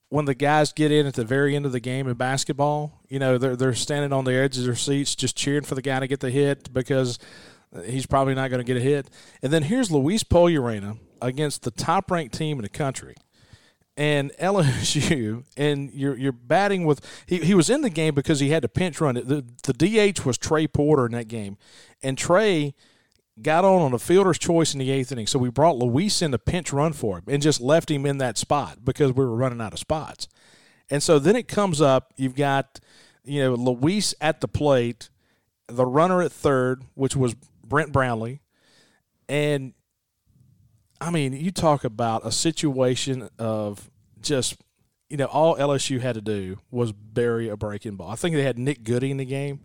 when 0.10 0.26
the 0.26 0.34
guys 0.34 0.74
get 0.74 0.92
in 0.92 1.06
at 1.06 1.14
the 1.14 1.26
very 1.26 1.56
end 1.56 1.66
of 1.66 1.72
the 1.72 1.80
game 1.80 2.08
in 2.08 2.16
basketball, 2.16 3.02
you 3.10 3.20
know, 3.20 3.38
they're 3.38 3.56
they're 3.56 3.76
standing 3.76 4.14
on 4.14 4.26
the 4.26 4.34
edge 4.34 4.58
of 4.58 4.64
their 4.64 4.76
seats 4.76 5.16
just 5.16 5.36
cheering 5.36 5.64
for 5.64 5.76
the 5.76 5.82
guy 5.82 6.00
to 6.00 6.08
get 6.08 6.20
the 6.20 6.32
hit 6.32 6.72
because 6.74 7.20
uh, 7.76 7.82
he's 7.82 8.06
probably 8.06 8.34
not 8.34 8.50
going 8.50 8.60
to 8.60 8.64
get 8.64 8.78
a 8.78 8.84
hit. 8.84 9.10
And 9.42 9.52
then 9.52 9.64
here's 9.64 9.92
Luis 9.92 10.24
Pollorena 10.24 10.98
against 11.22 11.64
the 11.64 11.72
top 11.72 12.10
ranked 12.10 12.36
team 12.36 12.58
in 12.58 12.64
the 12.64 12.70
country 12.70 13.16
and 14.00 14.32
LSU, 14.40 15.44
and 15.58 15.92
you're 15.94 16.18
you're 16.18 16.32
batting 16.32 16.86
with 16.86 17.06
he, 17.28 17.40
he 17.40 17.54
was 17.54 17.70
in 17.70 17.82
the 17.82 17.90
game 17.90 18.16
because 18.16 18.40
he 18.40 18.50
had 18.50 18.64
to 18.64 18.70
pinch 18.70 19.00
run. 19.00 19.16
The 19.16 19.46
the 19.64 19.74
DH 19.74 20.26
was 20.26 20.40
Trey 20.40 20.66
Porter 20.66 21.06
in 21.06 21.12
that 21.12 21.28
game, 21.28 21.58
and 22.02 22.18
Trey 22.18 22.74
got 23.42 23.64
on 23.64 23.82
on 23.82 23.94
a 23.94 24.00
fielder's 24.00 24.40
choice 24.40 24.74
in 24.74 24.80
the 24.80 24.90
eighth 24.90 25.12
inning. 25.12 25.28
So 25.28 25.38
we 25.38 25.50
brought 25.50 25.78
Luis 25.78 26.22
in 26.22 26.32
to 26.32 26.40
pinch 26.40 26.74
run 26.74 26.94
for 26.94 27.18
him 27.20 27.26
and 27.28 27.42
just 27.42 27.62
left 27.62 27.92
him 27.92 28.06
in 28.06 28.18
that 28.18 28.38
spot 28.38 28.80
because 28.84 29.14
we 29.14 29.24
were 29.24 29.36
running 29.36 29.62
out 29.62 29.74
of 29.74 29.80
spots. 29.80 30.28
And 30.90 31.04
so 31.04 31.20
then 31.20 31.36
it 31.36 31.48
comes 31.48 31.82
up. 31.82 32.14
You've 32.16 32.36
got 32.36 32.80
you 33.26 33.42
know 33.42 33.54
Luis 33.54 34.16
at 34.22 34.40
the 34.40 34.48
plate, 34.48 35.10
the 35.68 35.86
runner 35.86 36.22
at 36.22 36.32
third, 36.32 36.86
which 36.96 37.18
was 37.18 37.36
Brent 37.66 37.92
Brownlee, 37.92 38.40
and 39.28 39.74
I 41.02 41.12
mean, 41.12 41.34
you 41.34 41.52
talk 41.52 41.84
about 41.84 42.26
a 42.26 42.32
situation 42.32 43.30
of 43.40 43.90
just, 44.22 44.58
you 45.10 45.18
know, 45.18 45.26
all 45.26 45.56
LSU 45.56 46.02
had 46.02 46.16
to 46.16 46.22
do 46.22 46.60
was 46.72 46.92
bury 46.92 47.48
a 47.50 47.56
breaking 47.56 47.96
ball. 47.96 48.10
I 48.10 48.16
think 48.16 48.36
they 48.36 48.44
had 48.44 48.60
Nick 48.60 48.84
Goody 48.84 49.12
in 49.12 49.18
the 49.18 49.26
game, 49.26 49.62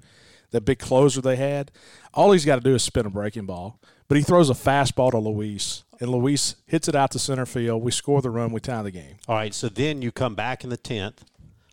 that 0.52 0.60
big 0.64 0.78
closer 0.78 1.20
they 1.20 1.36
had. 1.36 1.72
All 2.12 2.30
he's 2.32 2.44
got 2.44 2.56
to 2.56 2.60
do 2.60 2.74
is 2.74 2.82
spin 2.84 3.06
a 3.06 3.10
breaking 3.10 3.46
ball. 3.46 3.80
But 4.06 4.18
he 4.18 4.22
throws 4.22 4.50
a 4.50 4.54
fastball 4.54 5.10
to 5.12 5.18
Luis, 5.18 5.82
and 5.98 6.10
Luis 6.10 6.56
hits 6.66 6.88
it 6.88 6.94
out 6.94 7.10
to 7.12 7.18
center 7.18 7.46
field. 7.46 7.82
We 7.82 7.90
score 7.90 8.20
the 8.20 8.30
run, 8.30 8.52
we 8.52 8.60
tie 8.60 8.82
the 8.82 8.90
game. 8.90 9.16
All 9.26 9.34
right, 9.34 9.54
so 9.54 9.68
then 9.70 10.02
you 10.02 10.12
come 10.12 10.34
back 10.34 10.62
in 10.62 10.68
the 10.70 10.76
tenth, 10.76 11.24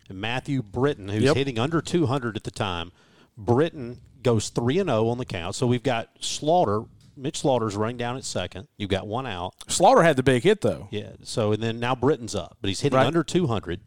and 0.08 0.19
Matthew 0.19 0.63
Britton, 0.63 1.10
who's 1.10 1.24
Yep. 1.24 1.36
hitting 1.36 1.60
under 1.60 1.82
200 1.82 2.38
at 2.38 2.43
the 2.45 2.52
time, 2.52 2.93
Britton 3.38 4.00
goes 4.24 4.50
three 4.50 4.80
and 4.80 4.89
zero 4.89 5.10
on 5.10 5.17
the 5.17 5.26
count. 5.26 5.56
So 5.56 5.67
we've 5.67 5.84
got 5.84 6.10
Slaughter, 6.21 6.84
Mitch 7.21 7.38
Slaughter's 7.39 7.75
running 7.75 7.97
down 7.97 8.17
at 8.17 8.23
second. 8.25 8.67
You've 8.77 8.89
got 8.89 9.05
one 9.07 9.27
out. 9.27 9.53
Slaughter 9.67 10.01
had 10.01 10.15
the 10.15 10.23
big 10.23 10.43
hit, 10.43 10.62
though. 10.62 10.88
Yeah. 10.91 11.12
So 11.23 11.51
and 11.51 11.62
then 11.62 11.79
now 11.79 11.93
Britton's 11.95 12.34
up, 12.36 12.57
but 12.62 12.67
he's 12.69 12.81
hitting 12.81 12.97
Right. 12.97 13.05
under 13.05 13.23
200. 13.23 13.81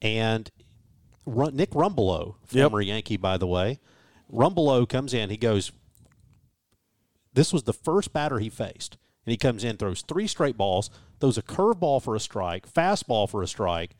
And 0.00 0.50
Ru- 1.26 1.50
Nick 1.50 1.70
Rumbelow, 1.72 2.36
Yep. 2.50 2.70
former 2.70 2.80
Yankee, 2.80 3.16
by 3.18 3.36
the 3.36 3.46
way, 3.46 3.80
Rumbelow 4.32 4.88
comes 4.88 5.12
in. 5.12 5.28
He 5.30 5.36
goes. 5.36 5.72
This 7.34 7.52
was 7.52 7.64
the 7.64 7.72
first 7.74 8.12
batter 8.12 8.38
he 8.38 8.48
faced, 8.48 8.96
and 9.24 9.30
he 9.30 9.36
comes 9.36 9.62
in, 9.62 9.76
throws 9.76 10.02
three 10.02 10.26
straight 10.26 10.56
balls, 10.56 10.90
throws 11.20 11.38
a 11.38 11.42
curveball 11.42 12.02
for 12.02 12.16
a 12.16 12.20
strike, 12.20 12.66
fastball 12.72 13.28
for 13.28 13.42
a 13.42 13.46
strike, 13.46 13.94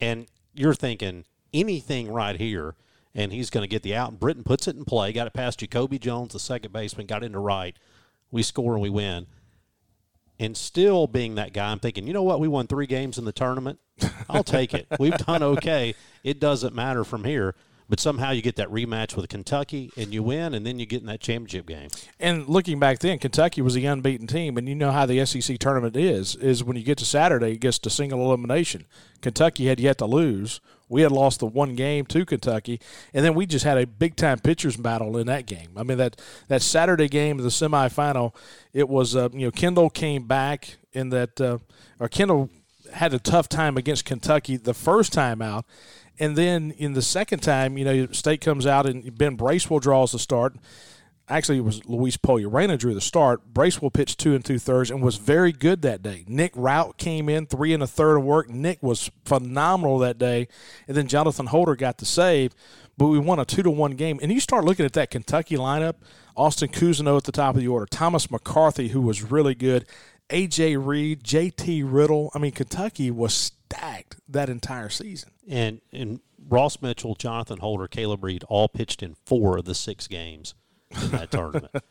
and 0.00 0.26
you're 0.54 0.74
thinking 0.74 1.24
anything 1.52 2.10
right 2.10 2.40
here, 2.40 2.74
and 3.16 3.32
he's 3.32 3.50
going 3.50 3.64
to 3.64 3.68
get 3.68 3.82
the 3.82 3.96
out. 3.96 4.10
And 4.10 4.20
Britton 4.20 4.44
puts 4.44 4.68
it 4.68 4.76
in 4.76 4.84
play, 4.84 5.12
got 5.12 5.26
it 5.26 5.32
past 5.32 5.58
Jacoby 5.58 5.98
Jones, 5.98 6.34
the 6.34 6.38
second 6.38 6.72
baseman, 6.72 7.06
got 7.06 7.24
into 7.24 7.40
right. 7.40 7.76
We 8.30 8.44
score 8.44 8.74
and 8.74 8.82
we 8.82 8.90
win 8.90 9.26
and 10.38 10.56
still 10.56 11.06
being 11.06 11.36
that 11.36 11.52
guy, 11.52 11.70
I'm 11.70 11.78
thinking, 11.78 12.06
you 12.06 12.12
know 12.12 12.22
what? 12.22 12.40
We 12.40 12.48
won 12.48 12.66
three 12.66 12.86
games 12.86 13.18
in 13.18 13.24
the 13.24 13.32
tournament. 13.32 13.78
I'll 14.28 14.44
take 14.44 14.74
it. 14.74 14.86
We've 14.98 15.16
done 15.16 15.42
okay. 15.42 15.94
It 16.22 16.40
doesn't 16.40 16.74
matter 16.74 17.04
from 17.04 17.24
here. 17.24 17.54
But 17.88 18.00
somehow 18.00 18.32
you 18.32 18.42
get 18.42 18.56
that 18.56 18.68
rematch 18.68 19.14
with 19.16 19.28
Kentucky 19.28 19.92
and 19.96 20.12
you 20.12 20.22
win, 20.22 20.54
and 20.54 20.66
then 20.66 20.78
you 20.78 20.86
get 20.86 21.00
in 21.00 21.06
that 21.06 21.20
championship 21.20 21.66
game. 21.66 21.88
And 22.18 22.48
looking 22.48 22.80
back 22.80 22.98
then, 22.98 23.18
Kentucky 23.18 23.62
was 23.62 23.74
the 23.74 23.86
unbeaten 23.86 24.26
team, 24.26 24.56
and 24.56 24.68
you 24.68 24.74
know 24.74 24.90
how 24.90 25.06
the 25.06 25.24
SEC 25.24 25.58
tournament 25.58 25.96
is. 25.96 26.34
Is 26.36 26.64
when 26.64 26.76
you 26.76 26.82
get 26.82 26.98
to 26.98 27.04
Saturday, 27.04 27.52
it 27.52 27.60
gets 27.60 27.78
to 27.80 27.90
single 27.90 28.20
elimination. 28.24 28.86
Kentucky 29.20 29.66
had 29.66 29.80
yet 29.80 29.98
to 29.98 30.06
lose. 30.06 30.60
We 30.88 31.02
had 31.02 31.12
lost 31.12 31.40
the 31.40 31.46
one 31.46 31.74
game 31.74 32.06
to 32.06 32.24
Kentucky, 32.24 32.80
and 33.12 33.24
then 33.24 33.34
we 33.34 33.46
just 33.46 33.64
had 33.64 33.78
a 33.78 33.86
big 33.86 34.14
time 34.16 34.38
pitchers 34.38 34.76
battle 34.76 35.16
in 35.16 35.26
that 35.26 35.46
game. 35.46 35.70
I 35.76 35.82
mean 35.82 35.98
that 35.98 36.20
that 36.48 36.62
Saturday 36.62 37.08
game, 37.08 37.38
the 37.38 37.48
semifinal, 37.48 38.34
it 38.72 38.88
was 38.88 39.16
uh, 39.16 39.28
you 39.32 39.46
know 39.46 39.50
Kendall 39.50 39.90
came 39.90 40.26
back 40.26 40.76
in 40.92 41.10
that 41.10 41.40
uh, 41.40 41.58
or 41.98 42.08
Kendall 42.08 42.50
had 42.92 43.12
a 43.12 43.18
tough 43.18 43.48
time 43.48 43.76
against 43.76 44.04
Kentucky 44.04 44.56
the 44.56 44.74
first 44.74 45.12
time 45.12 45.42
out. 45.42 45.64
And 46.18 46.36
then 46.36 46.72
in 46.72 46.94
the 46.94 47.02
second 47.02 47.40
time, 47.40 47.76
you 47.76 47.84
know, 47.84 48.06
State 48.12 48.40
comes 48.40 48.66
out 48.66 48.86
and 48.86 49.16
Ben 49.16 49.36
Bracewell 49.36 49.80
draws 49.80 50.12
the 50.12 50.18
start. 50.18 50.56
Actually, 51.28 51.58
it 51.58 51.64
was 51.64 51.84
Luis 51.86 52.16
Pollorena 52.16 52.78
drew 52.78 52.94
the 52.94 53.00
start. 53.00 53.52
Bracewell 53.52 53.90
pitched 53.90 54.20
two 54.20 54.34
and 54.34 54.44
two 54.44 54.60
thirds 54.60 54.90
and 54.90 55.02
was 55.02 55.16
very 55.16 55.50
good 55.50 55.82
that 55.82 56.00
day. 56.00 56.24
Nick 56.28 56.54
Routt 56.54 56.98
came 56.98 57.28
in 57.28 57.46
three 57.46 57.74
and 57.74 57.82
a 57.82 57.86
third 57.86 58.18
of 58.18 58.24
work. 58.24 58.48
Nick 58.48 58.80
was 58.80 59.10
phenomenal 59.24 59.98
that 59.98 60.18
day, 60.18 60.46
and 60.86 60.96
then 60.96 61.08
Jonathan 61.08 61.46
Holder 61.46 61.74
got 61.74 61.98
the 61.98 62.04
save. 62.04 62.54
But 62.96 63.08
we 63.08 63.18
won 63.18 63.40
a 63.40 63.44
two 63.44 63.64
to 63.64 63.70
one 63.70 63.92
game, 63.92 64.20
and 64.22 64.32
you 64.32 64.38
start 64.38 64.64
looking 64.64 64.86
at 64.86 64.92
that 64.92 65.10
Kentucky 65.10 65.56
lineup: 65.56 65.96
Austin 66.36 66.68
Cousino 66.68 67.16
at 67.16 67.24
the 67.24 67.32
top 67.32 67.56
of 67.56 67.60
the 67.60 67.68
order, 67.68 67.86
Thomas 67.86 68.30
McCarthy, 68.30 68.88
who 68.88 69.00
was 69.00 69.24
really 69.24 69.56
good, 69.56 69.84
AJ 70.30 70.84
Reed, 70.84 71.24
JT 71.24 71.82
Riddle. 71.84 72.30
I 72.36 72.38
mean, 72.38 72.52
Kentucky 72.52 73.10
was 73.10 73.50
stacked 73.76 74.16
that 74.28 74.48
entire 74.48 74.88
season. 74.88 75.30
And 75.48 75.80
and 75.92 76.20
Ross 76.48 76.80
Mitchell, 76.80 77.14
Jonathan 77.14 77.58
Holder, 77.58 77.88
Caleb 77.88 78.24
Reed 78.24 78.44
all 78.48 78.68
pitched 78.68 79.02
in 79.02 79.16
four 79.24 79.58
of 79.58 79.64
the 79.64 79.74
six 79.74 80.06
games 80.06 80.54
in 81.02 81.10
that 81.10 81.30
tournament. 81.30 81.72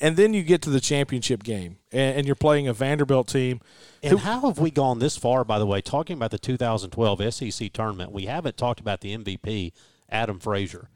And 0.00 0.16
then 0.16 0.34
you 0.34 0.42
get 0.42 0.62
to 0.62 0.70
the 0.70 0.80
championship 0.80 1.44
game, 1.44 1.76
and, 1.92 2.18
and 2.18 2.26
you're 2.26 2.34
playing 2.34 2.66
a 2.66 2.72
Vanderbilt 2.72 3.28
team. 3.28 3.60
And 4.02 4.18
how 4.18 4.40
have 4.40 4.58
we 4.58 4.72
gone 4.72 4.98
this 4.98 5.16
far, 5.16 5.44
by 5.44 5.60
the 5.60 5.66
way, 5.66 5.80
talking 5.80 6.16
about 6.16 6.32
the 6.32 6.40
2012 6.40 7.32
SEC 7.32 7.72
tournament? 7.72 8.10
We 8.10 8.26
haven't 8.26 8.56
talked 8.56 8.80
about 8.80 9.00
the 9.00 9.16
MVP, 9.16 9.70
Adam 10.08 10.40
Frazier. 10.40 10.88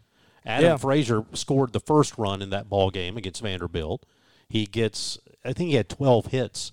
Adam 0.45 0.71
Yeah. 0.71 0.77
Frazier 0.77 1.25
scored 1.35 1.73
the 1.73 1.79
first 1.79 2.19
run 2.19 2.43
in 2.43 2.51
that 2.51 2.69
ball 2.69 2.91
game 2.91 3.17
against 3.17 3.43
Vanderbilt. 3.43 4.05
He 4.49 4.67
gets, 4.67 5.19
I 5.45 5.53
think 5.53 5.71
he 5.71 5.77
had 5.77 5.89
12 5.89 6.27
hits 6.27 6.73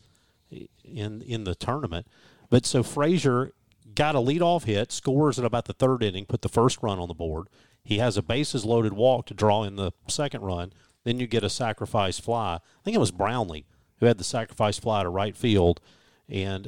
in 0.84 1.22
in 1.22 1.44
the 1.44 1.56
tournament. 1.56 2.08
But 2.54 2.68
so 2.68 2.84
Frazier 2.84 3.52
got 3.96 4.14
a 4.14 4.20
leadoff 4.20 4.66
hit, 4.66 4.92
scores 4.92 5.40
at 5.40 5.46
about 5.46 5.66
the 5.66 5.74
third 5.74 6.04
inning, 6.04 6.26
put 6.26 6.44
the 6.44 6.50
first 6.50 6.78
run 6.84 7.00
on 7.00 7.08
the 7.08 7.16
board. 7.16 7.48
He 7.84 7.98
has 7.98 8.16
a 8.16 8.22
bases 8.22 8.64
loaded 8.64 8.94
walk 8.94 9.26
to 9.26 9.34
draw 9.34 9.64
in 9.64 9.76
the 9.76 9.92
second 10.08 10.42
run. 10.42 10.72
Then 11.04 11.20
you 11.20 11.26
get 11.26 11.44
a 11.44 11.50
sacrifice 11.50 12.20
fly. 12.20 12.58
I 12.58 12.84
think 12.86 12.94
it 12.94 13.00
was 13.00 13.10
Brownlee 13.10 13.66
who 14.00 14.06
had 14.06 14.20
the 14.20 14.24
sacrifice 14.24 14.78
fly 14.78 15.02
to 15.02 15.10
right 15.10 15.36
field 15.36 15.82
and 16.30 16.68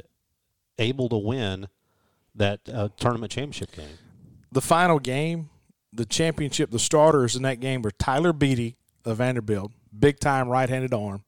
able 0.76 1.08
to 1.08 1.18
win 1.18 1.68
that 2.34 2.62
uh, 2.68 2.88
tournament 2.96 3.30
championship 3.30 3.70
game. 3.70 3.96
The 4.50 4.62
final 4.62 4.98
game, 4.98 5.50
the 5.92 6.04
championship, 6.04 6.72
the 6.72 6.80
starters 6.80 7.36
in 7.36 7.42
that 7.42 7.60
game 7.60 7.82
were 7.82 7.92
Tyler 7.92 8.32
Beede 8.32 8.74
of 9.04 9.18
Vanderbilt, 9.18 9.70
big 9.96 10.18
time 10.18 10.48
right 10.48 10.68
handed 10.68 10.92
arm, 10.92 11.22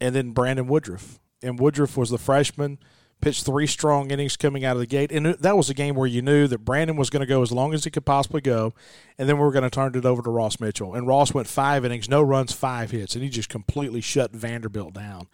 and 0.00 0.14
then 0.14 0.30
Brandon 0.30 0.66
Woodruff. 0.66 1.18
And 1.42 1.60
Woodruff 1.60 1.98
was 1.98 2.08
the 2.08 2.16
freshman, 2.16 2.78
pitched 3.20 3.44
three 3.44 3.66
strong 3.66 4.10
innings 4.10 4.36
coming 4.36 4.64
out 4.64 4.76
of 4.76 4.80
the 4.80 4.86
gate. 4.86 5.12
And 5.12 5.26
that 5.26 5.56
was 5.56 5.70
a 5.70 5.74
game 5.74 5.94
where 5.94 6.06
you 6.06 6.22
knew 6.22 6.46
that 6.46 6.64
Brandon 6.64 6.96
was 6.96 7.10
going 7.10 7.20
to 7.20 7.26
go 7.26 7.42
as 7.42 7.52
long 7.52 7.74
as 7.74 7.84
he 7.84 7.90
could 7.90 8.04
possibly 8.04 8.40
go, 8.40 8.74
and 9.18 9.28
then 9.28 9.36
we 9.36 9.44
were 9.44 9.52
going 9.52 9.64
to 9.64 9.70
turn 9.70 9.94
it 9.94 10.04
over 10.04 10.22
to 10.22 10.30
Ross 10.30 10.60
Mitchell. 10.60 10.94
And 10.94 11.06
Ross 11.06 11.34
went 11.34 11.48
five 11.48 11.84
innings, 11.84 12.08
no 12.08 12.22
runs, 12.22 12.52
five 12.52 12.90
hits, 12.90 13.14
and 13.14 13.22
he 13.22 13.30
just 13.30 13.48
completely 13.48 14.00
shut 14.00 14.32
Vanderbilt 14.32 14.94
down. 14.94 15.28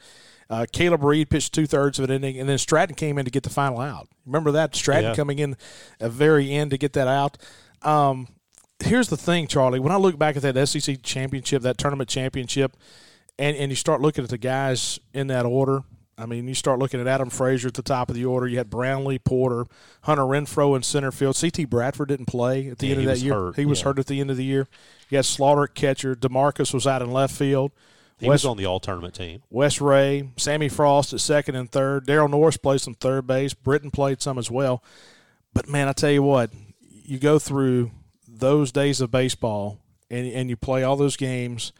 Uh, 0.48 0.66
Caleb 0.72 1.02
Reed 1.02 1.28
pitched 1.28 1.52
two 1.52 1.66
thirds 1.66 1.98
of 1.98 2.08
an 2.08 2.14
inning, 2.14 2.38
and 2.38 2.48
then 2.48 2.58
Stratton 2.58 2.94
came 2.94 3.18
in 3.18 3.24
to 3.24 3.30
get 3.30 3.42
the 3.42 3.50
final 3.50 3.80
out. 3.80 4.08
Remember 4.24 4.52
that 4.52 4.76
Stratton 4.76 5.10
yeah. 5.10 5.14
coming 5.14 5.38
in 5.38 5.56
at 6.00 6.10
very 6.10 6.52
end 6.52 6.70
to 6.70 6.78
get 6.78 6.92
that 6.92 7.08
out. 7.08 7.38
Um, 7.82 8.28
here's 8.80 9.08
the 9.08 9.16
thing, 9.16 9.48
Charlie. 9.48 9.80
When 9.80 9.92
I 9.92 9.96
look 9.96 10.18
back 10.18 10.36
at 10.36 10.42
that 10.42 10.68
SEC 10.68 11.02
championship, 11.02 11.62
that 11.62 11.78
tournament 11.78 12.08
championship, 12.08 12.76
and, 13.38 13.56
and 13.56 13.70
you 13.70 13.76
start 13.76 14.00
looking 14.00 14.24
at 14.24 14.30
the 14.30 14.38
guys 14.38 15.00
in 15.12 15.26
that 15.28 15.44
order, 15.46 15.82
I 16.18 16.24
mean, 16.24 16.48
you 16.48 16.54
start 16.54 16.78
looking 16.78 17.00
at 17.00 17.06
Adam 17.06 17.28
Frazier 17.28 17.68
at 17.68 17.74
the 17.74 17.82
top 17.82 18.08
of 18.08 18.16
the 18.16 18.24
order. 18.24 18.46
You 18.46 18.56
had 18.56 18.70
Brownlee, 18.70 19.18
Porter, 19.18 19.66
Hunter 20.02 20.22
Renfro 20.22 20.74
in 20.74 20.82
center 20.82 21.12
field. 21.12 21.36
C.T. 21.36 21.66
Bradford 21.66 22.08
didn't 22.08 22.26
play 22.26 22.68
at 22.68 22.78
the 22.78 22.86
yeah, 22.86 22.92
end 22.94 23.00
of 23.02 23.06
that 23.06 23.18
year. 23.18 23.34
Hurt. 23.34 23.56
He 23.56 23.66
was 23.66 23.80
yeah. 23.80 23.84
hurt 23.84 23.98
at 23.98 24.06
the 24.06 24.20
end 24.20 24.30
of 24.30 24.38
the 24.38 24.44
year. 24.44 24.66
You 25.10 25.16
had 25.16 25.26
Slaughter 25.26 25.64
at 25.64 25.74
catcher. 25.74 26.14
Demarcus 26.14 26.72
was 26.72 26.86
out 26.86 27.02
in 27.02 27.10
left 27.10 27.34
field. 27.34 27.72
He 28.18 28.28
West, 28.28 28.44
was 28.44 28.50
on 28.50 28.56
the 28.56 28.64
all 28.64 28.80
tournament 28.80 29.14
team. 29.14 29.42
Wes 29.50 29.78
Rea, 29.78 30.30
Sammy 30.38 30.70
Frost 30.70 31.12
at 31.12 31.20
second 31.20 31.54
and 31.54 31.70
third. 31.70 32.06
Daryl 32.06 32.30
Norris 32.30 32.56
played 32.56 32.80
some 32.80 32.94
third 32.94 33.26
base. 33.26 33.52
Britton 33.52 33.90
played 33.90 34.22
some 34.22 34.38
as 34.38 34.50
well. 34.50 34.82
But 35.52 35.68
man, 35.68 35.86
I 35.86 35.92
tell 35.92 36.10
you 36.10 36.22
what, 36.22 36.50
you 36.80 37.18
go 37.18 37.38
through 37.38 37.90
those 38.26 38.72
days 38.72 39.02
of 39.02 39.10
baseball 39.10 39.80
and 40.10 40.26
and 40.26 40.48
you 40.48 40.56
play 40.56 40.82
all 40.82 40.96
those 40.96 41.16
games, 41.16 41.72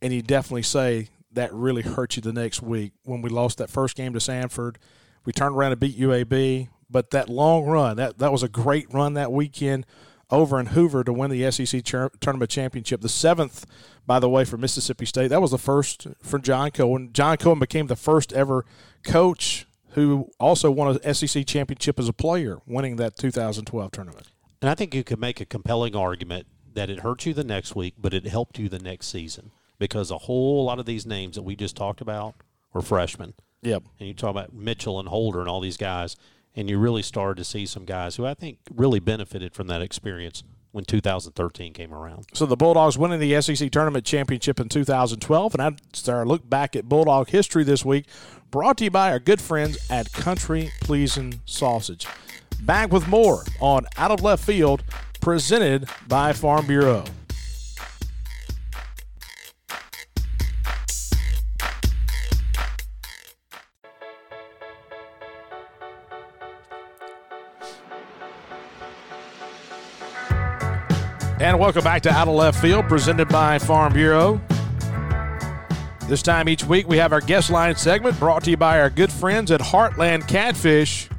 and 0.00 0.12
you 0.12 0.22
definitely 0.22 0.62
say 0.62 1.08
that 1.34 1.52
really 1.52 1.82
hurt 1.82 2.16
you 2.16 2.22
the 2.22 2.32
next 2.32 2.62
week 2.62 2.92
when 3.04 3.22
we 3.22 3.30
lost 3.30 3.58
that 3.58 3.70
first 3.70 3.96
game 3.96 4.12
to 4.12 4.18
Samford, 4.18 4.76
We 5.24 5.32
turned 5.32 5.56
around 5.56 5.72
and 5.72 5.80
beat 5.80 5.98
UAB, 5.98 6.68
but 6.90 7.10
that 7.10 7.28
long 7.28 7.64
run 7.64 7.96
that 7.96 8.18
that 8.18 8.32
was 8.32 8.42
a 8.42 8.48
great 8.48 8.92
run 8.92 9.14
that 9.14 9.32
weekend 9.32 9.86
over 10.30 10.58
in 10.58 10.66
Hoover 10.66 11.04
to 11.04 11.12
win 11.12 11.30
the 11.30 11.50
SEC 11.50 11.82
tournament 11.84 12.50
championship. 12.50 13.00
The 13.00 13.08
seventh, 13.08 13.66
by 14.06 14.18
the 14.18 14.28
way, 14.28 14.44
for 14.44 14.56
Mississippi 14.56 15.06
State. 15.06 15.28
That 15.28 15.40
was 15.40 15.50
the 15.50 15.58
first 15.58 16.06
for 16.22 16.38
John 16.38 16.70
Cohen. 16.70 17.10
John 17.12 17.36
Cohen 17.36 17.58
became 17.58 17.86
the 17.86 17.96
first 17.96 18.32
ever 18.32 18.64
coach 19.02 19.66
who 19.90 20.30
also 20.40 20.70
won 20.70 20.98
a 21.02 21.14
SEC 21.14 21.46
championship 21.46 21.98
as 21.98 22.08
a 22.08 22.12
player, 22.12 22.58
winning 22.66 22.96
that 22.96 23.16
2012 23.16 23.92
tournament. 23.92 24.26
And 24.60 24.68
I 24.68 24.74
think 24.74 24.94
you 24.94 25.04
could 25.04 25.20
make 25.20 25.40
a 25.40 25.44
compelling 25.44 25.94
argument 25.94 26.46
that 26.72 26.90
it 26.90 27.00
hurt 27.00 27.26
you 27.26 27.32
the 27.32 27.44
next 27.44 27.76
week, 27.76 27.94
but 27.96 28.12
it 28.12 28.26
helped 28.26 28.58
you 28.58 28.68
the 28.68 28.80
next 28.80 29.06
season 29.06 29.52
because 29.78 30.10
a 30.10 30.18
whole 30.18 30.64
lot 30.64 30.78
of 30.78 30.86
these 30.86 31.06
names 31.06 31.36
that 31.36 31.42
we 31.42 31.56
just 31.56 31.76
talked 31.76 32.00
about 32.00 32.34
were 32.72 32.82
freshmen. 32.82 33.34
Yep. 33.62 33.84
And 33.98 34.08
you 34.08 34.14
talk 34.14 34.30
about 34.30 34.52
Mitchell 34.52 35.00
and 35.00 35.08
Holder 35.08 35.40
and 35.40 35.48
all 35.48 35.60
these 35.60 35.76
guys, 35.76 36.16
and 36.54 36.68
you 36.68 36.78
really 36.78 37.02
started 37.02 37.36
to 37.38 37.44
see 37.44 37.66
some 37.66 37.84
guys 37.84 38.16
who 38.16 38.26
I 38.26 38.34
think 38.34 38.58
really 38.74 39.00
benefited 39.00 39.54
from 39.54 39.66
that 39.68 39.82
experience 39.82 40.42
when 40.72 40.84
2013 40.84 41.72
came 41.72 41.94
around. 41.94 42.26
So 42.34 42.46
the 42.46 42.56
Bulldogs 42.56 42.98
winning 42.98 43.20
the 43.20 43.40
SEC 43.40 43.70
tournament 43.70 44.04
championship 44.04 44.58
in 44.58 44.68
2012, 44.68 45.54
and 45.54 45.78
that's 45.78 46.08
our 46.08 46.26
look 46.26 46.48
back 46.50 46.74
at 46.74 46.88
Bulldog 46.88 47.28
history 47.28 47.62
this 47.62 47.84
week, 47.84 48.06
brought 48.50 48.78
to 48.78 48.84
you 48.84 48.90
by 48.90 49.12
our 49.12 49.20
good 49.20 49.40
friends 49.40 49.78
at 49.88 50.12
Country 50.12 50.70
Pleasing 50.80 51.40
Sausage. 51.44 52.06
Back 52.60 52.92
with 52.92 53.06
more 53.06 53.44
on 53.60 53.86
Out 53.96 54.10
of 54.10 54.22
Left 54.22 54.44
Field, 54.44 54.82
presented 55.20 55.88
by 56.08 56.32
Farm 56.32 56.66
Bureau. 56.66 57.04
And 71.44 71.60
welcome 71.60 71.84
back 71.84 72.00
to 72.04 72.10
Out 72.10 72.26
of 72.26 72.34
Left 72.36 72.58
Field, 72.58 72.88
presented 72.88 73.28
by 73.28 73.58
Farm 73.58 73.92
Bureau. 73.92 74.40
This 76.08 76.22
time 76.22 76.48
each 76.48 76.64
week, 76.64 76.88
we 76.88 76.96
have 76.96 77.12
our 77.12 77.20
guest 77.20 77.50
line 77.50 77.76
segment 77.76 78.18
brought 78.18 78.44
to 78.44 78.50
you 78.50 78.56
by 78.56 78.80
our 78.80 78.88
good 78.88 79.12
friends 79.12 79.50
at 79.50 79.60
Heartland 79.60 80.26
Catfish. 80.26 81.10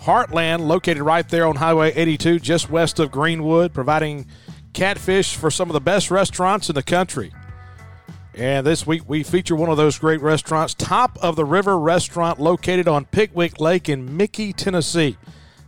Heartland, 0.00 0.60
located 0.60 1.02
right 1.02 1.28
there 1.28 1.44
on 1.48 1.56
Highway 1.56 1.92
82, 1.92 2.38
just 2.38 2.70
west 2.70 3.00
of 3.00 3.10
Greenwood, 3.10 3.74
providing 3.74 4.26
catfish 4.74 5.34
for 5.34 5.50
some 5.50 5.68
of 5.68 5.74
the 5.74 5.80
best 5.80 6.08
restaurants 6.08 6.68
in 6.68 6.76
the 6.76 6.82
country. 6.84 7.32
And 8.34 8.64
this 8.64 8.86
week 8.86 9.02
we 9.08 9.24
feature 9.24 9.56
one 9.56 9.70
of 9.70 9.76
those 9.76 9.98
great 9.98 10.20
restaurants, 10.20 10.72
Top 10.72 11.18
of 11.20 11.34
the 11.34 11.44
River 11.44 11.80
Restaurant, 11.80 12.38
located 12.38 12.86
on 12.86 13.06
Pickwick 13.06 13.60
Lake 13.60 13.88
in 13.88 14.16
Mickey, 14.16 14.52
Tennessee. 14.52 15.16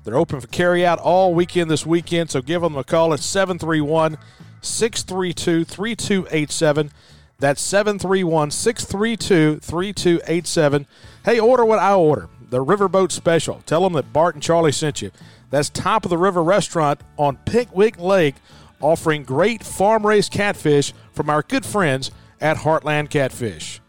They're 0.04 0.18
open 0.18 0.40
for 0.40 0.46
carryout 0.46 1.00
all 1.02 1.34
weekend 1.34 1.70
this 1.70 1.86
weekend, 1.86 2.30
so 2.30 2.42
give 2.42 2.62
them 2.62 2.76
a 2.76 2.84
call 2.84 3.14
at 3.14 3.20
731 3.20 4.18
632 4.60 5.64
3287. 5.64 6.90
That's 7.38 7.60
731 7.62 8.50
632 8.50 9.60
3287. 9.60 10.86
Hey, 11.24 11.40
order 11.40 11.64
what 11.64 11.78
I 11.78 11.94
order 11.94 12.28
the 12.50 12.64
Riverboat 12.64 13.10
Special. 13.10 13.62
Tell 13.66 13.82
them 13.82 13.94
that 13.94 14.12
Bart 14.12 14.34
and 14.34 14.42
Charlie 14.42 14.70
sent 14.70 15.02
you. 15.02 15.10
That's 15.50 15.68
Top 15.68 16.04
of 16.04 16.10
the 16.10 16.18
River 16.18 16.42
Restaurant 16.42 17.00
on 17.16 17.36
Pickwick 17.38 17.98
Lake, 17.98 18.36
offering 18.80 19.24
great 19.24 19.64
farm 19.64 20.06
raised 20.06 20.32
catfish 20.32 20.92
from 21.12 21.28
our 21.30 21.42
good 21.42 21.66
friends 21.66 22.10
at 22.40 22.58
Heartland 22.58 23.10
Catfish. 23.10 23.80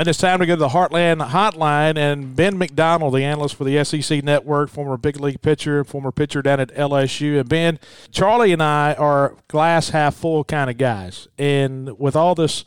And 0.00 0.08
it's 0.08 0.18
time 0.18 0.38
to 0.38 0.46
go 0.46 0.54
to 0.54 0.58
the 0.58 0.68
Heartland 0.68 1.28
Hotline. 1.28 1.98
And 1.98 2.34
Ben 2.34 2.56
McDonald, 2.56 3.12
the 3.12 3.22
analyst 3.22 3.54
for 3.54 3.64
the 3.64 3.84
SEC 3.84 4.24
Network, 4.24 4.70
former 4.70 4.96
big 4.96 5.20
league 5.20 5.42
pitcher, 5.42 5.84
former 5.84 6.10
pitcher 6.10 6.40
down 6.40 6.58
at 6.58 6.74
LSU. 6.74 7.38
And 7.38 7.46
Ben, 7.46 7.78
Charlie 8.10 8.54
and 8.54 8.62
I 8.62 8.94
are 8.94 9.36
glass 9.48 9.90
half 9.90 10.14
full 10.14 10.42
kind 10.42 10.70
of 10.70 10.78
guys. 10.78 11.28
And 11.36 11.98
with 11.98 12.16
all 12.16 12.34
this 12.34 12.64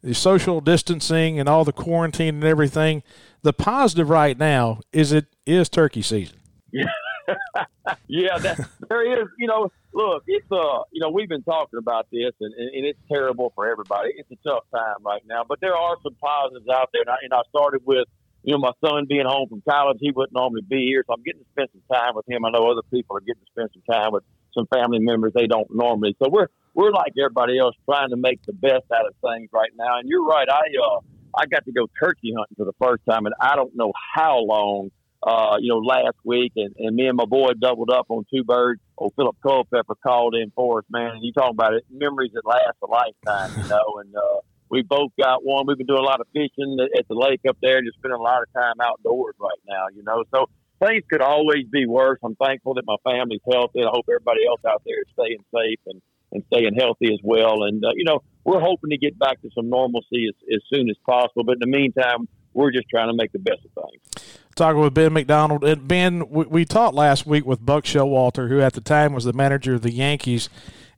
the 0.00 0.14
social 0.14 0.60
distancing 0.60 1.40
and 1.40 1.48
all 1.48 1.64
the 1.64 1.72
quarantine 1.72 2.36
and 2.36 2.44
everything, 2.44 3.02
the 3.42 3.52
positive 3.52 4.08
right 4.08 4.38
now 4.38 4.78
is 4.92 5.10
it 5.10 5.26
is 5.44 5.68
turkey 5.68 6.02
season. 6.02 6.36
Yeah, 6.70 6.84
yeah, 8.08 8.38
that, 8.38 8.68
there 8.88 9.22
is. 9.22 9.28
You 9.38 9.46
know, 9.46 9.70
look, 9.92 10.24
it's 10.26 10.46
uh, 10.50 10.82
you 10.92 11.00
know, 11.00 11.10
we've 11.10 11.28
been 11.28 11.42
talking 11.42 11.78
about 11.78 12.06
this, 12.12 12.32
and, 12.40 12.52
and 12.54 12.86
it's 12.86 12.98
terrible 13.08 13.52
for 13.54 13.68
everybody. 13.68 14.10
It's 14.16 14.30
a 14.30 14.48
tough 14.48 14.64
time 14.74 15.02
right 15.04 15.22
now, 15.26 15.44
but 15.48 15.60
there 15.60 15.76
are 15.76 15.96
some 16.02 16.14
positives 16.14 16.68
out 16.68 16.90
there. 16.92 17.02
And 17.02 17.10
I, 17.10 17.16
and 17.22 17.32
I 17.32 17.42
started 17.48 17.82
with, 17.84 18.06
you 18.42 18.52
know, 18.52 18.58
my 18.58 18.72
son 18.84 19.06
being 19.08 19.26
home 19.26 19.48
from 19.48 19.62
college. 19.68 19.98
He 20.00 20.10
wouldn't 20.10 20.34
normally 20.34 20.62
be 20.62 20.86
here, 20.86 21.04
so 21.06 21.14
I'm 21.14 21.22
getting 21.22 21.42
to 21.42 21.50
spend 21.50 21.68
some 21.72 21.82
time 21.90 22.14
with 22.14 22.28
him. 22.28 22.44
I 22.44 22.50
know 22.50 22.70
other 22.70 22.86
people 22.90 23.16
are 23.16 23.20
getting 23.20 23.42
to 23.42 23.50
spend 23.50 23.70
some 23.72 23.82
time 23.90 24.12
with 24.12 24.24
some 24.54 24.66
family 24.72 24.98
members 24.98 25.32
they 25.34 25.46
don't 25.46 25.68
normally. 25.74 26.16
So 26.22 26.28
we're 26.30 26.48
we're 26.74 26.92
like 26.92 27.12
everybody 27.18 27.58
else, 27.58 27.74
trying 27.86 28.10
to 28.10 28.16
make 28.16 28.42
the 28.44 28.52
best 28.52 28.84
out 28.94 29.06
of 29.06 29.14
things 29.22 29.50
right 29.52 29.70
now. 29.76 29.98
And 29.98 30.08
you're 30.08 30.24
right. 30.24 30.48
I 30.48 30.60
uh, 30.60 31.00
I 31.36 31.46
got 31.46 31.64
to 31.66 31.72
go 31.72 31.86
turkey 31.98 32.32
hunting 32.36 32.56
for 32.56 32.64
the 32.64 32.74
first 32.80 33.02
time, 33.08 33.26
and 33.26 33.34
I 33.40 33.56
don't 33.56 33.74
know 33.76 33.92
how 34.14 34.38
long 34.38 34.90
uh, 35.26 35.56
you 35.60 35.68
know, 35.68 35.78
last 35.78 36.16
week, 36.24 36.52
and, 36.54 36.74
and 36.78 36.94
me 36.94 37.08
and 37.08 37.16
my 37.16 37.24
boy 37.24 37.48
doubled 37.60 37.90
up 37.90 38.06
on 38.10 38.24
two 38.32 38.44
birds. 38.44 38.80
Oh, 38.96 39.10
Philip 39.16 39.36
Culpepper 39.42 39.96
called 39.96 40.36
in 40.36 40.52
for 40.54 40.78
us, 40.78 40.84
man. 40.88 41.16
And 41.16 41.24
you 41.24 41.32
talking 41.32 41.50
about 41.50 41.74
it, 41.74 41.84
memories 41.90 42.30
that 42.34 42.46
last 42.46 42.78
a 42.80 42.86
lifetime, 42.86 43.60
you 43.60 43.68
know. 43.68 44.00
And 44.00 44.14
uh, 44.14 44.40
we 44.70 44.82
both 44.82 45.10
got 45.20 45.44
one. 45.44 45.66
We've 45.66 45.76
been 45.76 45.88
doing 45.88 46.00
a 46.00 46.06
lot 46.06 46.20
of 46.20 46.28
fishing 46.32 46.78
at 46.96 47.08
the 47.08 47.14
lake 47.14 47.40
up 47.48 47.58
there, 47.60 47.82
just 47.82 47.98
spending 47.98 48.20
a 48.20 48.22
lot 48.22 48.42
of 48.42 48.52
time 48.52 48.80
outdoors 48.80 49.34
right 49.40 49.58
now, 49.68 49.86
you 49.94 50.04
know. 50.04 50.22
So 50.32 50.46
things 50.80 51.02
could 51.10 51.20
always 51.20 51.66
be 51.70 51.86
worse. 51.86 52.20
I'm 52.22 52.36
thankful 52.36 52.74
that 52.74 52.84
my 52.86 52.96
family's 53.02 53.40
healthy. 53.50 53.82
I 53.82 53.90
hope 53.90 54.06
everybody 54.08 54.46
else 54.46 54.60
out 54.64 54.82
there 54.86 55.00
is 55.00 55.08
staying 55.18 55.44
safe 55.52 55.80
and 55.86 56.00
and 56.32 56.44
staying 56.52 56.74
healthy 56.78 57.12
as 57.12 57.20
well. 57.22 57.64
And 57.64 57.84
uh, 57.84 57.90
you 57.94 58.04
know, 58.04 58.22
we're 58.44 58.60
hoping 58.60 58.90
to 58.90 58.96
get 58.96 59.18
back 59.18 59.42
to 59.42 59.50
some 59.54 59.68
normalcy 59.68 60.28
as, 60.28 60.34
as 60.54 60.62
soon 60.72 60.88
as 60.88 60.96
possible. 61.04 61.42
But 61.42 61.58
in 61.62 61.70
the 61.70 61.78
meantime, 61.78 62.28
we're 62.56 62.72
just 62.72 62.88
trying 62.88 63.08
to 63.08 63.14
make 63.14 63.32
the 63.32 63.38
best 63.38 63.60
of 63.64 63.84
things. 63.84 64.30
Talking 64.56 64.80
with 64.80 64.94
Ben 64.94 65.12
McDonald. 65.12 65.62
And 65.62 65.86
Ben, 65.86 66.28
we, 66.30 66.46
we 66.46 66.64
talked 66.64 66.94
last 66.94 67.26
week 67.26 67.44
with 67.44 67.64
Buck 67.64 67.84
Showalter, 67.84 68.48
who 68.48 68.60
at 68.60 68.72
the 68.72 68.80
time 68.80 69.12
was 69.12 69.24
the 69.24 69.34
manager 69.34 69.74
of 69.74 69.82
the 69.82 69.92
Yankees. 69.92 70.48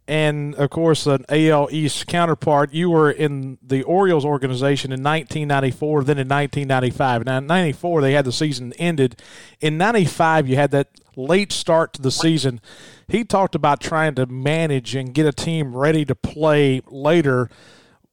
And 0.06 0.54
of 0.54 0.70
course, 0.70 1.06
an 1.06 1.26
AL 1.28 1.68
East 1.72 2.06
counterpart. 2.06 2.72
You 2.72 2.90
were 2.90 3.10
in 3.10 3.58
the 3.60 3.82
Orioles 3.82 4.24
organization 4.24 4.92
in 4.92 5.02
1994, 5.02 6.04
then 6.04 6.18
in 6.18 6.28
1995. 6.28 7.26
Now, 7.26 7.38
in 7.38 7.46
94, 7.46 8.00
they 8.00 8.12
had 8.12 8.24
the 8.24 8.32
season 8.32 8.72
ended. 8.78 9.20
In 9.60 9.76
95, 9.76 10.48
you 10.48 10.54
had 10.54 10.70
that 10.70 10.88
late 11.16 11.50
start 11.50 11.92
to 11.94 12.00
the 12.00 12.12
season. 12.12 12.60
He 13.08 13.24
talked 13.24 13.56
about 13.56 13.80
trying 13.80 14.14
to 14.14 14.26
manage 14.26 14.94
and 14.94 15.12
get 15.12 15.26
a 15.26 15.32
team 15.32 15.76
ready 15.76 16.04
to 16.04 16.14
play 16.14 16.80
later 16.86 17.50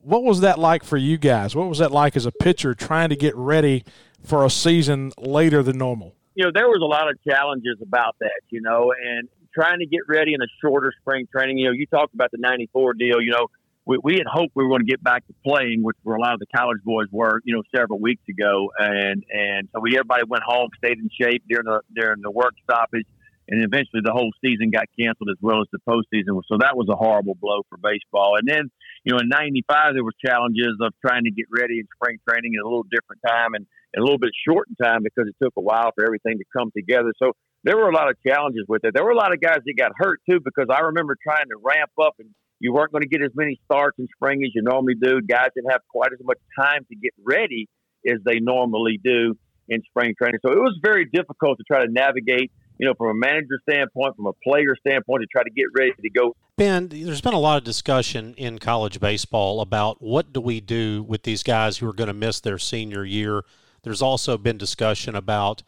what 0.05 0.23
was 0.23 0.41
that 0.41 0.59
like 0.59 0.83
for 0.83 0.97
you 0.97 1.17
guys? 1.17 1.55
What 1.55 1.67
was 1.67 1.79
that 1.79 1.91
like 1.91 2.15
as 2.15 2.27
a 2.27 2.31
pitcher 2.31 2.75
trying 2.75 3.09
to 3.09 3.15
get 3.15 3.35
ready 3.35 3.83
for 4.23 4.45
a 4.45 4.49
season 4.51 5.11
later 5.17 5.63
than 5.63 5.79
normal? 5.79 6.15
You 6.35 6.45
know, 6.45 6.51
there 6.53 6.67
was 6.67 6.81
a 6.81 6.85
lot 6.85 7.09
of 7.09 7.17
challenges 7.27 7.77
about 7.81 8.15
that, 8.19 8.41
you 8.49 8.61
know, 8.61 8.93
and 9.03 9.27
trying 9.53 9.79
to 9.79 9.87
get 9.87 10.01
ready 10.07 10.33
in 10.33 10.41
a 10.41 10.47
shorter 10.61 10.93
spring 11.01 11.27
training. 11.31 11.57
You 11.57 11.67
know, 11.67 11.71
you 11.71 11.87
talked 11.87 12.13
about 12.13 12.29
the 12.31 12.37
94 12.37 12.93
deal, 12.93 13.19
you 13.19 13.31
know, 13.31 13.47
we, 13.85 13.99
we 14.03 14.13
had 14.15 14.27
hoped 14.27 14.55
we 14.55 14.63
were 14.63 14.69
going 14.69 14.85
to 14.85 14.89
get 14.89 15.03
back 15.03 15.25
to 15.27 15.33
playing, 15.45 15.83
which 15.83 15.95
where 16.03 16.15
a 16.15 16.21
lot 16.21 16.33
of 16.33 16.39
the 16.39 16.47
college 16.55 16.81
boys 16.83 17.07
were, 17.11 17.39
you 17.43 17.55
know, 17.55 17.63
several 17.75 17.99
weeks 17.99 18.23
ago, 18.27 18.71
and 18.79 19.23
and 19.29 19.69
so 19.73 19.79
we 19.79 19.95
everybody 19.95 20.23
went 20.27 20.43
home, 20.43 20.69
stayed 20.77 20.97
in 20.97 21.09
shape 21.19 21.43
during 21.47 21.65
the 21.65 21.81
during 21.95 22.21
the 22.21 22.31
work 22.31 22.53
stoppage, 22.63 23.05
and 23.47 23.63
eventually 23.63 24.01
the 24.03 24.11
whole 24.11 24.31
season 24.43 24.71
got 24.71 24.85
canceled 24.97 25.29
as 25.29 25.37
well 25.41 25.61
as 25.61 25.67
the 25.71 25.79
postseason. 25.87 26.41
So 26.47 26.57
that 26.59 26.75
was 26.75 26.87
a 26.89 26.95
horrible 26.95 27.35
blow 27.35 27.61
for 27.69 27.77
baseball. 27.77 28.37
And 28.37 28.47
then, 28.47 28.71
you 29.03 29.13
know, 29.13 29.19
in 29.19 29.29
'95 29.29 29.93
there 29.93 30.03
were 30.03 30.15
challenges 30.25 30.77
of 30.81 30.93
trying 31.05 31.25
to 31.25 31.31
get 31.31 31.45
ready 31.49 31.79
in 31.79 31.87
spring 31.95 32.17
training 32.27 32.53
in 32.53 32.61
a 32.61 32.65
little 32.65 32.85
different 32.89 33.21
time 33.25 33.53
and, 33.53 33.65
and 33.93 34.01
a 34.01 34.03
little 34.03 34.19
bit 34.19 34.31
shortened 34.47 34.77
time 34.81 35.03
because 35.03 35.29
it 35.29 35.35
took 35.41 35.53
a 35.57 35.61
while 35.61 35.91
for 35.95 36.03
everything 36.05 36.37
to 36.37 36.45
come 36.55 36.71
together. 36.75 37.13
So 37.21 37.33
there 37.63 37.77
were 37.77 37.89
a 37.89 37.95
lot 37.95 38.09
of 38.09 38.17
challenges 38.25 38.65
with 38.67 38.85
it. 38.85 38.93
There 38.93 39.03
were 39.03 39.11
a 39.11 39.17
lot 39.17 39.33
of 39.33 39.41
guys 39.41 39.59
that 39.65 39.73
got 39.77 39.91
hurt 39.95 40.21
too 40.29 40.39
because 40.39 40.67
I 40.69 40.81
remember 40.93 41.17
trying 41.21 41.49
to 41.49 41.57
ramp 41.61 41.91
up 42.01 42.13
and 42.19 42.29
you 42.59 42.73
weren't 42.73 42.91
going 42.91 43.01
to 43.01 43.09
get 43.09 43.21
as 43.21 43.31
many 43.35 43.59
starts 43.65 43.97
in 43.99 44.07
spring 44.15 44.43
as 44.43 44.51
you 44.53 44.61
normally 44.61 44.95
do. 44.95 45.21
Guys 45.21 45.49
didn't 45.55 45.71
have 45.71 45.81
quite 45.89 46.13
as 46.13 46.19
much 46.23 46.37
time 46.57 46.85
to 46.89 46.95
get 46.95 47.11
ready 47.23 47.67
as 48.07 48.19
they 48.23 48.39
normally 48.39 48.99
do 49.03 49.35
in 49.67 49.81
spring 49.89 50.13
training. 50.17 50.39
So 50.45 50.51
it 50.51 50.59
was 50.59 50.77
very 50.83 51.05
difficult 51.05 51.57
to 51.57 51.63
try 51.63 51.83
to 51.83 51.91
navigate, 51.91 52.51
you 52.77 52.87
know, 52.87 52.93
from 52.97 53.09
a 53.09 53.13
manager 53.13 53.59
standpoint, 53.67 54.15
from 54.15 54.27
a 54.27 54.33
player 54.43 54.75
standpoint, 54.79 55.21
to 55.21 55.27
try 55.27 55.43
to 55.43 55.49
get 55.49 55.65
ready 55.77 55.93
to 56.01 56.09
go. 56.09 56.35
Ben, 56.57 56.87
there's 56.89 57.21
been 57.21 57.33
a 57.33 57.39
lot 57.39 57.57
of 57.57 57.63
discussion 57.63 58.33
in 58.37 58.59
college 58.59 58.99
baseball 58.99 59.61
about 59.61 60.01
what 60.01 60.31
do 60.33 60.41
we 60.41 60.61
do 60.61 61.03
with 61.03 61.23
these 61.23 61.43
guys 61.43 61.77
who 61.77 61.89
are 61.89 61.93
going 61.93 62.07
to 62.07 62.13
miss 62.13 62.39
their 62.39 62.57
senior 62.57 63.03
year. 63.05 63.43
There's 63.83 64.01
also 64.01 64.37
been 64.37 64.57
discussion 64.57 65.15
about 65.15 65.63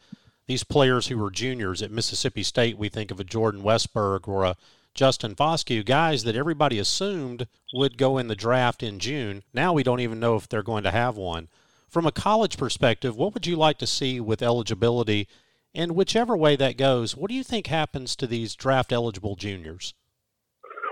these 0.47 0.64
players 0.64 1.08
who 1.08 1.18
were 1.18 1.30
juniors 1.30 1.82
at 1.82 1.91
Mississippi 1.91 2.41
State. 2.41 2.78
We 2.78 2.89
think 2.89 3.12
of 3.12 3.20
a 3.20 3.26
Jordan 3.26 3.62
Westburg 3.62 4.28
or 4.28 4.45
a 4.45 4.55
Justin 4.95 5.36
Foscue, 5.36 5.86
guys 5.86 6.24
that 6.24 6.36
everybody 6.36 6.80
assumed 6.80 7.47
would 7.74 7.97
go 7.97 8.18
in 8.18 8.28
the 8.28 8.36
draft 8.36 8.82
in 8.82 8.97
June. 8.97 9.43
Now 9.53 9.72
we 9.72 9.84
don't 9.84 9.99
even 9.99 10.20
know 10.20 10.36
if 10.36 10.49
they're 10.49 10.64
going 10.64 10.84
to 10.86 10.91
have 10.91 11.16
one. 11.16 11.49
From 11.88 12.08
a 12.08 12.12
college 12.12 12.58
perspective, 12.58 13.16
what 13.16 13.34
would 13.34 13.45
you 13.45 13.55
like 13.55 13.78
to 13.78 13.88
see 13.88 14.20
with 14.20 14.41
eligibility? 14.41 15.28
And 15.78 15.91
whichever 15.91 16.36
way 16.36 16.55
that 16.55 16.75
goes, 16.75 17.15
what 17.15 17.30
do 17.30 17.36
you 17.36 17.43
think 17.43 17.67
happens 17.67 18.15
to 18.15 18.25
these 18.25 18.55
draft 18.55 18.91
eligible 18.91 19.36
juniors? 19.36 19.93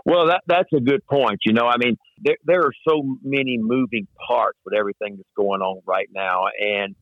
Well, 0.06 0.28
that 0.28 0.44
that's 0.46 0.72
a 0.76 0.80
good 0.80 1.04
point. 1.08 1.40
You 1.44 1.54
know, 1.54 1.66
I 1.66 1.78
mean, 1.78 1.98
there 2.22 2.38
there 2.46 2.62
are 2.62 2.74
so 2.88 3.02
many 3.24 3.58
moving 3.60 4.08
parts 4.28 4.60
with 4.64 4.76
everything 4.76 5.16
that's 5.18 5.28
going 5.36 5.62
on 5.62 5.82
right 5.88 6.08
now, 6.14 6.44
and 6.60 6.96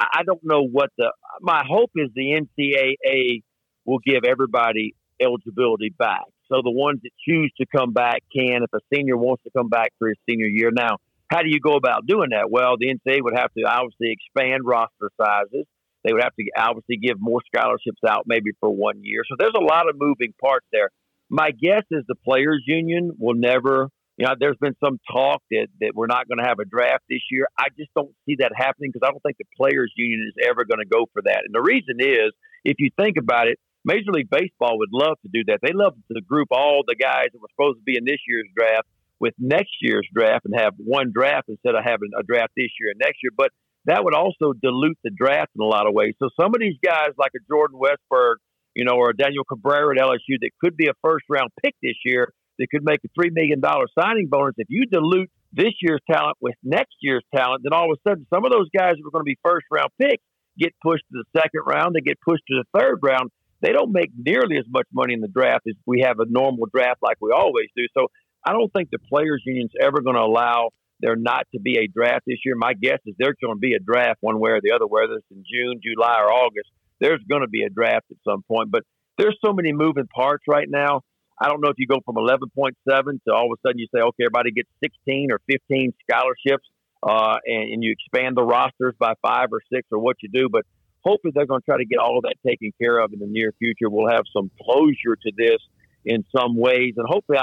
I 0.00 0.22
don't 0.24 0.42
know 0.42 0.62
what 0.66 0.88
the. 0.96 1.12
My 1.42 1.62
hope 1.68 1.90
is 1.96 2.08
the 2.14 2.40
NCAA 2.40 3.42
will 3.84 3.98
give 3.98 4.24
everybody 4.26 4.94
eligibility 5.20 5.90
back. 5.90 6.24
So 6.48 6.62
the 6.64 6.70
ones 6.70 7.00
that 7.02 7.10
choose 7.28 7.52
to 7.60 7.66
come 7.66 7.92
back 7.92 8.22
can, 8.34 8.62
if 8.62 8.72
a 8.72 8.80
senior 8.94 9.18
wants 9.18 9.42
to 9.44 9.50
come 9.54 9.68
back 9.68 9.92
for 9.98 10.08
his 10.08 10.16
senior 10.26 10.46
year. 10.46 10.70
Now, 10.72 10.96
how 11.30 11.42
do 11.42 11.48
you 11.50 11.60
go 11.60 11.74
about 11.74 12.06
doing 12.06 12.30
that? 12.30 12.50
Well, 12.50 12.76
the 12.78 12.86
NCAA 12.86 13.18
would 13.20 13.36
have 13.36 13.52
to 13.58 13.64
obviously 13.64 14.16
expand 14.16 14.62
roster 14.64 15.10
sizes. 15.20 15.66
They 16.06 16.12
would 16.12 16.22
have 16.22 16.34
to 16.38 16.44
obviously 16.56 16.98
give 16.98 17.16
more 17.18 17.40
scholarships 17.52 18.00
out 18.08 18.24
maybe 18.26 18.52
for 18.60 18.70
one 18.70 19.00
year. 19.02 19.22
So 19.28 19.34
there's 19.36 19.56
a 19.56 19.64
lot 19.64 19.88
of 19.88 19.96
moving 19.98 20.32
parts 20.40 20.66
there. 20.72 20.90
My 21.28 21.50
guess 21.50 21.82
is 21.90 22.04
the 22.06 22.14
players 22.14 22.62
union 22.64 23.10
will 23.18 23.34
never, 23.34 23.88
you 24.16 24.26
know, 24.26 24.34
there's 24.38 24.56
been 24.60 24.76
some 24.82 25.00
talk 25.10 25.42
that, 25.50 25.66
that 25.80 25.92
we're 25.94 26.06
not 26.06 26.28
going 26.28 26.38
to 26.38 26.46
have 26.46 26.60
a 26.60 26.64
draft 26.64 27.02
this 27.10 27.22
year. 27.28 27.48
I 27.58 27.66
just 27.76 27.90
don't 27.96 28.14
see 28.24 28.36
that 28.38 28.52
happening 28.54 28.92
because 28.92 29.04
I 29.04 29.10
don't 29.10 29.22
think 29.22 29.36
the 29.38 29.50
players 29.56 29.92
union 29.96 30.30
is 30.30 30.46
ever 30.48 30.64
going 30.64 30.78
to 30.78 30.86
go 30.86 31.06
for 31.12 31.22
that. 31.24 31.42
And 31.44 31.52
the 31.52 31.62
reason 31.62 31.98
is, 31.98 32.30
if 32.64 32.76
you 32.78 32.90
think 32.96 33.16
about 33.18 33.48
it, 33.48 33.58
Major 33.84 34.12
League 34.12 34.30
Baseball 34.30 34.78
would 34.78 34.90
love 34.92 35.18
to 35.22 35.30
do 35.32 35.42
that. 35.48 35.58
They 35.62 35.72
love 35.72 35.94
to 36.12 36.20
group 36.20 36.48
all 36.50 36.82
the 36.86 36.94
guys 36.94 37.26
that 37.32 37.40
were 37.40 37.50
supposed 37.50 37.78
to 37.78 37.84
be 37.84 37.96
in 37.96 38.04
this 38.04 38.22
year's 38.28 38.48
draft 38.54 38.86
with 39.18 39.34
next 39.38 39.74
year's 39.80 40.06
draft 40.12 40.44
and 40.44 40.54
have 40.58 40.74
one 40.76 41.10
draft 41.12 41.48
instead 41.48 41.74
of 41.74 41.82
having 41.82 42.10
a 42.18 42.22
draft 42.22 42.52
this 42.56 42.70
year 42.78 42.90
and 42.90 42.98
next 42.98 43.18
year. 43.22 43.30
But 43.36 43.50
that 43.86 44.04
would 44.04 44.14
also 44.14 44.52
dilute 44.52 44.98
the 45.02 45.10
draft 45.10 45.50
in 45.56 45.62
a 45.62 45.68
lot 45.68 45.86
of 45.86 45.94
ways. 45.94 46.14
So 46.22 46.28
some 46.38 46.54
of 46.54 46.60
these 46.60 46.76
guys, 46.84 47.10
like 47.18 47.32
a 47.34 47.42
Jordan 47.48 47.78
Westburg, 47.78 48.36
you 48.74 48.84
know, 48.84 48.94
or 48.94 49.10
a 49.10 49.16
Daniel 49.16 49.44
Cabrera 49.44 49.96
at 49.96 50.02
LSU, 50.02 50.36
that 50.40 50.50
could 50.62 50.76
be 50.76 50.88
a 50.88 50.94
first 51.02 51.24
round 51.28 51.50
pick 51.62 51.74
this 51.82 51.96
year, 52.04 52.32
that 52.58 52.66
could 52.70 52.84
make 52.84 53.00
a 53.04 53.08
three 53.14 53.30
million 53.32 53.60
dollar 53.60 53.86
signing 53.98 54.28
bonus. 54.28 54.54
If 54.58 54.68
you 54.68 54.86
dilute 54.86 55.30
this 55.52 55.72
year's 55.80 56.02
talent 56.10 56.36
with 56.40 56.54
next 56.62 56.96
year's 57.00 57.24
talent, 57.34 57.62
then 57.64 57.72
all 57.72 57.90
of 57.90 57.98
a 57.98 58.08
sudden 58.08 58.26
some 58.32 58.44
of 58.44 58.52
those 58.52 58.68
guys 58.76 58.94
who 59.00 59.08
are 59.08 59.12
going 59.12 59.24
to 59.24 59.30
be 59.30 59.38
first 59.42 59.66
round 59.70 59.90
picks 60.00 60.22
get 60.58 60.72
pushed 60.82 61.04
to 61.12 61.22
the 61.22 61.40
second 61.40 61.62
round, 61.66 61.94
they 61.94 62.00
get 62.00 62.18
pushed 62.20 62.42
to 62.48 62.62
the 62.62 62.78
third 62.78 62.98
round 63.02 63.30
they 63.60 63.72
don't 63.72 63.92
make 63.92 64.10
nearly 64.16 64.58
as 64.58 64.64
much 64.68 64.86
money 64.92 65.14
in 65.14 65.20
the 65.20 65.28
draft 65.28 65.66
as 65.68 65.74
we 65.86 66.02
have 66.06 66.20
a 66.20 66.26
normal 66.28 66.66
draft 66.72 67.00
like 67.02 67.16
we 67.20 67.30
always 67.32 67.68
do. 67.76 67.84
So 67.96 68.08
I 68.46 68.52
don't 68.52 68.72
think 68.72 68.90
the 68.90 68.98
players' 68.98 69.42
union's 69.46 69.72
ever 69.80 70.00
going 70.02 70.16
to 70.16 70.22
allow 70.22 70.70
there 71.00 71.16
not 71.16 71.46
to 71.52 71.60
be 71.60 71.78
a 71.78 71.86
draft 71.86 72.24
this 72.26 72.38
year. 72.44 72.54
My 72.56 72.72
guess 72.74 72.98
is 73.06 73.14
there's 73.18 73.36
going 73.42 73.56
to 73.56 73.60
be 73.60 73.74
a 73.74 73.78
draft 73.78 74.18
one 74.20 74.38
way 74.40 74.50
or 74.50 74.60
the 74.62 74.72
other, 74.72 74.86
whether 74.86 75.14
it's 75.14 75.26
in 75.30 75.44
June, 75.44 75.80
July, 75.82 76.18
or 76.20 76.32
August. 76.32 76.70
There's 77.00 77.20
going 77.28 77.42
to 77.42 77.48
be 77.48 77.64
a 77.64 77.70
draft 77.70 78.06
at 78.10 78.16
some 78.24 78.42
point, 78.42 78.70
but 78.70 78.82
there's 79.18 79.36
so 79.44 79.52
many 79.52 79.72
moving 79.72 80.06
parts 80.06 80.44
right 80.48 80.68
now. 80.68 81.02
I 81.40 81.48
don't 81.48 81.60
know 81.60 81.68
if 81.68 81.76
you 81.78 81.86
go 81.86 82.00
from 82.04 82.16
11.7 82.16 82.72
to 82.86 83.34
all 83.34 83.52
of 83.52 83.58
a 83.58 83.68
sudden 83.68 83.78
you 83.78 83.86
say, 83.94 84.00
okay, 84.00 84.24
everybody 84.24 84.52
gets 84.52 84.68
16 84.82 85.28
or 85.30 85.40
15 85.50 85.92
scholarships, 86.08 86.64
uh, 87.02 87.36
and, 87.44 87.74
and 87.74 87.84
you 87.84 87.92
expand 87.92 88.36
the 88.36 88.42
rosters 88.42 88.94
by 88.98 89.12
five 89.20 89.48
or 89.52 89.60
six 89.70 89.86
or 89.92 89.98
what 89.98 90.16
you 90.22 90.30
do. 90.32 90.48
But 90.50 90.64
hopefully 91.04 91.32
they're 91.34 91.46
going 91.46 91.60
to 91.60 91.64
try 91.64 91.76
to 91.76 91.84
get 91.84 91.98
all 91.98 92.16
of 92.16 92.24
that 92.24 92.36
taken 92.46 92.72
care 92.80 92.98
of 92.98 93.12
in 93.12 93.18
the 93.18 93.26
near 93.26 93.52
future. 93.58 93.90
We'll 93.90 94.10
have 94.10 94.24
some 94.34 94.50
closure 94.62 95.16
to 95.16 95.32
this 95.36 95.60
in 96.06 96.24
some 96.34 96.56
ways, 96.56 96.94
and 96.96 97.06
hopefully, 97.06 97.38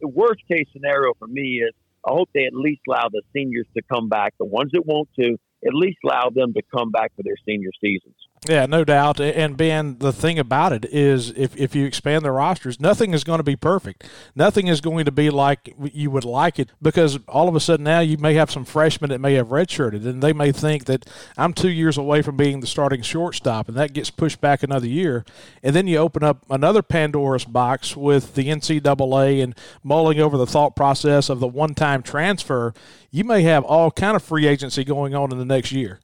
the 0.00 0.08
worst 0.08 0.40
case 0.50 0.66
scenario 0.72 1.14
for 1.18 1.28
me 1.28 1.62
is 1.64 1.72
I 2.06 2.12
hope 2.12 2.30
they 2.34 2.44
at 2.44 2.54
least 2.54 2.82
allow 2.88 3.08
the 3.10 3.22
seniors 3.34 3.66
to 3.76 3.82
come 3.92 4.08
back. 4.08 4.34
The 4.38 4.46
ones 4.46 4.70
that 4.72 4.86
want 4.86 5.08
to, 5.18 5.36
at 5.66 5.74
least 5.74 5.98
allow 6.04 6.30
them 6.34 6.54
to 6.54 6.62
come 6.74 6.90
back 6.90 7.12
for 7.16 7.22
their 7.22 7.36
senior 7.46 7.70
seasons. 7.80 8.16
Yeah, 8.48 8.64
no 8.64 8.84
doubt. 8.84 9.20
And 9.20 9.54
Ben, 9.54 9.98
the 9.98 10.14
thing 10.14 10.38
about 10.38 10.72
it 10.72 10.86
is, 10.86 11.30
if, 11.36 11.54
if 11.58 11.74
you 11.74 11.84
expand 11.84 12.24
the 12.24 12.32
rosters, 12.32 12.80
nothing 12.80 13.12
is 13.12 13.22
going 13.22 13.38
to 13.38 13.44
be 13.44 13.54
perfect. 13.54 14.08
Nothing 14.34 14.66
is 14.66 14.80
going 14.80 15.04
to 15.04 15.12
be 15.12 15.28
like 15.28 15.74
you 15.92 16.10
would 16.10 16.24
like 16.24 16.58
it 16.58 16.70
because 16.80 17.18
all 17.28 17.48
of 17.48 17.54
a 17.54 17.60
sudden 17.60 17.84
now 17.84 18.00
you 18.00 18.16
may 18.16 18.32
have 18.34 18.50
some 18.50 18.64
freshmen 18.64 19.10
that 19.10 19.20
may 19.20 19.34
have 19.34 19.48
redshirted 19.48 20.06
and 20.06 20.22
they 20.22 20.32
may 20.32 20.52
think 20.52 20.86
that 20.86 21.06
I'm 21.36 21.52
two 21.52 21.68
years 21.68 21.98
away 21.98 22.22
from 22.22 22.38
being 22.38 22.60
the 22.60 22.66
starting 22.66 23.02
shortstop 23.02 23.68
and 23.68 23.76
that 23.76 23.92
gets 23.92 24.08
pushed 24.08 24.40
back 24.40 24.62
another 24.62 24.88
year. 24.88 25.26
And 25.62 25.76
then 25.76 25.86
you 25.86 25.98
open 25.98 26.24
up 26.24 26.46
another 26.48 26.80
Pandora's 26.80 27.44
box 27.44 27.94
with 27.94 28.36
the 28.36 28.48
NCAA 28.48 29.42
and 29.42 29.54
mulling 29.84 30.18
over 30.18 30.38
the 30.38 30.46
thought 30.46 30.74
process 30.74 31.28
of 31.28 31.40
the 31.40 31.48
one 31.48 31.74
time 31.74 32.02
transfer. 32.02 32.72
You 33.10 33.24
may 33.24 33.42
have 33.42 33.64
all 33.64 33.90
kind 33.90 34.16
of 34.16 34.22
free 34.22 34.46
agency 34.46 34.82
going 34.82 35.14
on 35.14 35.30
in 35.30 35.36
the 35.36 35.44
next 35.44 35.72
year. 35.72 36.00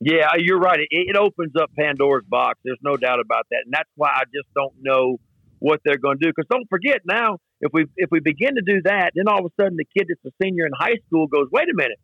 Yeah, 0.00 0.28
you're 0.38 0.58
right. 0.58 0.80
It, 0.80 0.88
it 0.90 1.16
opens 1.16 1.52
up 1.60 1.70
Pandora's 1.78 2.24
box. 2.26 2.58
There's 2.64 2.80
no 2.82 2.96
doubt 2.96 3.20
about 3.20 3.46
that, 3.50 3.62
and 3.66 3.72
that's 3.72 3.90
why 3.96 4.08
I 4.08 4.24
just 4.34 4.48
don't 4.54 4.74
know 4.80 5.18
what 5.58 5.80
they're 5.84 5.98
going 5.98 6.18
to 6.18 6.26
do. 6.26 6.32
Because 6.34 6.48
don't 6.50 6.68
forget 6.70 7.02
now, 7.04 7.38
if 7.60 7.70
we 7.72 7.84
if 7.96 8.08
we 8.10 8.20
begin 8.20 8.54
to 8.54 8.62
do 8.62 8.80
that, 8.84 9.12
then 9.14 9.28
all 9.28 9.44
of 9.44 9.52
a 9.52 9.62
sudden 9.62 9.76
the 9.76 9.84
kid 9.84 10.08
that's 10.08 10.24
a 10.24 10.44
senior 10.44 10.64
in 10.64 10.72
high 10.78 10.96
school 11.06 11.26
goes, 11.26 11.48
"Wait 11.52 11.68
a 11.68 11.76
minute, 11.76 11.98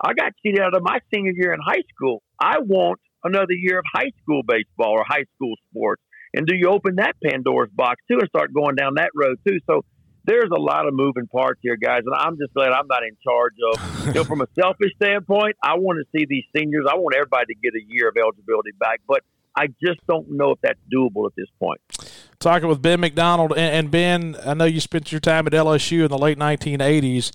I 0.00 0.14
got 0.14 0.32
cheated 0.42 0.60
out 0.60 0.76
of 0.76 0.82
my 0.82 1.00
senior 1.12 1.32
year 1.34 1.52
in 1.52 1.60
high 1.64 1.82
school. 1.92 2.22
I 2.40 2.58
want 2.60 3.00
another 3.24 3.52
year 3.52 3.80
of 3.80 3.84
high 3.92 4.12
school 4.22 4.42
baseball 4.46 4.92
or 4.92 5.04
high 5.06 5.24
school 5.34 5.54
sports." 5.70 6.02
And 6.32 6.46
do 6.46 6.54
you 6.54 6.68
open 6.70 6.96
that 6.96 7.16
Pandora's 7.24 7.72
box 7.74 8.00
too 8.08 8.18
and 8.20 8.28
start 8.28 8.54
going 8.54 8.76
down 8.76 8.94
that 8.94 9.10
road 9.16 9.38
too? 9.46 9.58
So 9.66 9.82
there's 10.24 10.50
a 10.54 10.60
lot 10.60 10.86
of 10.86 10.94
moving 10.94 11.26
parts 11.26 11.60
here, 11.62 11.76
guys, 11.76 12.02
and 12.04 12.14
I'm 12.14 12.36
just 12.38 12.52
glad 12.54 12.72
I'm 12.72 12.86
not 12.86 13.02
in 13.02 13.16
charge 13.22 13.54
of. 13.72 14.06
You 14.06 14.12
know, 14.14 14.24
from 14.24 14.40
a 14.40 14.46
selfish 14.58 14.92
standpoint, 14.96 15.56
I 15.62 15.74
want 15.74 15.98
to 15.98 16.18
see 16.18 16.26
these 16.28 16.44
seniors. 16.56 16.86
I 16.90 16.96
want 16.96 17.14
everybody 17.16 17.46
to 17.46 17.54
get 17.54 17.74
a 17.74 17.82
year 17.86 18.08
of 18.08 18.16
eligibility 18.16 18.72
back, 18.78 19.00
but 19.06 19.22
I 19.56 19.66
just 19.84 20.00
don't 20.08 20.30
know 20.30 20.52
if 20.52 20.60
that's 20.62 20.78
doable 20.92 21.26
at 21.26 21.32
this 21.36 21.48
point. 21.58 21.80
Talking 22.38 22.68
with 22.68 22.80
Ben 22.80 23.00
McDonald, 23.00 23.52
and 23.56 23.90
Ben, 23.90 24.36
I 24.46 24.54
know 24.54 24.64
you 24.64 24.80
spent 24.80 25.12
your 25.12 25.20
time 25.20 25.46
at 25.46 25.52
LSU 25.52 26.04
in 26.04 26.08
the 26.08 26.16
late 26.16 26.38
1980s, 26.38 27.32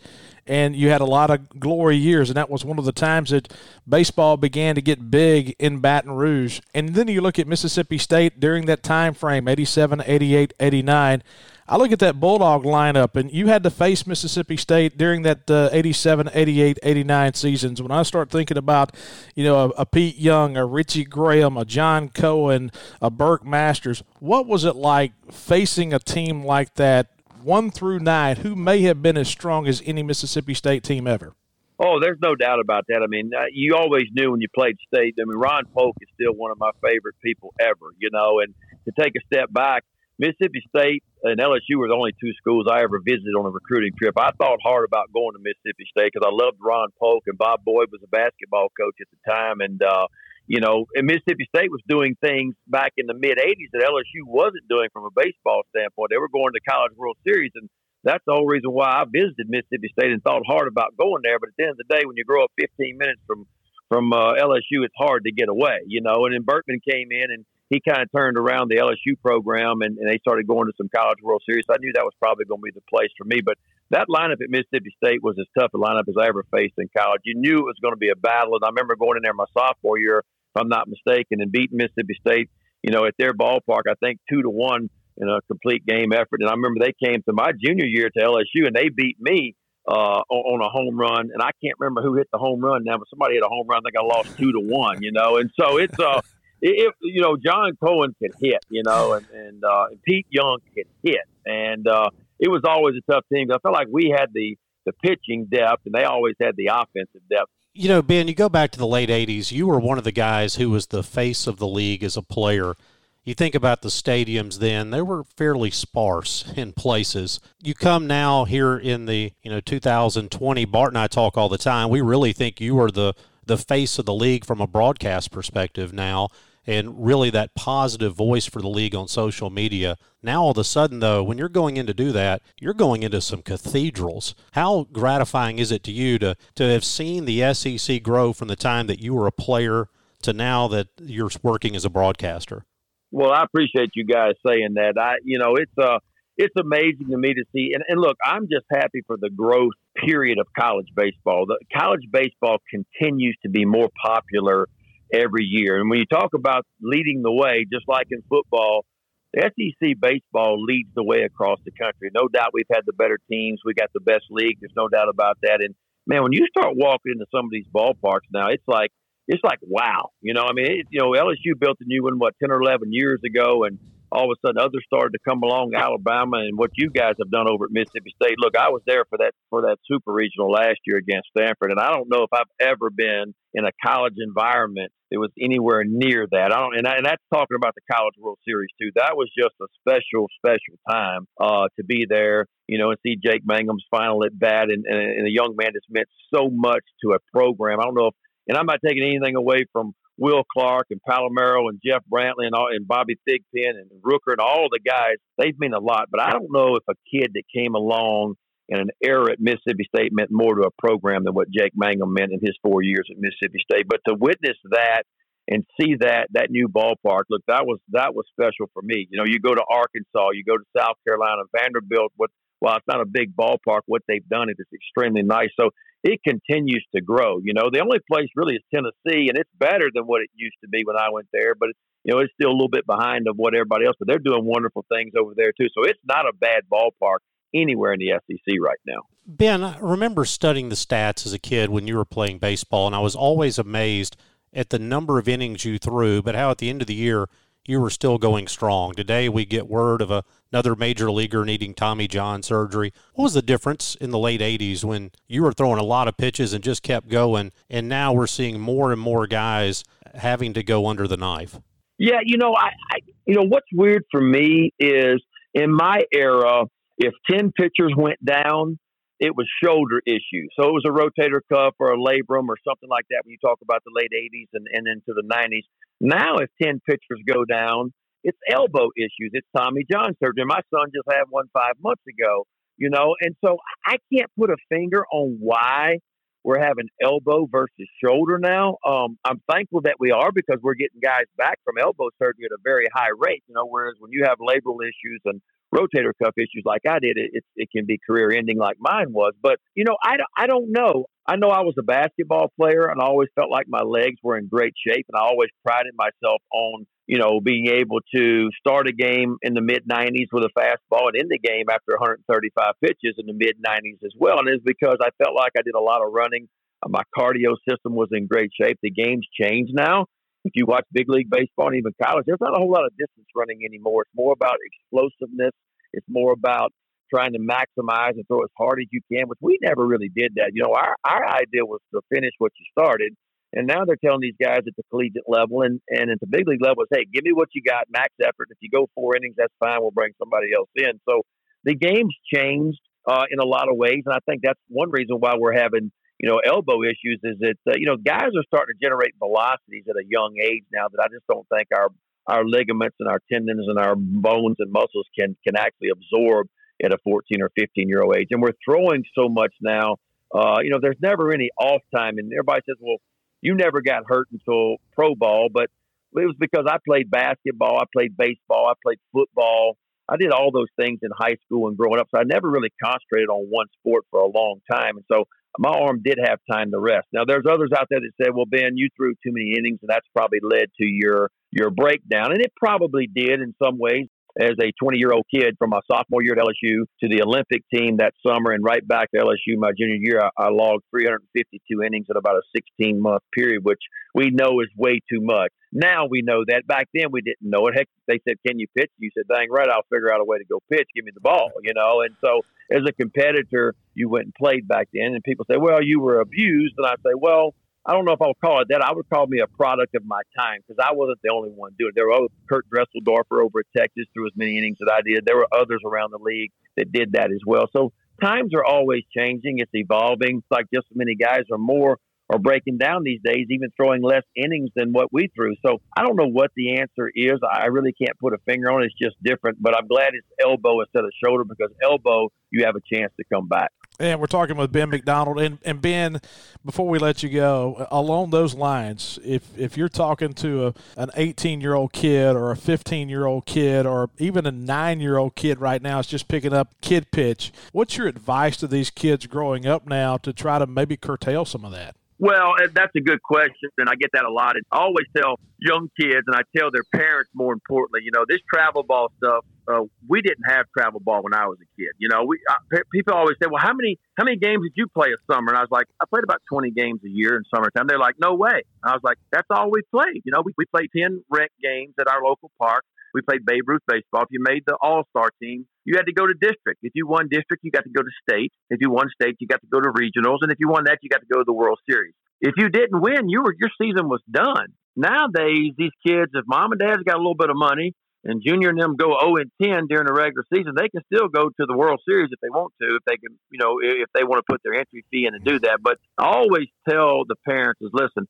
and 0.48 0.76
you 0.76 0.90
had 0.90 1.02
a 1.02 1.06
lot 1.06 1.30
of 1.30 1.60
glory 1.60 1.98
years, 1.98 2.30
and 2.30 2.38
that 2.38 2.50
was 2.50 2.66
one 2.66 2.80
of 2.80 2.86
the 2.86 2.92
times 2.92 3.30
that 3.30 3.54
baseball 3.88 4.38
began 4.38 4.76
to 4.76 4.82
get 4.82 5.12
big 5.12 5.56
in 5.60 5.80
Baton 5.80 6.12
Rouge. 6.12 6.60
And 6.74 6.90
then 6.96 7.08
you 7.08 7.22
look 7.22 7.38
at 7.38 7.48
Mississippi 7.48 7.98
State 7.98 8.40
during 8.40 8.66
that 8.66 8.82
time 8.82 9.14
frame, 9.14 9.48
87, 9.48 10.02
88, 10.06 10.54
89 10.60 11.24
I 11.68 11.78
look 11.78 11.92
at 11.92 11.98
that 12.00 12.20
Bulldog 12.20 12.64
lineup, 12.64 13.16
and 13.16 13.32
you 13.32 13.48
had 13.48 13.64
to 13.64 13.72
face 13.72 14.06
Mississippi 14.06 14.56
State 14.56 15.00
during 15.00 15.24
that 15.24 15.50
uh, 15.50 15.70
87, 15.72 16.30
88, 16.32 16.78
89 16.84 17.34
seasons. 17.34 17.82
When 17.82 17.92
I 17.92 18.04
start 18.04 18.30
thinking 18.30 18.58
about, 18.58 18.96
you 19.34 19.44
know, 19.44 19.56
a, 19.56 19.70
a, 19.82 19.86
Pete 19.88 20.20
Young, 20.20 20.58
a 20.58 20.66
Richie 20.66 21.06
Graham, 21.06 21.58
a 21.58 21.66
John 21.66 22.10
Cohen, 22.10 22.72
a 23.02 23.10
Burke 23.10 23.44
Masters, 23.44 24.04
what 24.20 24.46
was 24.46 24.64
it 24.64 24.76
like 24.76 25.14
facing 25.32 25.92
a 25.92 25.98
team 25.98 26.46
like 26.46 26.76
that, 26.76 27.08
one 27.42 27.72
through 27.72 27.98
nine, 27.98 28.38
who 28.38 28.56
may 28.56 28.82
have 28.84 29.02
been 29.02 29.18
as 29.18 29.28
strong 29.28 29.68
as 29.68 29.82
any 29.88 30.04
Mississippi 30.04 30.54
State 30.54 30.84
team 30.84 31.08
ever? 31.08 31.34
Oh, 31.80 32.00
there's 32.00 32.20
no 32.22 32.36
doubt 32.36 32.60
about 32.60 32.86
that. 32.90 33.02
I 33.04 33.08
mean, 33.08 33.32
uh, 33.36 33.46
you 33.52 33.76
always 33.76 34.06
knew 34.14 34.32
when 34.32 34.40
you 34.40 34.48
played 34.54 34.78
state. 34.88 35.16
I 35.20 35.26
mean, 35.26 35.38
Ron 35.38 35.66
Polk 35.74 35.96
is 36.00 36.08
still 36.14 36.34
one 36.34 36.52
of 36.52 36.60
my 36.60 36.70
favorite 36.82 37.16
people 37.24 37.56
ever, 37.60 37.92
you 37.98 38.10
know, 38.14 38.40
and 38.40 38.54
to 38.86 38.92
take 38.98 39.14
a 39.16 39.26
step 39.26 39.52
back, 39.52 39.84
Mississippi 40.18 40.64
State 40.72 41.04
and 41.24 41.40
LSU 41.40 41.76
were 41.76 41.92
the 41.92 41.98
only 41.98 42.16
two 42.16 42.32
schools 42.40 42.68
I 42.72 42.84
ever 42.84 43.04
visited 43.04 43.36
on 43.36 43.46
a 43.46 43.52
recruiting 43.52 43.92
trip. 44.00 44.16
I 44.16 44.32
thought 44.40 44.64
hard 44.64 44.88
about 44.88 45.12
going 45.12 45.36
to 45.36 45.44
Mississippi 45.44 45.84
State 45.92 46.12
because 46.14 46.24
I 46.24 46.32
loved 46.32 46.58
Ron 46.64 46.90
Polk 47.00 47.24
and 47.28 47.38
Bob 47.38 47.66
Boyd 47.66 47.92
was 47.92 48.00
a 48.04 48.08
basketball 48.08 48.72
coach 48.72 48.96
at 49.02 49.12
the 49.12 49.20
time, 49.28 49.60
and 49.60 49.82
uh, 49.84 50.08
you 50.48 50.62
know, 50.62 50.86
and 50.96 51.04
Mississippi 51.08 51.50
State 51.52 51.72
was 51.72 51.82
doing 51.90 52.16
things 52.24 52.56
back 52.68 52.94
in 52.96 53.08
the 53.08 53.18
mid 53.18 53.38
'80s 53.38 53.76
that 53.76 53.84
LSU 53.84 54.24
wasn't 54.24 54.64
doing 54.70 54.88
from 54.94 55.04
a 55.04 55.12
baseball 55.12 55.64
standpoint. 55.76 56.12
They 56.12 56.22
were 56.22 56.32
going 56.32 56.54
to 56.56 56.64
College 56.64 56.96
World 56.96 57.18
Series, 57.28 57.52
and 57.56 57.68
that's 58.08 58.24
the 58.24 58.34
whole 58.34 58.48
reason 58.48 58.72
why 58.72 58.88
I 58.88 59.04
visited 59.04 59.52
Mississippi 59.52 59.92
State 59.92 60.16
and 60.16 60.24
thought 60.24 60.48
hard 60.48 60.70
about 60.72 60.96
going 60.96 61.28
there. 61.28 61.40
But 61.44 61.52
at 61.52 61.56
the 61.58 61.64
end 61.68 61.76
of 61.76 61.82
the 61.84 61.92
day, 61.92 62.08
when 62.08 62.16
you 62.16 62.24
grow 62.24 62.46
up 62.46 62.56
15 62.56 62.96
minutes 62.96 63.20
from 63.28 63.48
from 63.90 64.14
uh, 64.14 64.40
LSU, 64.40 64.88
it's 64.88 64.96
hard 64.98 65.26
to 65.26 65.32
get 65.32 65.50
away, 65.50 65.84
you 65.88 66.00
know. 66.00 66.24
And 66.26 66.34
then 66.34 66.48
Bertman 66.48 66.80
came 66.88 67.12
in 67.12 67.36
and 67.36 67.44
he 67.70 67.82
kind 67.88 68.02
of 68.02 68.12
turned 68.12 68.38
around 68.38 68.70
the 68.70 68.78
LSU 68.78 69.20
program 69.22 69.82
and, 69.82 69.98
and 69.98 70.10
they 70.10 70.20
started 70.20 70.48
going 70.48 70.68
to 70.68 70.74
some 70.78 70.90
College 70.96 71.20
World 71.22 71.42
Series. 71.46 71.66
I 71.70 71.78
knew 71.80 71.92
that 71.94 72.04
was 72.04 72.14
probably 72.22 72.46
going 72.46 72.62
to 72.62 72.66
be 72.66 72.72
the 72.72 72.86
place 72.90 73.10
for 73.18 73.26
me. 73.26 73.42
But 73.44 73.58
that 73.90 74.08
lineup 74.08 74.42
at 74.42 74.50
Mississippi 74.50 74.94
State 75.04 75.24
was 75.24 75.36
as 75.40 75.48
tough 75.58 75.72
a 75.74 75.78
lineup 75.78 76.08
as 76.08 76.16
I 76.20 76.28
ever 76.28 76.46
faced 76.52 76.76
in 76.78 76.90
college. 76.96 77.22
You 77.26 77.36
knew 77.36 77.58
it 77.60 77.66
was 77.66 77.80
going 77.82 77.94
to 77.94 78.00
be 78.00 78.10
a 78.10 78.16
battle. 78.16 78.54
And 78.56 78.64
I 78.64 78.70
remember 78.70 78.96
going 78.96 79.18
in 79.18 79.24
there 79.24 79.34
my 79.34 79.46
sophomore 79.58 79.98
year, 79.98 80.20
if 80.20 80.62
I'm 80.62 80.70
not 80.70 80.88
mistaken, 80.88 81.42
and 81.42 81.52
beating 81.52 81.78
Mississippi 81.78 82.18
State, 82.20 82.50
you 82.84 82.92
know, 82.92 83.06
at 83.06 83.16
their 83.18 83.34
ballpark, 83.34 83.90
I 83.90 83.96
think 84.00 84.20
two 84.30 84.44
to 84.44 84.50
one 84.50 84.90
in 85.18 85.30
a 85.30 85.42
complete 85.48 85.86
game 85.86 86.14
effort. 86.14 86.42
And 86.42 86.50
I 86.50 86.54
remember 86.54 86.80
they 86.86 86.94
came 87.04 87.24
to 87.24 87.34
my 87.34 87.52
junior 87.52 87.86
year 87.86 88.10
to 88.10 88.24
LSU 88.24 88.68
and 88.68 88.76
they 88.76 88.90
beat 88.90 89.18
me 89.20 89.56
uh, 89.88 90.22
on, 90.30 90.62
a 90.62 90.70
home 90.70 90.98
run, 90.98 91.30
and 91.32 91.42
I 91.42 91.52
can't 91.64 91.76
remember 91.80 92.02
who 92.02 92.16
hit 92.16 92.28
the 92.32 92.40
home 92.40 92.60
run 92.60 92.84
now, 92.84 92.98
but 92.98 93.08
somebody 93.08 93.36
hit 93.36 93.44
a 93.44 93.48
home 93.48 93.68
run. 93.68 93.80
I 93.80 93.84
think 93.86 93.96
I 93.98 94.04
lost 94.04 94.36
two 94.36 94.52
to 94.52 94.60
one, 94.60 95.04
you 95.04 95.12
know, 95.12 95.38
and 95.38 95.52
so 95.60 95.78
it's 95.78 95.98
uh, 96.00 96.22
if 96.62 96.94
you 97.02 97.22
know 97.22 97.38
John 97.38 97.78
Cohen 97.84 98.16
could 98.20 98.34
hit, 98.42 98.60
you 98.70 98.84
know, 98.86 99.14
and 99.14 99.26
and, 99.34 99.64
uh, 99.64 99.88
Pete 100.04 100.28
Young 100.30 100.60
could 100.74 100.88
hit, 101.04 101.22
and 101.46 101.88
uh, 101.88 102.10
it 102.40 102.50
was 102.50 102.62
always 102.68 102.96
a 102.96 103.12
tough 103.12 103.26
team. 103.32 103.52
I 103.52 103.58
felt 103.60 103.74
like 103.74 103.88
we 103.92 104.14
had 104.16 104.30
the 104.34 104.58
the 104.86 104.94
pitching 104.94 105.46
depth, 105.46 105.86
and 105.86 105.94
they 105.94 106.04
always 106.04 106.36
had 106.42 106.56
the 106.56 106.68
offensive 106.68 107.22
depth. 107.30 107.52
You 107.74 107.90
know, 107.90 108.02
Ben, 108.02 108.28
you 108.28 108.36
go 108.36 108.50
back 108.50 108.72
to 108.72 108.80
the 108.80 108.88
late 108.88 109.10
'80s. 109.10 109.52
You 109.52 109.68
were 109.68 109.80
one 109.80 109.98
of 109.98 110.04
the 110.04 110.12
guys 110.12 110.56
who 110.56 110.70
was 110.70 110.88
the 110.88 111.04
face 111.04 111.48
of 111.48 111.58
the 111.58 111.68
league 111.68 112.04
as 112.04 112.16
a 112.16 112.22
player. 112.22 112.76
You 113.24 113.34
think 113.34 113.56
about 113.56 113.82
the 113.82 113.90
stadiums 113.90 114.60
then; 114.60 114.92
they 114.92 115.02
were 115.02 115.24
fairly 115.24 115.72
sparse 115.72 116.46
in 116.56 116.74
places. 116.74 117.40
You 117.62 117.74
come 117.74 118.08
now 118.08 118.46
here 118.46 118.78
in 118.78 119.08
the 119.08 119.34
you 119.42 119.52
know 119.52 119.60
2020. 119.60 120.66
Bart 120.66 120.92
and 120.92 120.98
I 120.98 121.08
talk 121.08 121.38
all 121.38 121.50
the 121.50 121.58
time. 121.58 121.90
We 121.90 122.02
really 122.02 122.34
think 122.34 122.62
you 122.62 122.80
are 122.80 122.92
the 122.92 123.14
the 123.46 123.58
face 123.58 124.00
of 124.00 124.06
the 124.06 124.14
league 124.14 124.46
from 124.46 124.62
a 124.62 124.68
broadcast 124.68 125.32
perspective 125.32 125.94
now 125.94 126.30
and 126.68 127.06
really 127.06 127.30
that 127.30 127.54
positive 127.54 128.16
voice 128.16 128.46
for 128.46 128.62
the 128.62 128.68
league 128.68 128.96
on 128.96 129.08
social 129.08 129.50
media. 129.50 129.98
Now, 130.24 130.44
all 130.44 130.52
of 130.52 130.58
a 130.58 130.64
sudden, 130.64 131.00
though, 131.00 131.24
when 131.24 131.38
you're 131.38 131.50
going 131.50 131.78
in 131.78 131.86
to 131.86 131.94
do 131.94 132.12
that, 132.12 132.42
you're 132.60 132.74
going 132.74 133.04
into 133.04 133.22
some 133.22 133.42
cathedrals. 133.42 134.34
How 134.54 134.88
gratifying 134.92 135.60
is 135.60 135.72
it 135.72 135.84
to 135.84 135.92
you 135.92 136.18
to, 136.20 136.36
to 136.56 136.64
have 136.64 136.84
seen 136.84 137.26
the 137.26 137.54
SEC 137.54 138.02
grow 138.02 138.34
from 138.34 138.48
the 138.48 138.56
time 138.56 138.88
that 138.88 139.00
you 139.00 139.14
were 139.14 139.28
a 139.28 139.32
player 139.32 139.90
to 140.24 140.34
now 140.34 140.68
that 140.70 140.88
you're 141.00 141.30
working 141.44 141.76
as 141.76 141.86
a 141.86 141.90
broadcaster? 141.90 142.66
Well, 143.12 143.32
I 143.32 143.44
appreciate 143.44 143.92
you 143.94 144.04
guys 144.04 144.34
saying 144.46 144.74
that. 144.76 144.96
I, 145.00 145.16
you 145.24 145.38
know, 145.38 145.56
it's 145.56 145.72
uh, 145.78 146.00
it's 146.38 146.56
amazing 146.60 147.08
to 147.12 147.18
me 147.18 147.34
to 147.34 147.44
see. 147.54 147.72
And, 147.74 147.84
and 147.88 148.00
look, 148.00 148.18
I'm 148.24 148.44
just 148.44 148.66
happy 148.72 149.02
for 149.08 149.18
the 149.20 149.30
growth 149.30 149.74
period 149.96 150.38
of 150.40 150.48
college 150.58 150.88
baseball. 150.96 151.46
The 151.46 151.60
college 151.76 152.04
baseball 152.12 152.58
continues 152.70 153.38
to 153.44 153.50
be 153.50 153.66
more 153.66 153.90
popular 154.02 154.68
every 155.14 155.46
year. 155.46 155.80
And 155.80 155.90
when 155.90 156.00
you 156.00 156.06
talk 156.06 156.34
about 156.34 156.66
leading 156.82 157.22
the 157.22 157.32
way, 157.32 157.66
just 157.72 157.88
like 157.88 158.08
in 158.12 158.22
football, 158.30 158.86
the 159.34 159.52
SEC 159.52 160.00
baseball 160.00 160.64
leads 160.64 160.90
the 160.96 161.04
way 161.04 161.24
across 161.24 161.60
the 161.66 161.72
country. 161.72 162.10
No 162.14 162.28
doubt 162.28 162.52
we've 162.54 162.66
had 162.72 162.84
the 162.86 162.94
better 162.94 163.20
teams. 163.30 163.62
We 163.66 163.74
got 163.74 163.90
the 163.94 164.00
best 164.00 164.26
league. 164.30 164.58
There's 164.60 164.76
no 164.76 164.88
doubt 164.88 165.10
about 165.10 165.38
that. 165.44 165.60
And 165.62 165.76
man, 166.08 166.24
when 166.24 166.32
you 166.32 166.46
start 166.48 166.76
walking 166.76 167.14
into 167.14 167.26
some 167.34 167.46
of 167.46 167.52
these 167.52 167.68
ballparks 167.74 168.32
now, 168.32 168.48
it's 168.48 168.64
like 168.68 168.92
it's 169.28 169.44
like 169.44 169.60
wow. 169.62 170.12
You 170.22 170.34
know, 170.34 170.46
I 170.46 170.54
mean, 170.54 170.68
it, 170.68 170.88
you 170.90 171.02
know, 171.02 171.12
LSU 171.12 171.60
built 171.60 171.78
a 171.82 171.86
new 171.86 172.04
one 172.04 172.20
what 172.20 172.36
ten 172.40 172.52
or 172.52 172.62
eleven 172.62 172.92
years 172.92 173.20
ago, 173.26 173.64
and 173.66 173.80
all 174.16 174.32
of 174.32 174.38
a 174.38 174.48
sudden 174.48 174.62
others 174.62 174.84
started 174.86 175.12
to 175.12 175.20
come 175.28 175.44
along, 175.44 175.76
Alabama, 175.76 176.38
and 176.38 176.58
what 176.58 176.72
you 176.76 176.90
guys 176.90 177.16
have 177.20 177.30
done 177.30 177.48
over 177.50 177.66
at 177.66 177.72
Mississippi 177.72 178.16
State. 178.16 178.40
Look, 178.40 178.56
I 178.56 178.70
was 178.70 178.82
there 178.88 179.04
for 179.10 179.18
that 179.20 179.34
for 179.50 179.64
that 179.64 179.78
super 179.86 180.14
regional 180.14 180.50
last 180.50 180.80
year 180.86 180.98
against 180.98 181.30
Stanford, 181.36 181.72
and 181.72 181.80
I 181.80 181.92
don't 181.92 182.10
know 182.10 182.24
if 182.24 182.32
I've 182.34 182.50
ever 182.60 182.90
been 182.90 183.36
in 183.54 183.66
a 183.66 183.72
college 183.86 184.16
environment 184.18 184.92
that 185.12 185.20
was 185.20 185.32
anywhere 185.40 185.84
near 185.86 186.28
that. 186.32 186.52
I 186.52 186.60
don't, 186.60 186.78
and, 186.78 186.88
I, 186.88 186.98
and 186.98 187.06
that's 187.06 187.24
talking 187.34 187.56
about 187.56 187.76
the 187.76 187.82
College 187.94 188.16
World 188.20 188.40
Series 188.48 188.70
too. 188.82 188.92
That 188.96 189.16
was 189.16 189.30
just 189.38 189.56
a 189.62 189.68
special, 189.80 190.28
special 190.38 190.80
time 190.90 191.28
uh, 191.40 191.68
to 191.78 191.84
be 191.86 192.06
there, 192.10 192.48
you 192.68 192.78
know, 192.78 192.90
and 192.90 193.00
see 193.06 193.16
Jake 193.16 193.44
Mangum's 193.46 193.86
final 193.92 194.24
at 194.26 194.38
bat, 194.38 194.70
and, 194.70 194.86
and, 194.86 195.00
and 195.00 195.28
a 195.28 195.32
young 195.32 195.56
man 195.56 195.72
that's 195.74 195.86
meant 195.90 196.08
so 196.34 196.50
much 196.52 196.84
to 197.04 197.14
a 197.14 197.20
program. 197.32 197.80
I 197.80 197.84
don't 197.84 197.96
know 197.96 198.08
if, 198.08 198.16
and 198.48 198.58
I'm 198.58 198.66
not 198.66 198.80
taking 198.86 199.04
anything 199.04 199.36
away 199.36 199.66
from 199.72 199.94
Will 200.18 200.44
Clark 200.52 200.88
and 200.92 201.02
Palmeiro 201.08 201.70
and 201.70 201.80
Jeff 201.86 202.04
Brantley 202.12 202.46
and 202.46 202.56
all, 202.56 202.68
and 202.72 202.88
Bobby 202.88 203.16
Thigpen 203.28 203.72
and 203.72 203.90
Rooker 204.02 204.32
and 204.32 204.40
all 204.40 204.68
the 204.72 204.80
guys, 204.80 205.18
they've 205.38 205.58
mean 205.60 205.74
a 205.74 205.80
lot. 205.80 206.08
But 206.10 206.22
I 206.22 206.32
don't 206.32 206.52
know 206.52 206.78
if 206.78 206.84
a 206.90 206.96
kid 207.12 207.32
that 207.34 207.44
came 207.54 207.76
along 207.76 208.36
in 208.70 208.80
an 208.80 208.90
era 209.04 209.32
at 209.32 209.40
Mississippi 209.40 209.88
State 209.96 210.12
meant 210.12 210.32
more 210.32 210.56
to 210.56 210.68
a 210.68 210.72
program 210.82 211.24
than 211.24 211.34
what 211.34 211.52
Jake 211.52 211.74
Mangum 211.76 212.14
meant 212.14 212.32
in 212.32 212.40
his 212.42 212.58
four 212.64 212.82
years 212.82 213.08
at 213.12 213.18
Mississippi 213.20 213.60
State. 213.60 213.86
But 213.88 214.00
to 214.08 214.16
witness 214.16 214.58
that 214.72 215.04
and 215.48 215.64
see 215.80 215.96
that 216.00 216.28
that 216.32 216.50
new 216.50 216.68
ballpark, 216.68 217.24
look, 217.30 217.44
that 217.48 217.66
was 217.66 217.80
that 217.92 218.16
was 218.16 218.26
special 218.32 218.72
for 218.74 218.82
me. 218.82 219.08
You 219.12 219.20
know, 219.20 219.26
you 219.28 219.40
go 219.40 219.54
to 219.54 219.64
Arkansas, 219.70 220.32
you 220.34 220.44
go 220.44 220.58
to 220.58 220.66
South 220.76 220.96
Carolina, 221.08 221.44
Vanderbilt. 221.56 222.14
What 222.16 222.32
while 222.66 222.78
it's 222.78 222.88
not 222.88 223.00
a 223.00 223.06
big 223.06 223.36
ballpark, 223.36 223.82
what 223.86 224.02
they've 224.08 224.28
done 224.28 224.50
it 224.50 224.58
is 224.58 224.66
extremely 224.74 225.22
nice. 225.22 225.50
So 225.56 225.70
it 226.04 226.20
continues 226.28 226.84
to 226.96 227.02
grow. 227.02 227.38
You 227.44 227.54
know, 227.54 227.70
the 227.72 227.80
only 227.80 228.00
place 228.12 228.28
really 228.36 228.56
is 228.56 228.64
Tennessee, 228.74 229.30
and 229.30 229.38
it's 229.38 229.50
better 229.60 229.92
than 229.94 230.06
what 230.06 230.22
it 230.22 230.32
used 230.34 230.56
to 230.64 230.68
be 230.68 230.82
when 230.84 230.96
I 230.98 231.12
went 231.12 231.28
there, 231.32 231.54
but 231.54 231.70
you 232.04 232.14
know, 232.14 232.22
it's 232.22 232.34
still 232.34 232.50
a 232.50 232.58
little 232.58 232.70
bit 232.70 232.88
behind 232.88 233.28
of 233.28 233.36
what 233.38 233.54
everybody 233.54 233.86
else, 233.86 233.96
but 234.00 234.08
they're 234.08 234.18
doing 234.18 234.46
wonderful 234.46 234.84
things 234.92 235.14
over 235.20 235.34
there 235.38 235.52
too. 235.52 235.68
So 235.78 235.84
it's 235.84 236.00
not 236.08 236.26
a 236.26 236.34
bad 236.34 236.64
ballpark 236.72 237.20
anywhere 237.54 237.94
in 237.94 238.00
the 238.00 238.14
SEC 238.14 238.56
right 238.60 238.80
now. 238.88 239.04
Ben, 239.28 239.64
I 239.64 239.78
remember 239.78 240.26
studying 240.26 240.70
the 240.70 240.76
stats 240.76 241.28
as 241.28 241.34
a 241.34 241.40
kid 241.40 241.70
when 241.70 241.86
you 241.86 241.96
were 241.96 242.06
playing 242.06 242.40
baseball, 242.40 242.88
and 242.88 242.96
I 242.96 243.00
was 243.00 243.16
always 243.16 243.60
amazed 243.60 244.18
at 244.54 244.72
the 244.72 244.80
number 244.80 245.20
of 245.20 245.28
innings 245.28 245.66
you 245.66 245.78
threw, 245.78 246.24
but 246.24 246.34
how 246.34 246.50
at 246.50 246.58
the 246.58 246.70
end 246.70 246.82
of 246.82 246.88
the 246.88 246.96
year 246.96 247.28
you 247.68 247.80
were 247.80 247.90
still 247.90 248.18
going 248.18 248.48
strong. 248.48 248.94
Today 248.94 249.28
we 249.30 249.46
get 249.46 249.68
word 249.68 250.02
of 250.02 250.12
a, 250.12 250.24
another 250.56 250.74
major 250.74 251.12
leaguer 251.12 251.44
needing 251.44 251.74
Tommy 251.74 252.08
John 252.08 252.42
surgery. 252.42 252.94
What 253.14 253.24
was 253.24 253.34
the 253.34 253.42
difference 253.42 253.96
in 253.96 254.12
the 254.12 254.18
late 254.18 254.40
80s 254.40 254.86
when 254.86 255.12
you 255.28 255.44
were 255.44 255.52
throwing 255.52 255.80
a 255.80 255.84
lot 255.84 256.08
of 256.08 256.16
pitches 256.16 256.54
and 256.54 256.64
just 256.64 256.82
kept 256.82 257.10
going, 257.10 257.52
and 257.70 257.90
now 257.90 258.14
we're 258.14 258.26
seeing 258.26 258.62
more 258.62 258.94
and 258.94 259.02
more 259.02 259.28
guys 259.28 259.84
having 260.14 260.54
to 260.54 260.64
go 260.64 260.88
under 260.88 261.10
the 261.10 261.18
knife? 261.18 261.60
Yeah, 261.98 262.20
you 262.24 262.38
know, 262.38 262.56
I, 262.56 262.70
I 262.90 263.00
you 263.26 263.36
know 263.36 263.44
what's 263.44 263.68
weird 263.74 264.04
for 264.10 264.22
me 264.22 264.72
is 264.80 265.22
in 265.54 265.74
my 265.74 266.04
era, 266.14 266.64
if 266.98 267.14
10 267.30 267.52
pitchers 267.52 267.94
went 267.98 268.24
down, 268.24 268.80
it 269.20 269.36
was 269.36 269.50
shoulder 269.62 270.02
issues. 270.08 270.54
So 270.58 270.70
it 270.70 270.72
was 270.72 270.86
a 270.88 270.90
rotator 270.90 271.42
cuff 271.52 271.74
or 271.80 271.92
a 271.92 271.98
labrum 271.98 272.48
or 272.48 272.56
something 272.66 272.88
like 272.88 273.06
that 273.10 273.24
when 273.26 273.34
you 273.34 273.38
talk 273.46 273.60
about 273.62 273.82
the 273.84 273.92
late 273.94 274.12
80s 274.14 274.48
and, 274.54 274.68
and 274.72 274.88
into 274.88 275.08
the 275.08 275.24
90s. 275.30 275.64
Now, 276.00 276.38
if 276.38 276.50
10 276.62 276.80
pitchers 276.88 277.20
go 277.28 277.44
down, 277.44 277.92
it's 278.26 278.38
elbow 278.52 278.90
issues. 278.98 279.30
It's 279.34 279.48
Tommy 279.56 279.86
John 279.90 280.16
surgery. 280.22 280.46
My 280.46 280.60
son 280.74 280.88
just 280.94 281.06
had 281.08 281.26
one 281.30 281.46
five 281.54 281.76
months 281.82 282.02
ago, 282.10 282.46
you 282.76 282.90
know, 282.90 283.16
and 283.22 283.36
so 283.46 283.58
I 283.86 283.98
can't 284.12 284.30
put 284.38 284.50
a 284.50 284.58
finger 284.68 285.06
on 285.14 285.38
why 285.40 286.00
we're 286.44 286.60
having 286.60 286.88
elbow 287.02 287.48
versus 287.50 287.88
shoulder 288.04 288.40
now. 288.40 288.78
Um, 288.86 289.18
I'm 289.24 289.42
thankful 289.50 289.82
that 289.82 289.96
we 290.00 290.12
are 290.12 290.32
because 290.34 290.58
we're 290.62 290.76
getting 290.76 291.00
guys 291.02 291.26
back 291.38 291.60
from 291.64 291.76
elbow 291.80 292.10
surgery 292.22 292.46
at 292.46 292.54
a 292.54 292.62
very 292.64 292.86
high 292.94 293.14
rate, 293.18 293.44
you 293.48 293.54
know, 293.54 293.66
whereas 293.68 293.96
when 294.00 294.12
you 294.12 294.26
have 294.26 294.38
labral 294.40 294.82
issues 294.82 295.22
and 295.26 295.42
rotator 295.74 296.12
cuff 296.22 296.34
issues 296.38 296.64
like 296.66 296.82
I 296.88 297.00
did, 297.00 297.18
it, 297.18 297.30
it, 297.34 297.44
it 297.56 297.70
can 297.76 297.86
be 297.86 298.00
career 298.08 298.32
ending 298.32 298.58
like 298.58 298.78
mine 298.80 299.12
was. 299.12 299.34
But, 299.42 299.58
you 299.76 299.84
know, 299.84 299.98
I, 300.04 300.18
I 300.38 300.48
don't 300.48 300.72
know. 300.72 301.06
I 301.28 301.38
know 301.38 301.50
I 301.50 301.62
was 301.62 301.76
a 301.80 301.84
basketball 301.84 302.52
player 302.60 302.88
and 302.88 303.02
I 303.02 303.06
always 303.06 303.30
felt 303.36 303.50
like 303.50 303.66
my 303.68 303.82
legs 303.82 304.18
were 304.22 304.38
in 304.38 304.48
great 304.48 304.74
shape. 304.78 305.06
And 305.10 305.18
I 305.18 305.26
always 305.26 305.50
prided 305.66 305.94
myself 305.98 306.42
on, 306.54 306.86
you 307.08 307.18
know, 307.18 307.42
being 307.42 307.68
able 307.68 308.00
to 308.16 308.50
start 308.60 308.88
a 308.88 308.94
game 308.94 309.38
in 309.42 309.54
the 309.54 309.62
mid 309.62 309.88
90s 309.90 310.28
with 310.32 310.44
a 310.44 310.54
fastball 310.60 311.10
and 311.10 311.20
end 311.20 311.32
the 311.32 311.40
game 311.40 311.66
after 311.70 311.98
135 311.98 312.74
pitches 312.80 313.16
in 313.18 313.26
the 313.26 313.34
mid 313.34 313.56
90s 313.58 314.06
as 314.06 314.14
well. 314.18 314.40
And 314.40 314.50
it's 314.50 314.64
because 314.64 314.98
I 315.02 315.10
felt 315.24 315.36
like 315.36 315.54
I 315.58 315.62
did 315.64 315.76
a 315.76 315.82
lot 315.82 316.06
of 316.06 316.14
running. 316.14 316.48
My 316.88 317.02
cardio 317.18 317.56
system 317.68 317.96
was 317.96 318.10
in 318.12 318.28
great 318.28 318.52
shape. 318.62 318.78
The 318.84 318.92
game's 318.92 319.26
changed 319.42 319.74
now 319.74 320.06
if 320.46 320.52
you 320.54 320.66
watch 320.68 320.86
big 320.94 321.10
league 321.10 321.30
baseball 321.30 321.68
and 321.68 321.78
even 321.78 321.92
college, 322.02 322.24
there's 322.28 322.40
not 322.40 322.56
a 322.56 322.60
whole 322.60 322.72
lot 322.72 322.86
of 322.86 322.92
distance 322.92 323.26
running 323.36 323.66
anymore. 323.66 324.04
It's 324.04 324.16
more 324.16 324.32
about 324.32 324.58
explosiveness. 324.64 325.52
It's 325.92 326.06
more 326.08 326.32
about 326.32 326.72
trying 327.14 327.34
to 327.34 327.40
maximize 327.40 328.14
and 328.16 328.28
throw 328.28 328.44
as 328.44 328.50
hard 328.58 328.80
as 328.82 328.88
you 328.92 329.02
can, 329.12 329.28
which 329.28 329.40
we 329.42 329.58
never 329.62 329.86
really 329.86 330.10
did 330.10 330.34
that. 330.36 330.52
You 330.54 330.64
know, 330.64 330.74
our, 330.74 330.96
our 331.04 331.26
idea 331.26 331.66
was 331.66 331.80
to 331.94 332.02
finish 332.14 332.32
what 332.38 332.52
you 332.60 332.66
started. 332.78 333.16
And 333.54 333.68
now 333.68 333.86
they're 333.86 333.96
telling 334.04 334.20
these 334.22 334.36
guys 334.42 334.60
at 334.68 334.76
the 334.76 334.84
collegiate 334.92 335.24
level 335.28 335.62
and, 335.62 335.80
and 335.88 336.12
at 336.12 336.20
the 336.20 336.28
big 336.28 336.48
league 336.48 336.62
level 336.62 336.84
hey, 336.92 337.06
give 337.12 337.24
me 337.24 337.32
what 337.32 337.50
you 337.54 337.62
got, 337.64 337.86
max 337.90 338.10
effort. 338.22 338.50
If 338.50 338.58
you 338.60 338.70
go 338.70 338.90
four 338.96 339.16
innings, 339.16 339.36
that's 339.38 339.54
fine. 339.60 339.78
We'll 339.80 339.92
bring 339.92 340.12
somebody 340.20 340.48
else 340.54 340.70
in. 340.76 341.00
So 341.08 341.22
the 341.64 341.74
game's 341.74 342.16
changed 342.34 342.80
uh, 343.08 343.24
in 343.32 343.40
a 343.40 343.46
lot 343.46 343.70
of 343.70 343.78
ways, 343.78 344.04
and 344.06 344.14
I 344.14 344.20
think 344.30 344.42
that's 344.44 344.60
one 344.68 344.90
reason 344.92 345.18
why 345.20 345.36
we're 345.38 345.58
having 345.58 345.92
you 346.20 346.30
know 346.30 346.40
elbow 346.46 346.84
issues. 346.84 347.20
Is 347.24 347.38
that 347.40 347.56
uh, 347.68 347.74
you 347.78 347.86
know 347.86 347.98
guys 347.98 348.30
are 348.36 348.48
starting 348.48 348.76
to 348.76 348.86
generate 348.86 349.14
velocities 349.20 349.86
at 349.90 349.96
a 349.96 350.06
young 350.08 350.36
age 350.42 350.64
now 350.74 350.88
that 350.92 351.00
I 351.02 351.08
just 351.08 351.26
don't 351.30 351.48
think 351.50 351.68
our 351.76 351.90
our 352.28 352.44
ligaments 352.46 352.96
and 353.00 353.10
our 353.10 353.20
tendons 353.32 353.68
and 353.68 353.80
our 353.80 353.96
bones 353.96 354.58
and 354.60 354.72
muscles 354.72 355.08
can 355.18 355.38
can 355.46 355.56
actually 355.56 355.90
absorb 355.90 356.48
at 356.84 356.94
a 356.94 356.98
14 357.04 357.42
or 357.42 357.52
15 357.58 357.88
year 357.88 358.02
old 358.02 358.16
age. 358.18 358.28
And 358.32 358.42
we're 358.42 358.58
throwing 358.64 359.04
so 359.18 359.30
much 359.30 359.54
now. 359.62 359.98
Uh, 360.34 360.58
you 360.62 360.70
know, 360.70 360.80
there's 360.82 361.00
never 361.02 361.32
any 361.34 361.50
off 361.60 361.82
time, 361.96 362.18
and 362.18 362.32
everybody 362.34 362.62
says, 362.68 362.78
"Well, 362.82 362.98
you 363.42 363.56
never 363.56 363.82
got 363.82 364.04
hurt 364.08 364.28
until 364.32 364.78
pro 364.94 365.16
ball," 365.16 365.50
but 365.54 365.70
it 366.14 366.26
was 366.26 366.36
because 366.40 366.66
I 366.68 366.78
played 366.86 367.10
basketball, 367.10 367.78
I 367.78 367.86
played 367.94 368.18
baseball, 368.18 368.68
I 368.68 368.74
played 368.84 369.00
football. 369.14 369.78
I 370.08 370.18
did 370.18 370.32
all 370.32 370.52
those 370.52 370.70
things 370.78 371.00
in 371.02 371.10
high 371.18 371.36
school 371.46 371.68
and 371.68 371.76
growing 371.76 372.00
up, 372.00 372.08
so 372.14 372.20
I 372.20 372.24
never 372.26 372.50
really 372.50 372.72
concentrated 372.84 373.30
on 373.30 373.48
one 373.50 373.66
sport 373.80 374.06
for 374.12 374.20
a 374.20 374.28
long 374.28 374.62
time. 374.70 374.98
And 374.98 375.06
so 375.12 375.26
my 375.58 375.72
arm 375.72 376.02
did 376.04 376.20
have 376.24 376.40
time 376.52 376.72
to 376.72 376.80
rest. 376.80 377.08
Now 377.12 377.26
there's 377.26 377.46
others 377.50 377.72
out 377.76 377.88
there 377.90 378.00
that 378.00 378.12
said, 378.22 378.36
"Well, 378.36 378.46
Ben, 378.46 378.78
you 378.78 378.90
threw 378.96 379.14
too 379.16 379.32
many 379.32 379.56
innings, 379.58 379.80
and 379.82 379.90
that's 379.90 380.08
probably 380.16 380.40
led 380.42 380.72
to 380.80 380.86
your 380.86 381.32
your 381.52 381.70
breakdown," 381.70 382.32
and 382.32 382.42
it 382.42 382.54
probably 382.56 383.08
did 383.08 383.42
in 383.42 383.56
some 383.64 383.78
ways 383.80 384.08
as 384.40 384.54
a 384.62 384.72
20 384.82 384.98
year 384.98 385.12
old 385.12 385.26
kid 385.34 385.56
from 385.58 385.70
my 385.70 385.80
sophomore 385.90 386.24
year 386.24 386.34
at 386.34 386.40
LSU 386.40 386.84
to 387.02 387.08
the 387.10 387.22
Olympic 387.22 387.64
team 387.74 387.98
that 387.98 388.14
summer 388.26 388.52
and 388.52 388.64
right 388.64 388.86
back 388.86 389.12
to 389.12 389.18
LSU 389.18 389.58
my 389.58 389.72
junior 389.78 389.96
year. 389.96 390.20
I, 390.22 390.46
I 390.46 390.50
logged 390.50 390.84
352 390.92 391.84
innings 391.84 392.08
in 392.10 392.18
about 392.18 392.36
a 392.36 392.42
16 392.56 393.02
month 393.02 393.24
period, 393.34 393.64
which 393.64 393.82
we 394.14 394.30
know 394.32 394.60
is 394.62 394.70
way 394.78 395.00
too 395.10 395.22
much. 395.22 395.52
Now 395.72 396.06
we 396.10 396.22
know 396.22 396.44
that. 396.48 396.66
Back 396.68 396.88
then 396.94 397.08
we 397.12 397.22
didn't 397.22 397.50
know 397.50 397.68
it. 397.68 397.76
Heck, 397.76 397.88
they 398.08 398.20
said, 398.28 398.38
"Can 398.48 398.60
you 398.60 398.68
pitch?" 398.78 398.92
You 398.98 399.10
said, 399.14 399.26
"Dang 399.28 399.50
right, 399.52 399.68
I'll 399.70 399.86
figure 399.92 400.12
out 400.12 400.22
a 400.22 400.26
way 400.26 400.38
to 400.38 400.46
go 400.46 400.60
pitch. 400.72 400.88
Give 400.96 401.04
me 401.04 401.12
the 401.14 401.22
ball," 401.22 401.52
you 401.64 401.74
know. 401.74 402.02
And 402.02 402.16
so, 402.24 402.42
as 402.72 402.84
a 402.88 402.94
competitor, 402.94 403.76
you 403.94 404.08
went 404.08 404.26
and 404.26 404.34
played 404.34 404.68
back 404.68 404.88
then, 404.94 405.14
and 405.14 405.24
people 405.24 405.46
say, 405.52 405.58
"Well, 405.60 405.84
you 405.84 406.00
were 406.00 406.22
abused," 406.22 406.76
and 406.78 406.88
I 406.88 406.96
say, 407.04 407.14
"Well." 407.16 407.54
I 407.86 407.94
don't 407.94 408.06
know 408.06 408.14
if 408.14 408.22
I 408.22 408.28
would 408.28 408.40
call 408.44 408.62
it 408.62 408.68
that. 408.70 408.82
I 408.82 408.94
would 408.94 409.08
call 409.10 409.28
me 409.28 409.40
a 409.40 409.48
product 409.48 409.96
of 409.96 410.04
my 410.06 410.22
time 410.38 410.60
because 410.66 410.84
I 410.84 410.94
wasn't 410.94 411.20
the 411.24 411.32
only 411.32 411.50
one 411.50 411.74
doing 411.78 411.90
it. 411.90 411.96
There 411.96 412.08
were 412.08 412.14
other, 412.14 412.28
Kurt 412.50 412.66
Dressendorfer 412.70 413.44
over 413.44 413.60
at 413.60 413.66
Texas 413.78 414.06
threw 414.14 414.26
as 414.26 414.34
many 414.36 414.58
innings 414.58 414.78
that 414.80 414.92
I 414.92 415.02
did. 415.06 415.26
There 415.26 415.38
were 415.38 415.48
others 415.54 415.82
around 415.86 416.12
the 416.12 416.18
league 416.18 416.52
that 416.78 416.92
did 416.92 417.12
that 417.14 417.32
as 417.32 417.42
well. 417.46 417.66
So 417.72 417.94
times 418.22 418.54
are 418.56 418.66
always 418.66 419.04
changing. 419.16 419.60
It's 419.60 419.72
evolving. 419.74 420.38
It's 420.40 420.52
like 420.52 420.66
just 420.74 420.88
as 420.92 420.98
many 420.98 421.16
guys 421.16 421.44
or 421.52 421.60
more 421.60 422.00
are 422.28 422.40
breaking 422.40 422.80
down 422.80 423.04
these 423.04 423.20
days, 423.24 423.46
even 423.52 423.70
throwing 423.78 424.02
less 424.02 424.24
innings 424.36 424.72
than 424.76 424.92
what 424.92 425.14
we 425.14 425.30
threw. 425.36 425.54
So 425.64 425.80
I 425.96 426.04
don't 426.04 426.16
know 426.16 426.28
what 426.28 426.50
the 426.56 426.80
answer 426.80 427.12
is. 427.14 427.40
I 427.48 427.68
really 427.68 427.94
can't 427.94 428.18
put 428.18 428.34
a 428.34 428.38
finger 428.50 428.72
on 428.72 428.82
it. 428.82 428.88
It's 428.88 428.96
just 429.00 429.16
different. 429.24 429.62
But 429.62 429.78
I'm 429.78 429.88
glad 429.88 430.14
it's 430.14 430.28
elbow 430.44 430.82
instead 430.82 431.04
of 431.04 431.12
shoulder 431.24 431.44
because 431.44 431.72
elbow, 431.84 432.30
you 432.50 432.66
have 432.66 432.76
a 432.76 432.82
chance 432.92 433.14
to 433.20 433.26
come 433.32 433.48
back. 433.48 433.72
And 434.00 434.20
we're 434.20 434.28
talking 434.28 434.58
with 434.58 434.72
Ben 434.72 434.90
McDonald. 434.90 435.40
And, 435.40 435.58
and 435.64 435.82
Ben, 435.82 436.20
before 436.66 436.88
we 436.88 437.00
let 437.00 437.24
you 437.24 437.30
go, 437.30 437.88
along 437.92 438.32
those 438.32 438.54
lines, 438.54 439.20
if, 439.24 439.58
if 439.58 439.78
you're 439.78 439.90
talking 439.90 440.34
to 440.34 440.68
a, 440.68 440.74
an 440.98 441.12
18 441.16 441.62
year 441.62 441.74
old 441.74 441.94
kid 441.94 442.36
or 442.36 442.52
a 442.52 442.58
15 442.58 443.08
year 443.08 443.26
old 443.26 443.46
kid 443.46 443.86
or 443.86 444.10
even 444.18 444.46
a 444.46 444.52
nine 444.52 445.00
year 445.00 445.18
old 445.18 445.36
kid 445.36 445.62
right 445.62 445.82
now 445.82 446.00
is 446.00 446.08
just 446.08 446.28
picking 446.28 446.54
up 446.54 446.74
kid 446.82 447.10
pitch, 447.12 447.54
what's 447.72 447.96
your 447.96 448.08
advice 448.08 448.58
to 448.58 448.68
these 448.68 448.90
kids 448.90 449.28
growing 449.28 449.66
up 449.66 449.88
now 449.88 450.18
to 450.18 450.34
try 450.34 450.60
to 450.60 450.68
maybe 450.68 450.98
curtail 450.98 451.46
some 451.46 451.64
of 451.64 451.72
that? 451.72 451.96
Well, 452.18 452.56
eh, 452.62 452.68
that's 452.74 452.96
a 452.96 453.02
good 453.02 453.22
question, 453.22 453.70
and 453.78 453.90
I 453.90 453.96
get 453.96 454.12
that 454.14 454.24
a 454.24 454.32
lot. 454.32 454.56
And 454.56 454.64
I 454.72 454.80
always 454.80 455.06
tell 455.16 455.38
young 455.60 455.90
kids, 456.00 456.24
and 456.28 456.36
I 456.36 456.42
tell 456.58 456.72
their 456.72 456.86
parents 456.94 457.30
more 457.34 457.52
importantly, 457.52 458.02
you 458.04 458.12
know, 458.14 458.26
this 458.28 458.40
travel 458.52 458.84
ball 458.84 459.12
stuff. 459.18 459.46
Uh, 459.68 459.82
we 460.08 460.22
didn't 460.22 460.46
have 460.48 460.66
travel 460.78 461.00
ball 461.00 461.24
when 461.24 461.34
I 461.34 461.48
was 461.48 461.58
a 461.62 461.70
kid. 461.80 461.94
You 461.98 462.10
know, 462.10 462.24
we 462.28 462.40
I, 462.48 462.58
people 462.92 463.14
always 463.14 463.36
say, 463.42 463.48
"Well, 463.50 463.62
how 463.62 463.74
many 463.74 463.98
how 464.18 464.24
many 464.24 464.38
games 464.38 464.62
did 464.64 464.74
you 464.76 464.88
play 464.88 465.10
a 465.10 465.20
summer?" 465.32 465.50
And 465.50 465.58
I 465.58 465.62
was 465.62 465.72
like, 465.72 465.88
"I 466.02 466.06
played 466.06 466.24
about 466.24 466.42
twenty 466.48 466.72
games 466.72 467.02
a 467.04 467.10
year 467.10 467.36
in 467.36 467.44
summertime." 467.54 467.88
They're 467.88 468.00
like, 468.00 468.16
"No 468.20 468.36
way!" 468.36 468.62
And 468.84 468.86
I 468.86 468.94
was 468.94 469.02
like, 469.04 469.18
"That's 469.32 469.48
all 469.50 469.72
we 469.72 469.82
played." 469.90 470.22
You 470.24 470.32
know, 470.34 470.42
we 470.46 470.54
we 470.58 470.66
played 470.66 470.90
ten 470.96 471.24
rec 471.30 471.52
games 471.62 471.96
at 472.00 472.08
our 472.08 472.24
local 472.24 472.52
park. 472.60 472.84
We 473.16 473.22
played 473.22 473.46
Babe 473.46 473.64
Ruth 473.66 473.82
baseball. 473.88 474.24
If 474.24 474.30
you 474.32 474.44
made 474.44 474.64
the 474.68 474.78
All 474.82 475.08
Star 475.10 475.32
team, 475.42 475.66
you 475.86 475.96
had 475.96 476.06
to 476.06 476.14
go 476.14 476.28
to 476.28 476.34
district. 476.34 476.84
If 476.84 476.92
you 476.96 477.08
won 477.08 477.30
district, 477.32 477.64
you 477.64 477.72
got 477.72 477.86
to 477.86 477.90
go 477.90 478.04
to 478.04 478.14
state. 478.30 478.52
If 478.70 478.82
you 478.82 478.92
won 478.92 479.08
state, 479.20 479.38
you 479.40 479.48
got 479.48 479.62
to 479.62 479.68
go 479.72 479.80
to 479.80 479.90
regionals. 479.90 480.40
And 480.42 480.52
if 480.52 480.60
you 480.60 480.68
won 480.68 480.84
that, 480.86 481.00
you 481.02 481.10
got 481.10 481.22
to 481.22 481.32
go 481.32 481.40
to 481.40 481.46
the 481.48 481.54
World 481.54 481.80
Series. 481.90 482.14
If 482.42 482.54
you 482.58 482.70
didn't 482.70 483.00
win, 483.02 483.30
you 483.30 483.42
were 483.42 483.56
your 483.58 483.72
season 483.82 484.10
was 484.10 484.22
done. 484.30 484.76
Nowadays, 484.98 485.74
these 485.78 485.96
kids, 486.06 486.32
if 486.34 486.44
mom 486.46 486.72
and 486.72 486.80
dad's 486.80 487.04
got 487.04 487.16
a 487.16 487.24
little 487.24 487.36
bit 487.36 487.50
of 487.50 487.56
money 487.58 487.96
and 488.26 488.42
junior 488.46 488.70
and 488.70 488.82
them 488.82 488.96
go 488.96 489.14
0 489.22 489.38
and 489.38 489.52
10 489.62 489.86
during 489.88 490.08
the 490.08 490.14
regular 490.14 490.44
season, 490.52 490.74
they 490.76 490.90
can 490.90 491.02
still 491.14 491.30
go 491.30 491.50
to 491.50 491.66
the 491.68 491.78
World 491.78 492.02
Series 492.10 492.30
if 492.32 492.40
they 492.42 492.50
want 492.50 492.74
to, 492.82 492.98
if 492.98 493.06
they 493.06 493.18
can, 493.18 493.38
you 493.52 493.60
know, 493.60 493.78
if 493.82 494.10
they 494.16 494.24
want 494.24 494.42
to 494.42 494.48
put 494.52 494.62
their 494.64 494.74
entry 494.74 495.06
fee 495.12 495.26
in 495.28 495.36
and 495.36 495.46
do 495.46 495.60
that. 495.60 495.78
But 495.82 495.98
always 496.18 496.66
tell 496.90 497.24
the 497.30 497.36
parents 497.48 497.82
is 497.82 497.92
listen, 497.94 498.28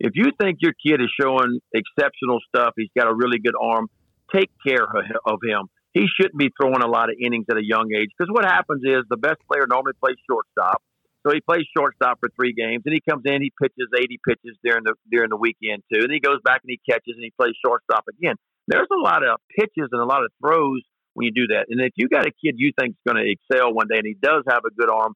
if 0.00 0.12
you 0.14 0.32
think 0.40 0.58
your 0.60 0.72
kid 0.72 1.00
is 1.00 1.12
showing 1.20 1.60
exceptional 1.72 2.38
stuff, 2.48 2.72
he's 2.76 2.90
got 2.96 3.06
a 3.06 3.14
really 3.14 3.38
good 3.38 3.54
arm, 3.60 3.88
take 4.34 4.50
care 4.66 4.88
of 5.26 5.38
him. 5.44 5.68
He 5.92 6.06
shouldn't 6.08 6.38
be 6.38 6.50
throwing 6.60 6.82
a 6.82 6.88
lot 6.88 7.10
of 7.10 7.16
innings 7.22 7.46
at 7.50 7.56
a 7.56 7.64
young 7.64 7.92
age 7.94 8.08
because 8.16 8.32
what 8.32 8.44
happens 8.44 8.82
is 8.82 9.04
the 9.08 9.20
best 9.20 9.38
player 9.46 9.66
normally 9.68 9.92
plays 10.02 10.16
shortstop. 10.28 10.82
So 11.24 11.32
he 11.32 11.40
plays 11.40 11.64
shortstop 11.76 12.20
for 12.20 12.28
three 12.36 12.52
games, 12.52 12.82
and 12.84 12.92
he 12.92 13.00
comes 13.00 13.22
in, 13.24 13.40
he 13.40 13.52
pitches 13.60 13.88
80 13.96 14.20
pitches 14.28 14.58
during 14.62 14.84
the 14.84 14.94
during 15.10 15.30
the 15.30 15.36
weekend 15.36 15.82
too, 15.92 16.00
and 16.00 16.12
he 16.12 16.20
goes 16.20 16.40
back 16.44 16.60
and 16.64 16.68
he 16.72 16.80
catches 16.84 17.14
and 17.16 17.22
he 17.24 17.32
plays 17.38 17.54
shortstop 17.64 18.04
again. 18.08 18.36
There's 18.66 18.88
a 18.90 19.00
lot 19.00 19.22
of 19.22 19.38
pitches 19.58 19.88
and 19.92 20.00
a 20.00 20.06
lot 20.06 20.24
of 20.24 20.30
throws 20.42 20.82
when 21.14 21.26
you 21.26 21.32
do 21.32 21.54
that. 21.54 21.66
And 21.68 21.80
if 21.80 21.92
you 21.96 22.08
got 22.08 22.26
a 22.26 22.32
kid 22.32 22.56
you 22.56 22.72
think 22.78 22.94
is 22.94 23.12
going 23.12 23.22
to 23.22 23.30
excel 23.30 23.72
one 23.72 23.86
day, 23.88 23.98
and 23.98 24.06
he 24.06 24.16
does 24.20 24.42
have 24.48 24.62
a 24.66 24.74
good 24.74 24.90
arm, 24.90 25.14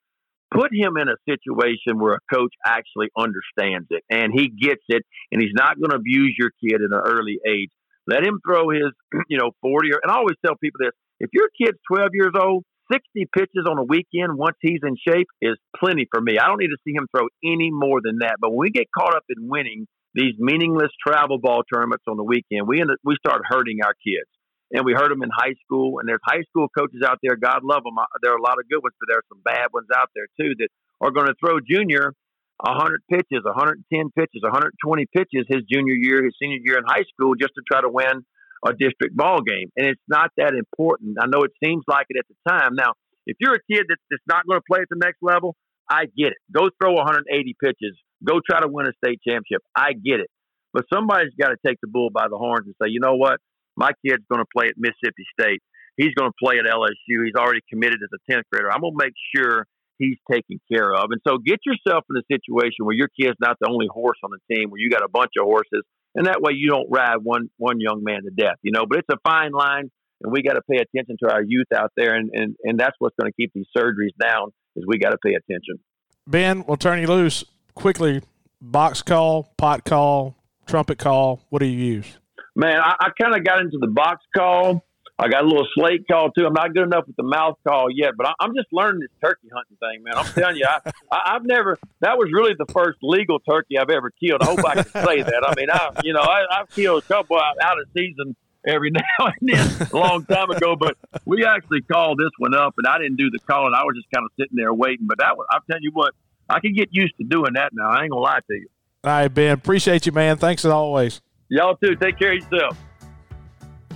put 0.53 0.71
him 0.73 0.97
in 0.97 1.09
a 1.09 1.17
situation 1.29 1.99
where 1.99 2.15
a 2.15 2.35
coach 2.35 2.53
actually 2.65 3.09
understands 3.17 3.87
it 3.91 4.03
and 4.11 4.33
he 4.33 4.49
gets 4.49 4.83
it, 4.89 5.03
and 5.31 5.43
he's 5.43 5.55
not 5.55 5.79
going 5.79 5.91
to 5.91 5.97
abuse 5.97 6.35
your 6.39 6.51
kid 6.63 6.81
at 6.81 6.93
an 6.93 7.03
early 7.05 7.39
age. 7.47 7.71
Let 8.07 8.25
him 8.25 8.41
throw 8.47 8.71
his, 8.71 8.93
you 9.29 9.39
know, 9.39 9.51
40 9.61 9.93
or, 9.93 10.01
and 10.03 10.11
I 10.11 10.17
always 10.17 10.37
tell 10.45 10.57
people 10.57 10.81
this 10.81 10.93
if 11.21 11.31
your 11.33 11.49
kid's 11.61 11.79
12 11.93 12.11
years 12.15 12.33
old, 12.41 12.65
60 12.91 13.29
pitches 13.37 13.67
on 13.69 13.79
a 13.79 13.85
weekend 13.85 14.39
once 14.39 14.57
he's 14.61 14.81
in 14.83 14.97
shape 14.97 15.27
is 15.43 15.59
plenty 15.77 16.07
for 16.11 16.23
me. 16.23 16.39
I 16.39 16.47
don't 16.47 16.59
need 16.59 16.73
to 16.73 16.81
see 16.87 16.95
him 16.95 17.07
throw 17.15 17.29
any 17.45 17.71
more 17.71 18.01
than 18.03 18.21
that. 18.21 18.37
But 18.41 18.51
when 18.51 18.61
we 18.61 18.71
get 18.71 18.87
caught 18.97 19.15
up 19.15 19.25
in 19.29 19.49
winning 19.49 19.87
these 20.19 20.35
meaningless 20.39 20.91
travel 20.99 21.39
ball 21.39 21.63
tournaments 21.73 22.03
on 22.09 22.17
the 22.17 22.27
weekend, 22.27 22.67
we 22.67 22.81
end 22.81 22.91
we 23.05 23.15
start 23.25 23.43
hurting 23.47 23.79
our 23.85 23.95
kids. 24.03 24.27
And 24.71 24.85
we 24.85 24.93
hurt 24.93 25.09
them 25.09 25.23
in 25.23 25.31
high 25.33 25.57
school. 25.65 25.99
And 25.99 26.09
there's 26.09 26.21
high 26.27 26.45
school 26.51 26.69
coaches 26.69 27.01
out 27.07 27.19
there, 27.23 27.37
God 27.37 27.65
love 27.65 27.85
them. 27.85 27.97
Uh, 27.97 28.05
there 28.21 28.33
are 28.33 28.37
a 28.37 28.43
lot 28.43 28.59
of 28.61 28.69
good 28.69 28.83
ones, 28.83 28.93
but 29.01 29.07
there 29.09 29.17
are 29.17 29.29
some 29.33 29.41
bad 29.41 29.73
ones 29.73 29.87
out 29.95 30.11
there 30.15 30.29
too 30.37 30.53
that 30.59 30.69
are 31.01 31.11
going 31.11 31.27
to 31.27 31.35
throw 31.41 31.57
junior 31.65 32.13
100 32.61 33.01
pitches, 33.09 33.47
110 33.47 34.11
pitches, 34.19 34.43
120 34.43 35.07
pitches 35.15 35.47
his 35.49 35.63
junior 35.71 35.95
year, 35.95 36.25
his 36.25 36.35
senior 36.43 36.59
year 36.61 36.77
in 36.77 36.85
high 36.85 37.07
school 37.15 37.33
just 37.39 37.55
to 37.55 37.63
try 37.71 37.81
to 37.81 37.89
win 37.89 38.27
a 38.67 38.75
district 38.75 39.17
ball 39.17 39.41
game. 39.41 39.71
And 39.77 39.87
it's 39.87 40.03
not 40.09 40.31
that 40.37 40.53
important. 40.53 41.17
I 41.23 41.27
know 41.27 41.47
it 41.47 41.53
seems 41.63 41.85
like 41.87 42.07
it 42.11 42.19
at 42.19 42.27
the 42.27 42.37
time. 42.51 42.75
Now, 42.75 42.93
if 43.25 43.37
you're 43.41 43.55
a 43.55 43.65
kid 43.71 43.87
that's, 43.89 44.03
that's 44.11 44.27
not 44.27 44.45
going 44.47 44.59
to 44.59 44.67
play 44.69 44.81
at 44.81 44.91
the 44.91 44.99
next 44.99 45.23
level, 45.23 45.55
I 45.89 46.07
get 46.13 46.35
it. 46.35 46.41
Go 46.53 46.69
throw 46.83 46.95
180 46.95 47.57
pitches. 47.63 47.97
Go 48.25 48.41
try 48.45 48.61
to 48.61 48.69
win 48.69 48.87
a 48.87 48.93
state 49.05 49.21
championship. 49.27 49.63
I 49.77 49.93
get 49.93 50.21
it. 50.21 50.31
But 50.73 50.85
somebody's 50.93 51.33
got 51.39 51.49
to 51.49 51.57
take 51.65 51.79
the 51.81 51.89
bull 51.89 52.11
by 52.13 52.29
the 52.29 52.37
horns 52.37 52.67
and 52.67 52.75
say, 52.83 52.89
you 52.91 53.01
know 53.01 53.17
what? 53.17 53.41
My 53.77 53.91
kid's 54.05 54.25
going 54.31 54.43
to 54.43 54.51
play 54.55 54.67
at 54.67 54.75
Mississippi 54.77 55.25
State. 55.39 55.63
He's 55.97 56.15
going 56.15 56.31
to 56.31 56.39
play 56.43 56.59
at 56.59 56.67
LSU. 56.67 57.25
He's 57.25 57.39
already 57.39 57.61
committed 57.71 57.99
as 58.03 58.11
a 58.13 58.21
10th 58.31 58.43
grader. 58.53 58.71
I'm 58.71 58.81
going 58.81 58.95
to 58.99 59.05
make 59.05 59.15
sure 59.35 59.67
he's 59.99 60.19
taken 60.31 60.61
care 60.71 60.95
of. 60.95 61.11
And 61.11 61.21
so 61.27 61.39
get 61.39 61.61
yourself 61.67 62.05
in 62.11 62.17
a 62.17 62.27
situation 62.31 62.87
where 62.87 62.95
your 62.95 63.09
kid's 63.21 63.37
not 63.41 63.57
the 63.61 63.69
only 63.69 63.87
horse 63.91 64.19
on 64.23 64.31
the 64.31 64.55
team, 64.55 64.71
where 64.71 64.81
you 64.81 64.91
got 64.91 65.03
a 65.03 65.09
bunch 65.09 65.33
of 65.39 65.45
horses, 65.45 65.83
and 66.15 66.27
that 66.27 66.41
way 66.41 66.53
you 66.55 66.71
don't 66.71 66.87
ride 66.91 67.19
one 67.23 67.51
one 67.59 67.81
young 67.81 68.03
man 68.03 68.23
to 68.23 68.31
death, 68.31 68.57
you 68.63 68.73
know. 68.73 68.87
But 68.89 68.99
it's 68.99 69.09
a 69.11 69.19
fine 69.29 69.53
line, 69.53 69.91
and 70.23 70.33
we 70.33 70.43
got 70.43 70.55
to 70.55 70.63
pay 70.71 70.79
attention 70.79 71.17
to 71.25 71.33
our 71.33 71.43
youth 71.43 71.67
out 71.75 71.93
there, 71.97 72.15
and 72.15 72.31
and, 72.33 72.57
and 72.63 72.79
that's 72.79 72.95
what's 72.99 73.17
going 73.21 73.31
to 73.31 73.37
keep 73.37 73.53
these 73.55 73.67
surgeries 73.77 74.17
down. 74.21 74.51
Is 74.77 74.85
we 74.87 74.99
got 74.99 75.11
to 75.11 75.19
pay 75.25 75.35
attention. 75.35 75.81
Ben, 76.27 76.65
we'll 76.67 76.77
turn 76.77 77.01
you 77.01 77.09
loose 77.09 77.45
quickly. 77.79 78.23
Box 78.61 79.03
call, 79.03 79.53
pot 79.57 79.85
call, 79.85 80.37
trumpet 80.67 80.99
call. 80.99 81.41
What 81.49 81.61
do 81.61 81.67
you 81.67 81.79
use? 81.79 82.19
Man, 82.57 82.81
I, 82.81 82.97
I 82.99 83.09
kind 83.21 83.37
of 83.37 83.45
got 83.45 83.61
into 83.61 83.79
the 83.79 83.87
box 83.87 84.25
call. 84.37 84.85
I 85.21 85.29
got 85.29 85.43
a 85.43 85.47
little 85.47 85.67
slate 85.75 86.07
call 86.09 86.31
too. 86.31 86.47
I'm 86.47 86.53
not 86.53 86.75
good 86.75 86.85
enough 86.85 87.07
with 87.07 87.17
the 87.17 87.25
mouth 87.25 87.57
call 87.67 87.89
yet, 87.91 88.13
but 88.17 88.29
I, 88.29 88.45
am 88.45 88.55
just 88.55 88.69
learning 88.73 89.01
this 89.01 89.11
turkey 89.21 89.49
hunting 89.53 89.77
thing, 89.79 90.05
man. 90.05 90.15
I'm 90.17 90.33
telling 90.33 90.57
you, 90.57 90.67
I, 90.69 90.93
I, 91.13 91.33
have 91.35 91.45
never. 91.45 91.79
That 92.01 92.19
was 92.19 92.31
really 92.33 92.55
the 92.57 92.73
first 92.73 92.99
legal 93.03 93.41
turkey 93.41 93.79
I've 93.79 93.91
ever 93.91 94.11
killed. 94.11 94.43
I 94.43 94.47
hope 94.47 94.65
I 94.65 94.75
can 94.75 94.85
say 94.85 95.23
that. 95.23 95.43
I 95.45 95.55
mean, 95.57 95.71
I 95.71 95.91
you 96.05 96.13
know 96.13 96.21
I, 96.21 96.43
I've 96.51 96.71
killed 96.71 97.03
a 97.03 97.07
couple 97.07 97.37
out, 97.37 97.57
out 97.63 97.81
of 97.81 97.87
season 97.97 98.37
every 98.67 98.91
now 99.19 99.27
and 99.27 99.49
then 99.49 99.89
a 99.93 99.97
long 99.97 100.25
time 100.25 100.51
ago, 100.51 100.77
but 100.77 100.97
we 101.25 101.45
actually 101.45 101.83
called 101.83 102.19
this 102.19 102.31
one 102.39 102.55
up, 102.55 102.75
and 102.79 102.87
I 102.87 102.99
didn't 102.99 103.17
do 103.17 103.31
the 103.31 103.39
calling. 103.41 103.73
I 103.75 103.83
was 103.83 103.97
just 103.97 104.09
kind 104.15 104.25
of 104.25 104.31
sitting 104.39 104.57
there 104.57 104.73
waiting. 104.73 105.07
But 105.07 105.19
that 105.19 105.37
was, 105.37 105.47
I'm 105.51 105.63
telling 105.69 105.83
you 105.83 105.91
what, 105.93 106.15
I 106.49 106.61
can 106.61 106.73
get 106.73 106.89
used 106.93 107.17
to 107.19 107.25
doing 107.25 107.53
that 107.55 107.71
now. 107.73 107.91
I 107.91 108.03
ain't 108.03 108.11
gonna 108.11 108.23
lie 108.23 108.41
to 108.47 108.55
you. 108.55 108.69
All 109.05 109.13
right, 109.13 109.29
Ben. 109.29 109.53
Appreciate 109.53 110.07
you, 110.07 110.13
man. 110.13 110.37
Thanks 110.37 110.65
as 110.65 110.71
always. 110.71 111.21
Y'all 111.49 111.77
too. 111.77 111.95
Take 111.97 112.19
care 112.19 112.33
of 112.33 112.43
yourself. 112.43 112.77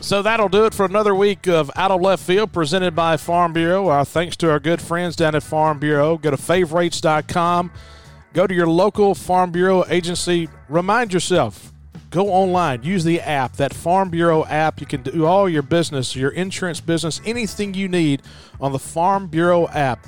So 0.01 0.21
that'll 0.21 0.49
do 0.49 0.65
it 0.65 0.75
for 0.75 0.85
another 0.85 1.15
week 1.15 1.47
of 1.47 1.71
Out 1.77 1.93
of 1.93 2.01
Left 2.01 2.23
Field 2.23 2.53
presented 2.53 2.97
by 2.97 3.17
Farm 3.17 3.53
Bureau. 3.53 3.89
Our 3.89 4.05
thanks 4.05 4.37
to 4.39 4.51
our 4.51 4.59
good 4.59 4.83
friends 4.83 5.15
down 5.15 5.37
at 5.37 5.45
Farm 5.45 5.79
Bureau. 5.79 6.19
Go 6.19 6.33
to 6.33 6.37
favorites.com. 6.37 7.71
Go 8.33 8.47
to 8.47 8.55
your 8.55 8.67
local 8.67 9.15
Farm 9.15 9.53
Bureau 9.53 9.85
agency. 9.89 10.49
Remind 10.69 11.13
yourself, 11.13 11.73
go 12.11 12.31
online, 12.31 12.83
use 12.83 13.05
the 13.05 13.21
app, 13.21 13.57
that 13.59 13.73
Farm 13.73 14.11
Bureau 14.11 14.45
app. 14.47 14.81
You 14.81 14.87
can 14.87 15.03
do 15.03 15.25
all 15.25 15.49
your 15.49 15.63
business, 15.63 16.17
your 16.17 16.31
insurance 16.31 16.81
business, 16.81 17.21
anything 17.25 17.75
you 17.75 17.89
need 17.89 18.23
on 18.61 18.73
the 18.73 18.81
Farm 18.81 19.29
Bureau 19.29 19.69
app. 19.69 20.07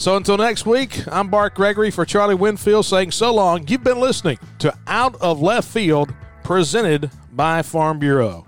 So 0.00 0.16
until 0.16 0.38
next 0.38 0.64
week, 0.64 1.06
I'm 1.12 1.28
Bart 1.28 1.54
Gregory 1.54 1.90
for 1.90 2.06
Charlie 2.06 2.34
Winfield 2.34 2.86
saying 2.86 3.10
so 3.10 3.34
long. 3.34 3.68
You've 3.68 3.84
been 3.84 4.00
listening 4.00 4.38
to 4.60 4.74
Out 4.86 5.14
of 5.20 5.42
Left 5.42 5.68
Field 5.68 6.14
presented 6.42 7.10
by 7.32 7.60
Farm 7.60 7.98
Bureau. 7.98 8.46